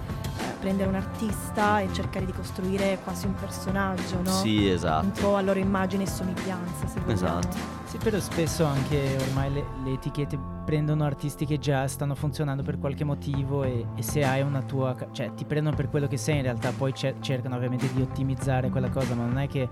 prendere 0.59 0.89
un 0.89 0.95
artista 0.95 1.79
e 1.79 1.87
cercare 1.93 2.25
di 2.25 2.33
costruire 2.33 2.99
quasi 3.03 3.25
un 3.25 3.33
personaggio, 3.35 4.21
no? 4.21 4.29
Sì, 4.31 4.65
Un 4.67 4.71
esatto. 4.73 5.21
po' 5.21 5.35
a 5.35 5.41
loro 5.41 5.59
immagine 5.59 6.03
e 6.03 6.07
somiglianza, 6.07 6.87
se 6.87 6.99
vogliamo. 6.99 7.11
Esatto. 7.11 7.57
Sì, 7.85 7.97
però 7.97 8.19
spesso 8.19 8.65
anche 8.65 9.17
ormai 9.27 9.51
le, 9.51 9.63
le 9.83 9.93
etichette 9.93 10.37
prendono 10.65 11.03
artisti 11.05 11.45
che 11.45 11.57
già 11.57 11.87
stanno 11.87 12.13
funzionando 12.13 12.61
per 12.61 12.77
qualche 12.77 13.03
motivo 13.03 13.63
e, 13.63 13.85
e 13.95 14.03
se 14.03 14.23
hai 14.23 14.41
una 14.41 14.61
tua... 14.61 14.95
cioè 15.11 15.33
ti 15.33 15.45
prendono 15.45 15.75
per 15.75 15.89
quello 15.89 16.07
che 16.07 16.17
sei 16.17 16.37
in 16.37 16.43
realtà, 16.43 16.71
poi 16.71 16.93
cer- 16.93 17.19
cercano 17.21 17.55
ovviamente 17.55 17.91
di 17.91 18.01
ottimizzare 18.01 18.69
quella 18.69 18.89
cosa, 18.89 19.15
ma 19.15 19.25
non 19.25 19.39
è 19.39 19.47
che 19.47 19.67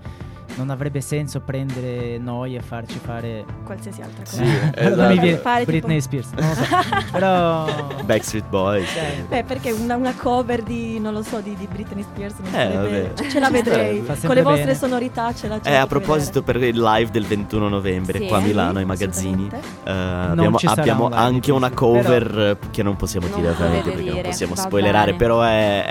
non 0.56 0.70
avrebbe 0.70 1.00
senso 1.00 1.40
prendere 1.40 2.18
noi 2.18 2.56
e 2.56 2.60
farci 2.62 2.98
fare... 2.98 3.44
Qualsiasi 3.64 4.00
altra 4.02 4.22
cosa. 4.24 4.36
Sì, 4.36 4.42
mi 4.42 4.70
esatto. 4.74 5.20
viene 5.20 5.36
Fare 5.36 5.58
tipo- 5.64 5.70
Britney 5.70 6.00
Spears, 6.00 6.30
non 6.32 6.48
lo 6.48 6.54
so. 6.54 6.64
però... 7.12 7.86
Backstreet 8.04 8.48
Boys. 8.48 8.90
Cioè, 8.92 9.24
Beh, 9.28 9.44
perché 9.44 9.70
una, 9.72 9.96
una 9.96 10.14
cover 10.14 10.62
di, 10.62 10.98
non 10.98 11.12
lo 11.12 11.22
so, 11.22 11.40
di, 11.40 11.54
di 11.54 11.66
Britney 11.66 12.02
Spears 12.02 12.34
non 12.38 12.46
Eh, 12.48 12.50
sarebbe... 12.50 13.02
vabbè. 13.02 13.14
cioè, 13.14 13.28
ce 13.28 13.38
la 13.40 13.50
vedrei. 13.50 14.04
Con 14.04 14.34
le 14.34 14.42
vostre 14.42 14.64
bene. 14.64 14.74
sonorità 14.74 15.32
ce 15.34 15.48
la 15.48 15.60
Eh, 15.62 15.74
a 15.74 15.86
proposito 15.86 16.42
per 16.42 16.56
il 16.56 16.80
live 16.80 17.10
del 17.10 17.24
21 17.24 17.68
novembre 17.68 18.18
Sì, 18.18 18.26
qua 18.26 18.38
a 18.38 18.40
eh, 18.40 18.44
Milano 18.44 18.78
ai 18.78 18.84
vedere. 18.84 19.06
magazzini 19.06 19.48
eh, 19.84 19.90
abbiamo, 19.90 20.58
abbiamo 20.64 21.08
anche 21.10 21.52
una 21.52 21.70
cover 21.70 22.38
eh, 22.60 22.70
che 22.70 22.82
non 22.82 22.96
possiamo 22.96 23.26
Non 23.28 23.38
dire 23.40 23.50
ovviamente 23.52 23.90
perché 23.90 24.10
non 24.12 24.22
possiamo 24.22 24.54
va 24.54 24.60
spoilerare 24.62 25.06
bene. 25.12 25.16
però 25.18 25.42
è, 25.42 25.84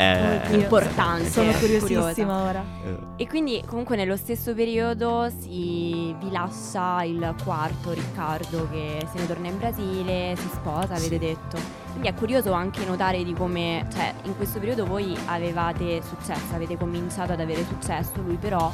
è-. 0.50 0.56
Importante. 0.56 1.30
Sono 1.30 1.52
curiosissima 1.52 2.42
ora. 2.42 2.64
eh, 2.84 2.98
E 3.24 3.28
quindi 3.28 3.62
comunque 3.66 3.96
nello 3.96 4.16
stesso 4.18 4.54
periodo 4.58 5.30
si 5.30 6.16
vi 6.18 6.32
lascia 6.32 7.04
il 7.04 7.36
quarto 7.44 7.92
Riccardo 7.92 8.68
che 8.72 9.06
se 9.12 9.20
ne 9.20 9.28
torna 9.28 9.50
in 9.50 9.58
Brasile, 9.60 10.36
si 10.36 10.48
sposa, 10.48 10.96
avete 10.96 11.20
detto. 11.20 11.60
Quindi 11.92 12.08
è 12.08 12.14
curioso 12.16 12.54
anche 12.54 12.84
notare 12.84 13.24
di 13.24 13.34
come, 13.34 13.86
cioè 13.94 14.16
in 14.24 14.36
questo 14.36 14.58
periodo 14.58 14.88
voi 14.88 15.16
avevate 15.28 16.02
successo, 16.02 16.56
avete 16.56 16.76
cominciato 16.76 17.34
ad 17.34 17.40
avere 17.40 17.64
successo, 17.66 18.14
lui 18.26 18.38
però 18.38 18.72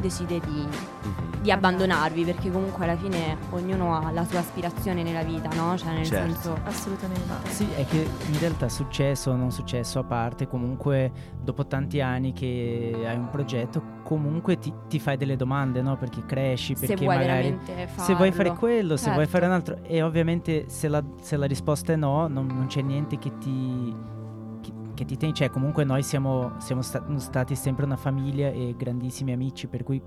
decide 0.00 0.40
di, 0.40 0.66
Mhm. 0.66 1.40
di 1.42 1.50
abbandonarvi 1.50 2.24
perché 2.24 2.50
comunque 2.50 2.84
alla 2.84 2.96
fine 2.96 3.36
ognuno 3.50 3.94
ha 3.96 4.10
la 4.10 4.24
sua 4.24 4.40
aspirazione 4.40 5.02
nella 5.02 5.22
vita, 5.22 5.48
no? 5.54 5.76
Cioè 5.76 5.92
nel 5.92 6.04
Certo. 6.06 6.32
senso... 6.32 6.58
Assolutamente. 6.64 7.48
Sì, 7.48 7.66
è 7.76 7.84
che 7.86 8.06
in 8.30 8.38
realtà 8.38 8.68
successo 8.68 9.30
o 9.30 9.36
non 9.36 9.50
successo 9.50 9.98
a 9.98 10.04
parte, 10.04 10.46
comunque 10.48 11.10
dopo 11.40 11.66
tanti 11.66 12.00
anni 12.00 12.32
che 12.32 12.94
hai 13.06 13.16
un 13.16 13.30
progetto, 13.30 13.94
comunque 14.02 14.58
ti, 14.58 14.72
ti 14.88 14.98
fai 14.98 15.16
delle 15.16 15.36
domande, 15.36 15.82
no? 15.82 15.96
Perché 15.96 16.24
cresci, 16.24 16.74
Se 16.76 16.86
perché 16.86 17.04
vuoi 17.04 17.16
magari 17.16 17.58
se 17.96 18.14
vuoi 18.14 18.32
fare 18.32 18.54
quello, 18.54 18.96
se 18.96 19.10
vuoi 19.10 19.24
Certo. 19.26 19.30
fare 19.30 19.46
un 19.46 19.52
altro. 19.52 19.78
E 19.82 20.02
ovviamente 20.02 20.64
se 20.68 20.88
la, 20.88 21.02
se 21.20 21.36
la 21.36 21.46
risposta 21.46 21.92
è 21.92 21.96
no, 21.96 22.26
non, 22.28 22.46
non 22.46 22.66
c'è 22.66 22.82
niente 22.82 23.18
che 23.18 23.36
ti, 23.38 23.94
che, 24.96 25.04
ti 25.04 25.16
tieni. 25.16 25.32
Cioè, 25.34 25.50
comunque 25.50 25.84
noi 25.84 26.02
siamo, 26.02 26.54
siamo 26.58 26.82
sta- 26.82 27.04
stati 27.18 27.54
sempre 27.54 27.84
una 27.84 27.96
famiglia 27.96 28.48
e 28.48 28.74
grandissimi 28.76 29.30
amici, 29.32 29.68
per 29.68 29.84
cui 29.84 30.02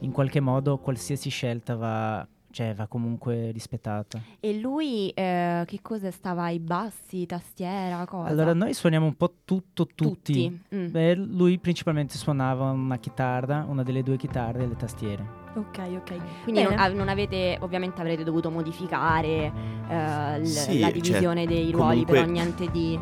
in 0.00 0.10
qualche 0.12 0.40
modo 0.40 0.78
qualsiasi 0.78 1.30
scelta 1.30 1.76
va, 1.76 2.26
cioè, 2.50 2.74
va 2.74 2.86
comunque 2.88 3.50
rispettata. 3.52 4.20
E 4.40 4.58
lui 4.58 5.08
eh, 5.10 5.62
che 5.66 5.78
cosa 5.80 6.10
stava 6.10 6.42
ai 6.42 6.58
bassi, 6.58 7.24
tastiera, 7.24 8.04
cosa? 8.04 8.28
Allora, 8.28 8.52
noi 8.52 8.74
suoniamo 8.74 9.06
un 9.06 9.14
po' 9.16 9.32
tutto, 9.44 9.86
tutti. 9.86 10.48
Tutti. 10.48 10.60
mm. 10.74 10.90
Beh, 10.90 11.14
lui 11.14 11.58
principalmente 11.58 12.18
suonava 12.18 12.70
una 12.72 12.98
chitarra, 12.98 13.64
una 13.68 13.82
delle 13.82 14.02
due 14.02 14.16
chitarre 14.16 14.64
e 14.64 14.66
le 14.66 14.76
tastiere. 14.76 15.40
Ok, 15.54 15.78
ok. 15.96 16.42
Quindi 16.44 16.62
non, 16.62 16.74
ah, 16.78 16.88
non 16.88 17.08
avete, 17.08 17.58
ovviamente 17.60 18.00
avrete 18.00 18.24
dovuto 18.24 18.50
modificare 18.50 19.52
eh, 19.88 20.38
l- 20.40 20.46
Sì, 20.46 20.78
la 20.80 20.90
cioè, 20.90 21.00
divisione 21.00 21.46
dei 21.46 21.70
ruoli, 21.70 22.04
comunque- 22.04 22.14
però 22.14 22.26
niente 22.30 22.70
di... 22.70 22.98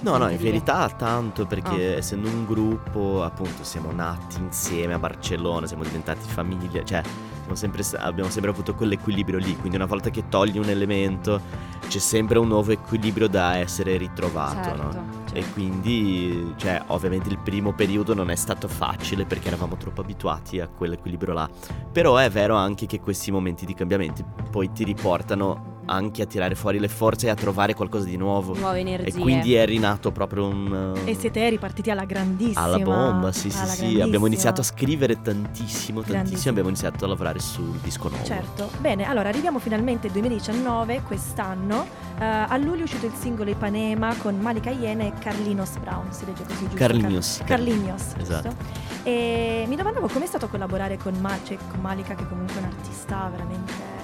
No, 0.00 0.16
no, 0.16 0.28
in 0.28 0.38
verità 0.38 0.88
tanto 0.88 1.46
perché 1.46 1.94
Ah. 1.94 1.98
essendo 1.98 2.28
un 2.28 2.44
gruppo, 2.44 3.22
appunto, 3.22 3.62
siamo 3.62 3.92
nati 3.92 4.38
insieme 4.40 4.94
a 4.94 4.98
Barcellona, 4.98 5.66
siamo 5.66 5.84
diventati 5.84 6.28
famiglia, 6.28 6.82
cioè 6.84 7.02
abbiamo 7.36 7.54
sempre, 7.54 7.84
abbiamo 7.98 8.30
sempre 8.30 8.50
avuto 8.50 8.74
quell'equilibrio 8.74 9.38
lì, 9.38 9.56
quindi 9.56 9.76
una 9.76 9.86
volta 9.86 10.10
che 10.10 10.28
togli 10.28 10.58
un 10.58 10.68
elemento 10.68 11.40
c'è 11.86 11.98
sempre 11.98 12.38
un 12.38 12.48
nuovo 12.48 12.72
equilibrio 12.72 13.28
da 13.28 13.56
essere 13.58 13.96
ritrovato, 13.96 14.62
certo, 14.62 14.82
no? 14.82 14.92
certo. 14.92 15.34
E 15.34 15.44
quindi, 15.52 16.52
cioè, 16.56 16.82
ovviamente 16.88 17.28
il 17.28 17.38
primo 17.38 17.72
periodo 17.72 18.12
non 18.14 18.30
è 18.30 18.34
stato 18.36 18.68
facile 18.68 19.24
perché 19.24 19.48
eravamo 19.48 19.76
troppo 19.76 20.00
abituati 20.02 20.60
a 20.60 20.68
quell'equilibrio 20.68 21.32
là. 21.32 21.48
Però 21.90 22.16
è 22.16 22.28
vero 22.28 22.54
anche 22.56 22.86
che 22.86 23.00
questi 23.00 23.30
momenti 23.30 23.64
di 23.64 23.74
cambiamenti 23.74 24.24
poi 24.50 24.72
ti 24.72 24.84
riportano 24.84 25.80
anche 25.92 26.22
a 26.22 26.26
tirare 26.26 26.54
fuori 26.54 26.78
le 26.78 26.88
forze 26.88 27.26
e 27.26 27.30
a 27.30 27.34
trovare 27.34 27.74
qualcosa 27.74 28.06
di 28.06 28.16
nuovo. 28.16 28.56
Nuove 28.56 28.80
energie. 28.80 29.08
E 29.08 29.20
quindi 29.20 29.54
è 29.54 29.66
rinato 29.66 30.10
proprio 30.10 30.46
un... 30.48 30.94
E 31.04 31.14
siete 31.14 31.48
ripartiti 31.50 31.90
alla 31.90 32.04
grandissima. 32.04 32.62
alla 32.62 32.78
bomba, 32.78 33.30
sì, 33.30 33.50
sì, 33.50 33.58
alla 33.58 33.70
sì. 33.72 34.00
Abbiamo 34.00 34.26
iniziato 34.26 34.62
a 34.62 34.64
scrivere 34.64 35.20
tantissimo, 35.20 36.00
tantissimo. 36.00 36.50
Abbiamo 36.50 36.68
iniziato 36.70 37.04
a 37.04 37.08
lavorare 37.08 37.38
sul 37.40 37.76
disco 37.82 38.08
nuovo. 38.08 38.24
Certo, 38.24 38.70
bene, 38.78 39.04
allora 39.04 39.28
arriviamo 39.28 39.58
finalmente 39.58 40.06
al 40.06 40.12
2019, 40.14 41.02
quest'anno. 41.02 41.86
Eh, 42.18 42.24
a 42.24 42.56
luglio 42.56 42.80
è 42.80 42.84
uscito 42.84 43.06
il 43.06 43.12
singolo 43.18 43.50
Ipanema 43.50 44.14
con 44.16 44.38
Malika 44.38 44.70
Iene 44.70 45.08
e 45.08 45.12
Carlinos 45.18 45.76
Brown, 45.78 46.10
si 46.12 46.24
legge 46.24 46.42
così 46.44 46.60
giusto? 46.60 46.76
Carlinhos. 46.76 47.36
Car- 47.38 47.46
Carlinhos, 47.48 48.02
Esatto. 48.18 48.48
giusto? 48.48 48.64
E 49.04 49.64
mi 49.68 49.76
domandavo 49.76 50.08
com'è 50.08 50.26
stato 50.26 50.48
collaborare 50.48 50.96
con, 50.96 51.14
Ma- 51.20 51.38
cioè, 51.44 51.56
con 51.70 51.80
Malika, 51.80 52.14
che 52.14 52.26
comunque 52.26 52.54
è 52.56 52.58
un'artista 52.58 53.28
veramente 53.30 53.72
cioè, 53.72 53.86
co- 53.86 54.01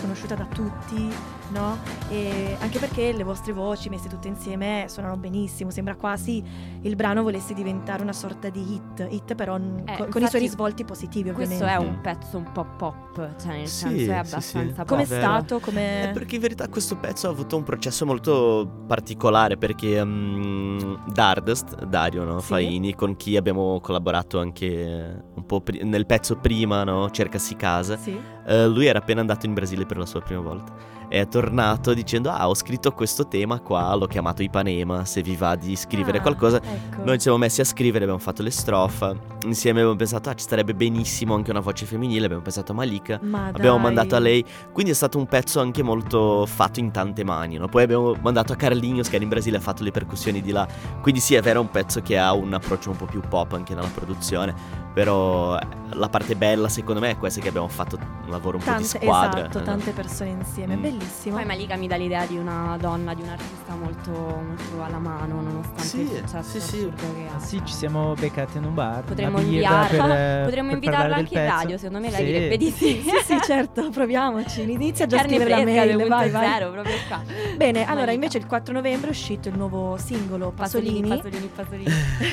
conosciuta 0.00 0.34
da 0.34 0.44
tutti, 0.46 1.08
no? 1.52 1.78
E 2.08 2.56
anche 2.60 2.78
perché 2.78 3.12
le 3.12 3.22
vostre 3.24 3.52
voci 3.52 3.88
messe 3.88 4.08
tutte 4.08 4.28
insieme 4.28 4.86
suonano 4.88 5.16
benissimo, 5.16 5.70
sembra 5.70 5.94
quasi 5.94 6.42
il 6.82 6.96
brano 6.96 7.22
volesse 7.22 7.54
diventare 7.54 8.02
una 8.02 8.12
sorta 8.12 8.48
di 8.48 8.74
hit, 8.74 9.06
hit 9.10 9.34
però 9.34 9.56
n- 9.56 9.82
Eh, 9.86 9.96
co- 9.96 10.06
con 10.08 10.22
i 10.22 10.28
suoi 10.28 10.40
risvolti 10.40 10.84
positivi 10.84 11.30
ovviamente. 11.30 11.62
Questo 11.64 11.82
è 11.82 11.84
un 11.86 12.00
pezzo 12.00 12.36
un 12.36 12.52
po' 12.52 12.66
pop, 12.76 13.34
cioè 13.40 13.56
nel 13.56 13.66
Sì, 13.68 13.76
senso 13.76 13.94
è 13.96 13.98
sì, 13.98 14.04
sì. 14.04 14.10
abbastanza 14.10 14.84
Com'è 14.84 15.00
pop. 15.02 15.08
vero. 15.10 15.22
stato? 15.22 15.60
Come... 15.60 16.08
Eh, 16.08 16.12
perché 16.12 16.34
in 16.36 16.40
verità 16.40 16.68
questo 16.68 16.96
pezzo 16.96 17.26
ha 17.28 17.30
avuto 17.30 17.56
un 17.56 17.62
processo 17.62 18.04
molto 18.06 18.84
particolare 18.86 19.56
perché 19.56 20.04
mm, 20.04 20.94
Dardust, 21.12 21.84
Dario 21.84 22.24
no? 22.24 22.40
Sì. 22.40 22.46
Faini, 22.46 22.94
con 22.94 23.16
chi 23.16 23.36
abbiamo 23.36 23.80
collaborato 23.80 24.38
anche 24.40 25.22
un 25.34 25.44
po' 25.46 25.60
pri- 25.60 25.82
nel 25.84 26.06
pezzo 26.06 26.36
prima, 26.36 26.84
no? 26.84 27.10
Cercasi 27.10 27.56
casa, 27.56 27.96
Sì. 27.96 28.18
Eh, 28.46 28.66
lui 28.68 28.86
era 28.86 28.98
appena 29.00 29.20
andato 29.20 29.46
in 29.46 29.54
Brasile 29.54 29.84
per 29.86 29.98
la 29.98 30.06
sua 30.06 30.20
prima 30.20 30.40
volta. 30.40 30.94
È 31.08 31.24
tornato 31.28 31.94
dicendo 31.94 32.30
ah 32.30 32.48
ho 32.48 32.54
scritto 32.56 32.90
questo 32.90 33.28
tema 33.28 33.60
qua, 33.60 33.94
l'ho 33.94 34.06
chiamato 34.08 34.42
Ipanema, 34.42 35.04
se 35.04 35.22
vi 35.22 35.36
va 35.36 35.54
di 35.54 35.76
scrivere 35.76 36.18
Ah, 36.18 36.20
qualcosa. 36.20 36.56
ecco. 36.60 37.04
Noi 37.04 37.14
ci 37.14 37.20
siamo 37.20 37.38
messi 37.38 37.60
a 37.60 37.64
scrivere, 37.64 38.02
abbiamo 38.02 38.18
fatto 38.20 38.42
le 38.42 38.50
strofe, 38.50 39.16
insieme 39.44 39.78
abbiamo 39.78 39.96
pensato 39.96 40.30
ah 40.30 40.34
ci 40.34 40.42
starebbe 40.42 40.74
benissimo 40.74 41.34
anche 41.36 41.52
una 41.52 41.60
voce 41.60 41.86
femminile, 41.86 42.24
abbiamo 42.24 42.42
pensato 42.42 42.72
a 42.72 42.74
Malika. 42.74 43.20
Ma 43.22 43.46
Abbiamo 43.46 43.74
dai. 43.76 43.84
mandato 43.84 44.16
a 44.16 44.18
lei, 44.18 44.44
quindi 44.72 44.90
è 44.90 44.94
stato 44.94 45.16
un 45.16 45.26
pezzo 45.26 45.60
anche 45.60 45.84
molto 45.84 46.44
fatto 46.46 46.80
in 46.80 46.90
tante 46.90 47.22
mani. 47.22 47.56
no? 47.56 47.68
Poi 47.68 47.84
abbiamo 47.84 48.16
mandato 48.20 48.52
a 48.52 48.56
Carlinhos 48.56 49.08
che 49.08 49.14
era 49.14 49.22
in 49.22 49.30
Brasile, 49.30 49.58
ha 49.58 49.60
fatto 49.60 49.84
le 49.84 49.92
percussioni 49.92 50.42
di 50.42 50.50
là. 50.50 50.66
Quindi 51.00 51.20
sì, 51.20 51.34
è 51.36 51.40
vero, 51.40 51.60
è 51.60 51.62
un 51.62 51.70
pezzo 51.70 52.02
che 52.02 52.18
ha 52.18 52.32
un 52.32 52.52
approccio 52.52 52.90
un 52.90 52.96
po' 52.96 53.06
più 53.06 53.20
pop 53.20 53.52
anche 53.52 53.74
nella 53.76 53.90
produzione. 53.94 54.84
Però 54.96 55.58
eh, 55.58 55.66
la 55.92 56.08
parte 56.08 56.36
bella 56.36 56.70
secondo 56.70 57.02
me 57.02 57.10
è 57.10 57.18
questa 57.18 57.38
che 57.42 57.48
abbiamo 57.48 57.68
fatto 57.68 57.98
un 58.24 58.30
lavoro 58.30 58.56
un 58.56 58.62
po' 58.64 58.70
Tante, 58.70 58.98
di 58.98 59.04
squadra. 59.04 59.40
esatto, 59.40 59.58
eh. 59.58 59.62
tante 59.62 59.90
persone 59.90 60.30
insieme, 60.30 60.74
Mm. 60.76 60.80
bellissimo. 60.80 61.36
Poi 61.36 61.44
Malika 61.44 61.76
mi 61.76 61.86
dà 61.86 61.96
l'idea 61.96 62.24
di 62.24 62.38
una 62.38 62.78
donna, 62.80 63.12
di 63.12 63.20
un 63.20 63.28
artista 63.28 63.74
molto, 63.74 64.10
molto 64.10 64.82
alla 64.82 64.96
mano, 64.98 65.42
nonostante 65.42 65.82
Sì, 65.82 66.00
il 66.00 66.08
successo 66.08 66.42
sì, 66.42 66.60
sì. 66.60 66.76
assurdo 66.78 67.02
che 67.14 67.26
ha. 67.30 67.38
Sì, 67.38 67.60
ci 67.66 67.74
siamo 67.74 68.14
beccati 68.14 68.56
in 68.56 68.64
un 68.64 68.72
bar. 68.72 69.02
Potremmo 69.04 69.38
inviarla, 69.38 70.04
per- 70.06 70.44
potremmo 70.48 70.68
per 70.70 70.74
invitarla 70.82 71.14
anche 71.16 71.34
in 71.34 71.46
radio, 71.46 71.76
secondo 71.76 71.98
me 72.00 72.10
lei 72.10 72.18
Sì. 72.20 72.24
direbbe 72.24 72.56
di 72.56 72.70
sì. 72.70 73.02
sì, 73.02 73.10
sì, 73.22 73.38
certo, 73.44 73.90
proviamoci. 73.90 74.62
Inizia 74.62 75.04
già 75.04 75.16
a 75.16 75.20
Carne 75.20 75.36
scrivere 75.36 75.58
la 75.58 75.64
mail, 75.96 76.08
vai, 76.08 76.30
vai. 76.30 76.48
2.0 76.60 76.70
proprio 76.72 76.94
qua. 77.06 77.22
Bene, 77.54 77.80
allora 77.80 77.94
Malika. 78.06 78.12
invece 78.12 78.38
il 78.38 78.46
4 78.46 78.72
novembre 78.72 79.08
è 79.08 79.10
uscito 79.10 79.50
il 79.50 79.58
nuovo 79.58 79.98
singolo 79.98 80.52
Pasolini, 80.56 81.06
Pasolini, 81.08 81.50
Pasolini, 81.54 81.90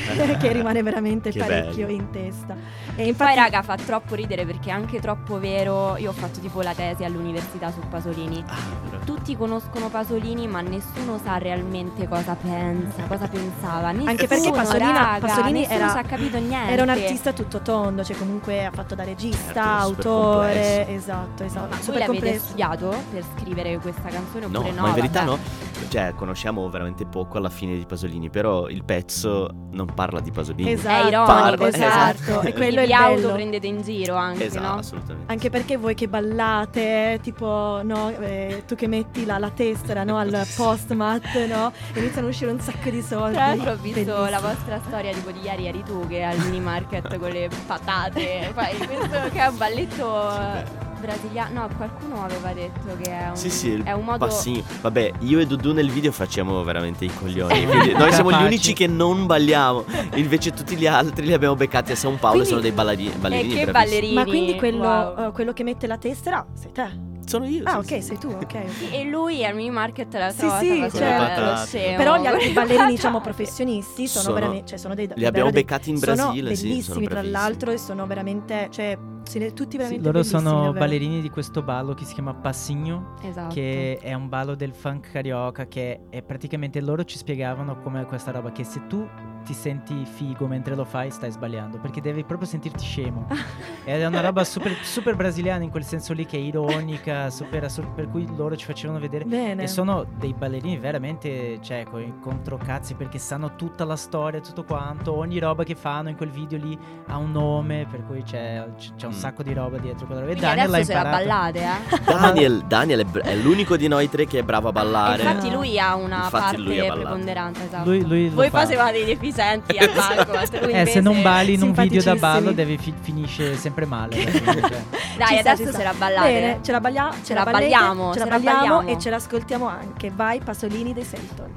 Pasolini. 0.07 0.37
che 0.39 0.51
rimane 0.53 0.81
veramente 0.81 1.29
Che 1.29 1.39
parecchio 1.39 1.87
bello. 1.87 1.97
in 1.99 2.09
testa. 2.09 2.51
E 2.53 2.95
Poi 2.95 3.07
infatti 3.07 3.35
raga 3.35 3.61
fa 3.61 3.75
troppo 3.75 4.15
ridere 4.15 4.45
perché 4.45 4.69
è 4.69 4.73
anche 4.73 4.99
troppo 4.99 5.39
vero, 5.39 5.97
io 5.97 6.09
ho 6.09 6.13
fatto 6.13 6.39
tipo 6.39 6.61
la 6.61 6.73
tesi 6.73 7.03
all'università 7.03 7.71
su 7.71 7.79
Pasolini. 7.89 8.43
Ah. 8.47 9.01
Tutti 9.05 9.35
conoscono 9.35 9.89
Pasolini 9.89 10.47
ma 10.47 10.61
nessuno 10.61 11.19
sa 11.23 11.37
realmente 11.37 12.07
cosa 12.07 12.35
pensa, 12.35 13.03
cosa 13.07 13.27
pensava. 13.27 13.91
Nessuno, 13.91 14.09
Anche 14.11 14.27
perché 14.27 14.51
Pasolina- 14.51 14.91
raga, 14.91 15.25
Pasolini 15.27 15.59
nessuno 15.61 15.77
era- 15.79 15.91
ci 15.91 15.97
ha 15.97 16.03
capito 16.03 16.37
niente. 16.37 16.71
era 16.71 16.83
un 16.83 16.89
artista 16.89 17.33
tutto 17.33 17.59
tondo, 17.61 18.03
cioè 18.03 18.15
comunque 18.17 18.65
ha 18.65 18.71
fatto 18.71 18.95
da 18.95 19.03
regista, 19.03 19.53
Certo, 19.53 19.59
autore, 19.69 20.87
esatto, 20.89 21.43
esatto. 21.43 21.67
Ma 21.69 21.75
voi 21.75 21.83
super 21.83 21.99
l'avete 21.99 22.19
complesso. 22.19 22.45
studiato 22.45 22.95
per 23.11 23.23
scrivere 23.35 23.77
questa 23.79 24.09
canzone 24.09 24.47
No, 24.47 24.59
oppure 24.59 24.73
no? 24.75 24.81
ma 24.81 24.87
in 24.89 24.93
verità 24.93 25.23
Vabbè. 25.23 25.31
no. 25.31 25.72
Cioè, 25.89 26.13
conosciamo 26.15 26.69
veramente 26.69 27.05
poco 27.05 27.37
alla 27.37 27.49
fine 27.49 27.75
di 27.77 27.85
Pasolini, 27.85 28.29
però 28.29 28.67
il 28.67 28.83
pezzo 28.83 29.49
non 29.71 29.87
parla 29.93 30.19
di 30.19 30.31
Pasolini. 30.31 30.71
Esatto, 30.71 31.05
È 31.05 31.07
ironico, 31.07 31.33
Parla- 31.33 31.67
esatto, 31.67 32.21
esatto. 32.21 32.41
e 32.47 32.53
quello 32.53 32.79
è 32.81 32.85
vi 32.85 32.93
auto 32.93 33.31
prendete 33.33 33.67
in 33.67 33.81
giro 33.81 34.15
anche, 34.15 34.45
Esatto, 34.45 34.65
no? 34.67 34.73
assolutamente. 34.75 35.31
Anche 35.31 35.49
perché 35.49 35.77
voi 35.77 35.93
che 35.95 36.07
ballate, 36.07 37.19
tipo, 37.21 37.81
no, 37.83 38.09
eh, 38.19 38.63
tu 38.67 38.75
che 38.75 38.87
metti 38.87 39.25
la, 39.25 39.37
la 39.37 39.49
tessera, 39.49 40.03
no, 40.03 40.17
al 40.17 40.45
postmat, 40.55 41.45
no, 41.47 41.71
iniziano 41.95 42.27
a 42.27 42.29
uscire 42.29 42.51
un 42.51 42.59
sacco 42.59 42.89
di 42.89 43.01
soldi. 43.01 43.33
Tra 43.33 43.47
l'altro 43.47 43.71
ho 43.71 43.75
visto 43.77 43.99
Bellissimo. 44.03 44.29
la 44.29 44.39
vostra 44.39 44.79
storia 44.85 45.11
tipo 45.13 45.31
di 45.31 45.39
ieri 45.41 45.67
eri 45.67 45.83
tu 45.83 46.07
che 46.07 46.23
al 46.23 46.37
mini 46.39 46.59
market 46.59 47.17
con 47.17 47.29
le 47.29 47.49
patate, 47.65 48.51
fai 48.53 48.75
questo 48.77 49.29
che 49.31 49.39
è 49.39 49.47
un 49.47 49.57
balletto 49.57 50.91
brasiliano. 51.03 51.61
No, 51.61 51.69
qualcuno 51.75 52.23
aveva 52.23 52.53
detto 52.53 52.95
che 53.01 53.09
è 53.11 53.29
un, 53.29 53.35
Sì, 53.35 53.49
sì, 53.49 53.81
è 53.83 53.91
un 53.91 54.03
modo 54.05 54.25
passino. 54.25 54.63
Vabbè, 54.81 55.11
io 55.19 55.39
e 55.39 55.45
Dudu 55.45 55.73
nel 55.73 55.89
video 55.91 56.11
facciamo 56.11 56.63
veramente 56.63 57.05
i 57.05 57.11
coglioni. 57.13 57.65
quindi 57.65 57.91
noi 57.93 58.11
siamo 58.13 58.31
gli 58.31 58.43
unici 58.43 58.73
che 58.73 58.87
non 58.87 59.25
balliamo. 59.25 59.83
Invece 60.15 60.51
tutti 60.51 60.75
gli 60.75 60.87
altri 60.87 61.25
li 61.25 61.33
abbiamo 61.33 61.55
beccati 61.55 61.91
a 61.91 61.95
San 61.95 62.17
Paolo 62.17 62.43
Quindi- 62.43 62.47
e 62.47 62.49
sono 62.49 62.61
dei 62.61 62.71
ballerini. 62.71 63.13
ballerini 63.19 63.53
Eh, 63.53 63.65
che 63.65 63.71
bravissimi. 63.71 63.73
ballerini. 63.73 64.13
Ma 64.13 64.23
quindi 64.25 64.55
quello, 64.55 64.83
wow. 64.83 65.27
eh, 65.27 65.31
quello 65.31 65.53
che 65.53 65.63
mette 65.63 65.87
la 65.87 65.97
tessera 65.97 66.45
sei 66.53 66.71
te? 66.71 67.11
Sono 67.25 67.45
io. 67.45 67.63
Ah, 67.65 67.81
sì, 67.83 67.93
ok, 67.93 68.01
sì. 68.01 68.01
sei 68.01 68.17
tu, 68.17 68.27
ok. 68.29 68.41
ok. 68.43 68.91
E 68.93 69.03
lui 69.05 69.43
al 69.45 69.55
mini 69.55 69.69
market 69.69 70.13
la 70.15 70.29
Sì, 70.31 70.47
sì, 70.59 70.87
certo. 70.93 71.65
scemo. 71.65 71.97
Però 71.97 72.21
gli 72.21 72.25
altri 72.27 72.51
ballerini, 72.51 72.91
diciamo, 72.95 73.21
professionisti 73.21 74.07
sono, 74.07 74.23
Sono- 74.23 74.35
veramente, 74.35 74.65
cioè 74.67 74.77
sono 74.77 74.93
dei 74.95 75.09
Li 75.15 75.25
abbiamo 75.25 75.49
dei- 75.51 75.63
beccati 75.63 75.89
in 75.89 75.97
sono 75.97 76.15
Brasile, 76.15 76.55
sì, 76.55 76.67
bellissimi 76.67 76.93
sono 76.95 77.07
tra 77.07 77.21
l'altro 77.21 77.71
e 77.71 77.77
sono 77.77 78.05
veramente, 78.07 78.67
cioè, 78.71 78.97
ne- 79.35 79.53
tutti 79.53 79.71
Sì, 79.71 79.77
veramente 79.77 80.03
loro 80.05 80.19
bellissimi, 80.19 80.41
sono 80.41 80.55
davvero. 80.63 80.79
ballerini 80.79 81.21
di 81.21 81.29
questo 81.29 81.61
ballo 81.61 81.93
che 81.93 82.05
si 82.05 82.13
chiama 82.13 82.33
Passigno, 82.33 83.15
Esatto. 83.23 83.53
che 83.53 83.97
è 84.01 84.13
un 84.13 84.27
ballo 84.29 84.55
del 84.55 84.73
funk 84.73 85.11
carioca 85.11 85.67
che 85.67 86.01
è 86.09 86.21
praticamente 86.21 86.81
loro 86.81 87.03
ci 87.03 87.17
spiegavano 87.17 87.79
come 87.79 88.05
questa 88.05 88.31
roba 88.31 88.51
che 88.51 88.63
se 88.63 88.85
tu 88.87 89.07
ti 89.43 89.53
senti 89.53 90.05
figo 90.05 90.47
mentre 90.47 90.75
lo 90.75 90.85
fai, 90.85 91.11
stai 91.11 91.31
sbagliando. 91.31 91.77
Perché 91.79 92.01
devi 92.01 92.23
proprio 92.23 92.47
sentirti 92.47 92.83
scemo. 92.83 93.27
Ed 93.85 94.01
è 94.01 94.05
una 94.05 94.21
roba 94.21 94.43
super, 94.43 94.73
super 94.81 95.15
brasiliana 95.15 95.63
in 95.63 95.69
quel 95.69 95.83
senso 95.83 96.13
lì 96.13 96.25
che 96.25 96.37
è 96.37 96.39
ironica, 96.39 97.29
super 97.29 97.63
assur- 97.65 97.93
per 97.93 98.09
cui 98.09 98.27
loro 98.35 98.55
ci 98.55 98.65
facevano 98.65 98.99
vedere. 98.99 99.25
Bene. 99.25 99.63
E 99.63 99.67
sono 99.67 100.05
dei 100.17 100.33
ballerini 100.33 100.77
veramente, 100.77 101.59
cioè, 101.61 101.85
controcazzi 102.21 102.93
perché 102.95 103.17
sanno 103.19 103.55
tutta 103.55 103.85
la 103.85 103.95
storia, 103.95 104.39
tutto 104.39 104.63
quanto. 104.63 105.15
Ogni 105.15 105.39
roba 105.39 105.63
che 105.63 105.75
fanno 105.75 106.09
in 106.09 106.15
quel 106.15 106.29
video 106.29 106.57
lì 106.57 106.77
ha 107.07 107.17
un 107.17 107.31
nome, 107.31 107.85
per 107.89 108.05
cui 108.05 108.23
c'è, 108.23 108.65
c'è 108.95 109.05
un 109.07 109.13
Mm. 109.13 109.17
sacco 109.17 109.43
di 109.43 109.53
roba 109.53 109.77
dietro 109.77 110.05
quella 110.05 110.21
roba. 110.21 110.31
E 110.33 110.35
Quindi 110.37 110.55
Daniel 110.55 110.71
l'ha 110.71 110.79
imparato. 110.79 111.17
ballate, 111.17 111.59
eh? 111.59 111.99
Daniel, 112.05 112.63
Daniel 112.65 112.99
è, 113.01 113.03
br- 113.05 113.23
è 113.23 113.35
l'unico 113.35 113.77
di 113.77 113.87
noi 113.87 114.09
tre 114.09 114.25
che 114.25 114.39
è 114.39 114.43
bravo 114.43 114.69
a 114.69 114.71
ballare. 114.71 115.21
Infatti 115.23 115.51
lui 115.51 115.77
ha 115.79 115.95
una 115.95 116.23
Infatti 116.23 116.55
parte 116.63 116.91
preponderante, 116.91 117.63
esatto. 117.65 117.89
Lui, 117.89 118.05
lui 118.07 118.29
Voi 118.29 118.49
fa. 118.49 118.59
facevate 118.61 118.97
i 118.99 119.05
deficienti 119.33 119.77
al 119.77 119.89
palco, 119.89 120.65
lui 120.65 120.73
Eh, 120.73 120.85
se 120.85 120.99
non 121.01 121.21
balli 121.21 121.53
in 121.53 121.61
un 121.63 121.71
video 121.73 122.01
da 122.01 122.15
ballo, 122.15 122.51
devi 122.51 122.77
fi- 122.77 122.93
finisce 123.01 123.55
sempre 123.57 123.85
male. 123.85 124.15
cioè. 124.31 124.81
Dai, 125.17 125.39
adesso 125.39 125.71
ce 125.71 125.83
la 125.83 125.93
ballate. 125.93 126.31
Bene, 126.31 126.59
ce 126.63 126.71
la, 126.71 126.79
ballia- 126.79 127.11
ce 127.11 127.25
Ce 127.25 127.33
la 127.33 127.43
balliamo, 127.43 128.13
ce 128.13 128.19
la 128.19 128.25
ce 128.25 128.29
la 128.31 128.37
balliamo 128.39 128.75
balliamo. 128.77 128.97
e 128.97 129.01
ce 129.01 129.09
l'ascoltiamo 129.09 129.67
anche. 129.67 130.11
Vai, 130.11 130.39
Pasolini 130.41 130.93
dei 130.93 131.03
Selton. 131.03 131.51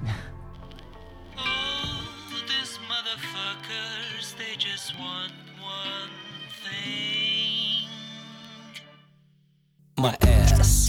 My 9.99 10.15
ass. 10.21 10.89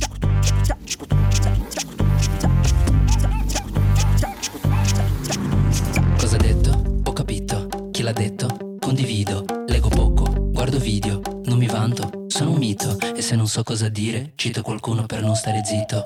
L'ha 8.08 8.14
detto? 8.14 8.78
Condivido. 8.80 9.43
Leggo 9.68 9.89
poco. 9.89 10.24
Guardo 10.51 10.80
video. 10.80 11.20
Non 11.43 11.58
mi 11.58 11.68
vanto. 11.68 12.26
Sono 12.28 12.51
un 12.51 12.58
mito. 12.58 12.95
E 13.14 13.22
se 13.22 13.36
non 13.36 13.47
so 13.47 13.64
cosa 13.64 13.89
dire, 13.89 14.32
cito 14.36 14.62
qualcuno 14.62 15.05
per 15.05 15.22
non 15.22 15.36
stare 15.36 15.62
zitto. 15.66 16.05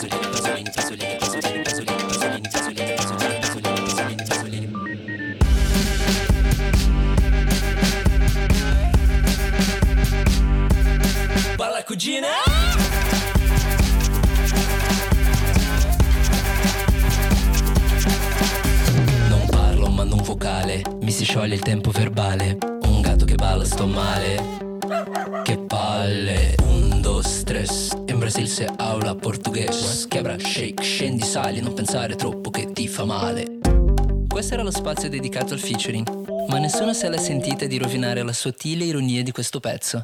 scioglie 21.41 21.55
il 21.55 21.61
tempo 21.61 21.89
verbale. 21.89 22.55
Un 22.83 23.01
gatto 23.01 23.25
che 23.25 23.33
balla, 23.33 23.65
sto 23.65 23.87
male. 23.87 24.59
Che 25.43 25.57
palle, 25.57 26.55
un, 26.65 27.01
dos, 27.01 27.41
tres. 27.43 27.97
In 28.05 28.19
Brasil 28.19 28.47
se 28.47 28.69
aula 28.77 29.15
português. 29.15 30.05
Quebra, 30.07 30.37
shake, 30.37 30.83
scendi, 30.83 31.23
sali, 31.23 31.59
non 31.59 31.73
pensare 31.73 32.15
troppo 32.15 32.51
che 32.51 32.71
ti 32.73 32.87
fa 32.87 33.05
male. 33.05 33.57
Questo 34.27 34.53
era 34.53 34.61
lo 34.61 34.69
spazio 34.69 35.09
dedicato 35.09 35.53
al 35.53 35.59
featuring, 35.59 36.07
ma 36.47 36.59
nessuno 36.59 36.93
se 36.93 37.09
l'è 37.09 37.17
sentita 37.17 37.65
di 37.65 37.79
rovinare 37.79 38.21
la 38.21 38.33
sottile 38.33 38.85
ironia 38.85 39.23
di 39.23 39.31
questo 39.31 39.59
pezzo. 39.59 40.03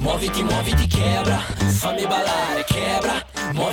Muoviti, 0.00 0.42
muoviti, 0.42 0.88
quebra, 0.88 1.38
fammi 1.38 2.06
ballare, 2.06 2.64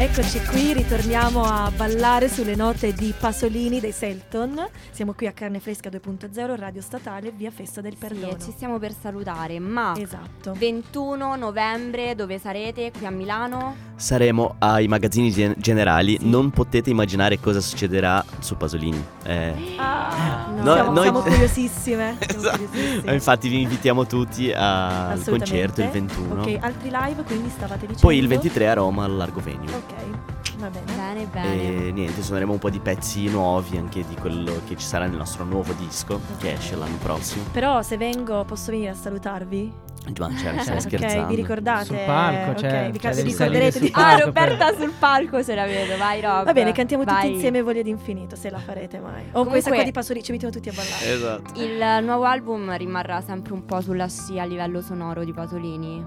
Eccoci 0.00 0.40
qui, 0.44 0.72
ritorniamo 0.74 1.42
a 1.42 1.72
ballare 1.74 2.28
sulle 2.28 2.54
note 2.54 2.92
di 2.92 3.12
Pasolini 3.18 3.80
dei 3.80 3.90
Selton. 3.90 4.64
Siamo 4.92 5.12
qui 5.12 5.26
a 5.26 5.32
Carne 5.32 5.58
Fresca 5.58 5.90
2.0, 5.90 6.54
Radio 6.54 6.80
Statale, 6.80 7.32
via 7.34 7.50
Festa 7.50 7.80
del 7.80 7.94
Sì, 7.94 7.98
Perdono. 7.98 8.36
e 8.36 8.38
ci 8.40 8.52
stiamo 8.52 8.78
per 8.78 8.92
salutare, 8.98 9.58
ma 9.58 9.94
Esatto. 9.96 10.54
21 10.56 11.34
novembre 11.34 12.14
dove 12.14 12.38
sarete? 12.38 12.92
Qui 12.96 13.06
a 13.06 13.10
Milano? 13.10 13.74
Saremo 13.96 14.54
ai 14.60 14.86
magazzini 14.86 15.32
gen- 15.32 15.54
generali. 15.58 16.16
Non 16.20 16.50
potete 16.50 16.90
immaginare 16.90 17.40
cosa 17.40 17.58
succederà 17.60 18.24
su 18.38 18.56
Pasolini. 18.56 19.04
Eh, 19.24 19.74
Ah, 19.78 20.46
No, 20.60 20.74
siamo, 20.74 20.90
noi- 20.92 21.02
siamo 21.02 21.20
curiosissime. 21.20 22.16
siamo 22.22 22.40
Esatto. 22.40 22.64
curiosissime. 22.66 23.12
Infatti 23.14 23.48
vi 23.48 23.62
invitiamo 23.62 24.06
tutti 24.06 24.52
al 24.52 25.20
concerto 25.24 25.82
il 25.82 25.88
21. 25.88 26.42
Ok, 26.42 26.56
altri 26.60 26.88
live 26.90 27.22
quindi 27.24 27.48
stavate 27.48 27.80
dicendo? 27.80 28.00
Poi 28.00 28.16
il 28.16 28.28
23 28.28 28.68
a 28.68 28.74
Roma 28.74 29.04
al 29.04 29.16
Largo 29.16 29.40
Venue. 29.40 29.87
Ok, 29.90 30.56
va 30.58 30.68
bene. 30.68 30.92
Bene, 30.94 31.24
bene. 31.26 31.86
E 31.86 31.92
niente, 31.92 32.22
suoneremo 32.22 32.52
un 32.52 32.58
po' 32.58 32.70
di 32.70 32.80
pezzi 32.80 33.28
nuovi 33.28 33.76
anche 33.76 34.04
di 34.06 34.14
quello 34.16 34.60
che 34.66 34.76
ci 34.76 34.84
sarà 34.86 35.06
nel 35.06 35.16
nostro 35.16 35.44
nuovo 35.44 35.72
disco 35.72 36.20
che 36.38 36.52
esce 36.52 36.76
l'anno 36.76 36.96
prossimo. 36.96 37.44
Però 37.52 37.80
se 37.82 37.96
vengo 37.96 38.44
posso 38.44 38.70
venire 38.70 38.90
a 38.90 38.94
salutarvi? 38.94 39.86
Ma 40.18 40.30
stiamo 40.34 40.58
ok, 40.60 40.80
scherzando. 40.80 41.26
vi 41.26 41.34
ricordate? 41.34 41.84
Sul 41.84 41.98
palco, 42.06 42.50
ok, 42.52 42.56
cioè, 42.58 42.90
vi, 42.90 42.98
cioè, 43.00 43.14
vi 43.14 43.22
ricorderete 43.22 43.78
di 43.78 43.86
sul 43.88 43.94
Ah, 43.94 44.00
palco 44.02 44.24
Roberta 44.26 44.64
per- 44.70 44.76
sul 44.78 44.92
palco 44.98 45.44
ce 45.44 45.54
la 45.54 45.64
vedo, 45.66 45.96
vai 45.98 46.20
Rob. 46.22 46.44
Va 46.44 46.52
bene, 46.52 46.72
cantiamo 46.72 47.04
tutti 47.04 47.14
Vai. 47.14 47.32
insieme 47.34 47.60
Voglia 47.62 47.82
di 47.82 47.90
infinito, 47.90 48.34
se 48.36 48.48
la 48.48 48.58
farete 48.58 49.00
mai. 49.00 49.20
O 49.20 49.30
Comunque- 49.32 49.50
questa 49.50 49.70
qua 49.70 49.82
di 49.82 49.92
Pasolini, 49.92 50.24
ci 50.24 50.32
mettiamo 50.32 50.52
tutti 50.54 50.68
a 50.70 50.72
ballare. 50.72 51.12
Esatto. 51.12 51.60
Il 51.60 52.04
nuovo 52.04 52.24
album 52.24 52.74
rimarrà 52.76 53.20
sempre 53.20 53.52
un 53.52 53.64
po' 53.66 53.80
sulla 53.82 54.08
scia 54.08 54.42
a 54.42 54.46
livello 54.46 54.80
sonoro 54.80 55.24
di 55.24 55.32
Pasolini. 55.32 56.02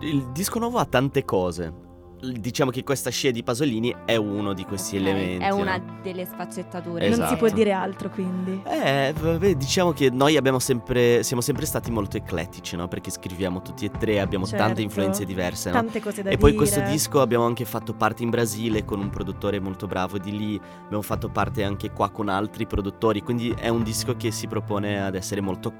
Il 0.00 0.28
disco 0.32 0.58
nuovo 0.58 0.78
ha 0.78 0.86
tante 0.86 1.24
cose. 1.26 1.86
Diciamo 2.20 2.72
che 2.72 2.82
questa 2.82 3.10
scia 3.10 3.30
di 3.30 3.44
Pasolini 3.44 3.94
è 4.04 4.16
uno 4.16 4.52
di 4.52 4.64
questi 4.64 4.96
Ok, 4.96 5.02
elementi. 5.02 5.44
È 5.44 5.50
una 5.50 5.76
no? 5.76 5.98
delle 6.02 6.24
sfaccettature. 6.26 7.06
Non 7.06 7.14
si 7.14 7.22
Esatto. 7.22 7.36
può 7.36 7.48
dire 7.48 7.70
altro 7.70 8.10
quindi. 8.10 8.60
Eh, 8.66 9.14
vabbè, 9.16 9.54
diciamo 9.54 9.92
che 9.92 10.10
noi 10.10 10.36
abbiamo 10.36 10.58
sempre, 10.58 11.22
siamo 11.22 11.40
sempre 11.40 11.64
stati 11.64 11.92
molto 11.92 12.16
eclettici, 12.16 12.74
no? 12.74 12.88
Perché 12.88 13.10
scriviamo 13.10 13.62
tutti 13.62 13.84
e 13.84 13.90
tre, 13.90 14.18
abbiamo 14.18 14.46
Certo. 14.46 14.64
tante 14.64 14.82
influenze 14.82 15.24
diverse, 15.24 15.70
no? 15.70 15.76
Tante 15.76 16.00
cose 16.00 16.22
da 16.22 16.30
E 16.30 16.36
dire. 16.36 16.38
poi 16.38 16.54
questo 16.54 16.80
disco 16.80 17.20
abbiamo 17.20 17.44
anche 17.46 17.64
fatto 17.64 17.94
parte 17.94 18.24
in 18.24 18.30
Brasile 18.30 18.84
con 18.84 18.98
un 18.98 19.10
produttore 19.10 19.60
molto 19.60 19.86
bravo 19.86 20.18
di 20.18 20.36
lì, 20.36 20.60
abbiamo 20.84 21.02
fatto 21.02 21.28
parte 21.28 21.62
anche 21.62 21.92
qua 21.92 22.10
con 22.10 22.28
altri 22.28 22.66
produttori, 22.66 23.22
quindi 23.22 23.54
è 23.56 23.68
un 23.68 23.84
disco 23.84 24.16
che 24.16 24.32
si 24.32 24.48
propone 24.48 25.00
ad 25.00 25.14
essere 25.14 25.40
molto 25.40 25.72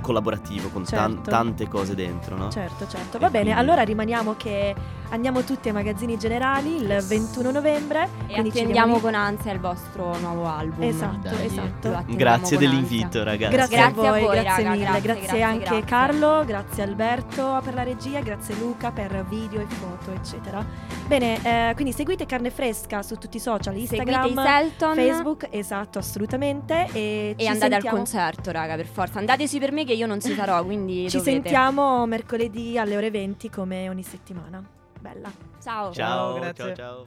collaborativo 0.00 0.68
con 0.68 0.84
tan- 0.84 1.14
Certo. 1.14 1.30
tante 1.30 1.68
cose 1.68 1.94
dentro, 1.94 2.36
no? 2.36 2.50
Certo, 2.50 2.86
certo. 2.86 3.16
E 3.16 3.20
Va 3.20 3.30
bene, 3.30 3.44
quindi- 3.44 3.60
allora 3.60 3.82
rimaniamo 3.82 4.34
che 4.36 4.74
andiamo 5.10 5.42
tutti 5.42 5.68
ai 5.68 5.74
magazzini 5.74 6.18
generali 6.18 6.76
il 6.76 7.04
21 7.06 7.50
novembre. 7.50 8.08
E 8.26 8.40
attendiamo 8.40 8.98
con 8.98 9.14
ansia 9.14 9.52
il 9.52 9.60
vostro 9.60 10.16
nuovo 10.18 10.46
album. 10.46 10.82
Esatto, 10.82 11.28
Dai. 11.28 11.46
esatto. 11.46 12.04
Grazie 12.08 12.58
dell'invito, 12.58 13.04
ansia. 13.06 13.24
ragazzi. 13.24 13.52
Grazie, 13.54 13.76
Grazie 13.76 14.02
a 14.06 14.08
a 14.08 14.10
voi, 14.10 14.20
voi, 14.22 14.40
grazie 14.40 14.62
raga, 14.64 14.70
mille, 14.70 14.84
grazie, 14.84 15.02
grazie, 15.02 15.22
grazie, 15.26 15.42
anche 15.42 15.64
grazie. 15.64 15.84
Carlo, 15.84 16.44
grazie 16.44 16.82
Alberto 16.82 17.60
per 17.64 17.74
la 17.74 17.82
regia, 17.82 18.20
grazie 18.20 18.54
Luca 18.56 18.90
per 18.90 19.24
video 19.28 19.60
e 19.60 19.66
foto, 19.66 20.12
eccetera. 20.12 20.64
Bene, 21.06 21.38
eh, 21.42 21.72
quindi 21.74 21.92
seguite 21.92 22.26
Carne 22.26 22.50
Fresca 22.50 23.02
su 23.02 23.16
tutti 23.16 23.36
i 23.36 23.40
social, 23.40 23.76
Instagram, 23.76 24.42
Selton 24.42 24.94
Facebook, 24.94 25.46
esatto, 25.50 25.98
assolutamente. 25.98 26.86
E, 26.92 27.34
e 27.36 27.42
ci 27.42 27.46
andate 27.46 27.66
al 27.66 27.70
sentiamo- 27.82 27.96
concerto, 27.96 28.50
raga, 28.50 28.74
per 28.74 28.86
forza. 28.86 29.18
Andateci 29.20 29.58
per 29.60 29.70
me 29.72 29.84
che 29.86 29.94
io 29.94 30.06
non 30.06 30.20
ci 30.20 30.34
sarò, 30.34 30.62
quindi 30.64 31.08
Ci 31.08 31.16
dovete. 31.16 31.30
sentiamo 31.40 32.04
mercoledì 32.06 32.78
alle 32.78 32.96
ore 32.96 33.10
20 33.10 33.48
come 33.48 33.88
ogni 33.88 34.02
settimana. 34.02 34.62
Bella. 35.00 35.30
Ciao. 35.62 35.92
Ciao, 35.92 36.34
grazie. 36.34 36.64
ciao, 36.64 36.74
ciao. 36.74 37.06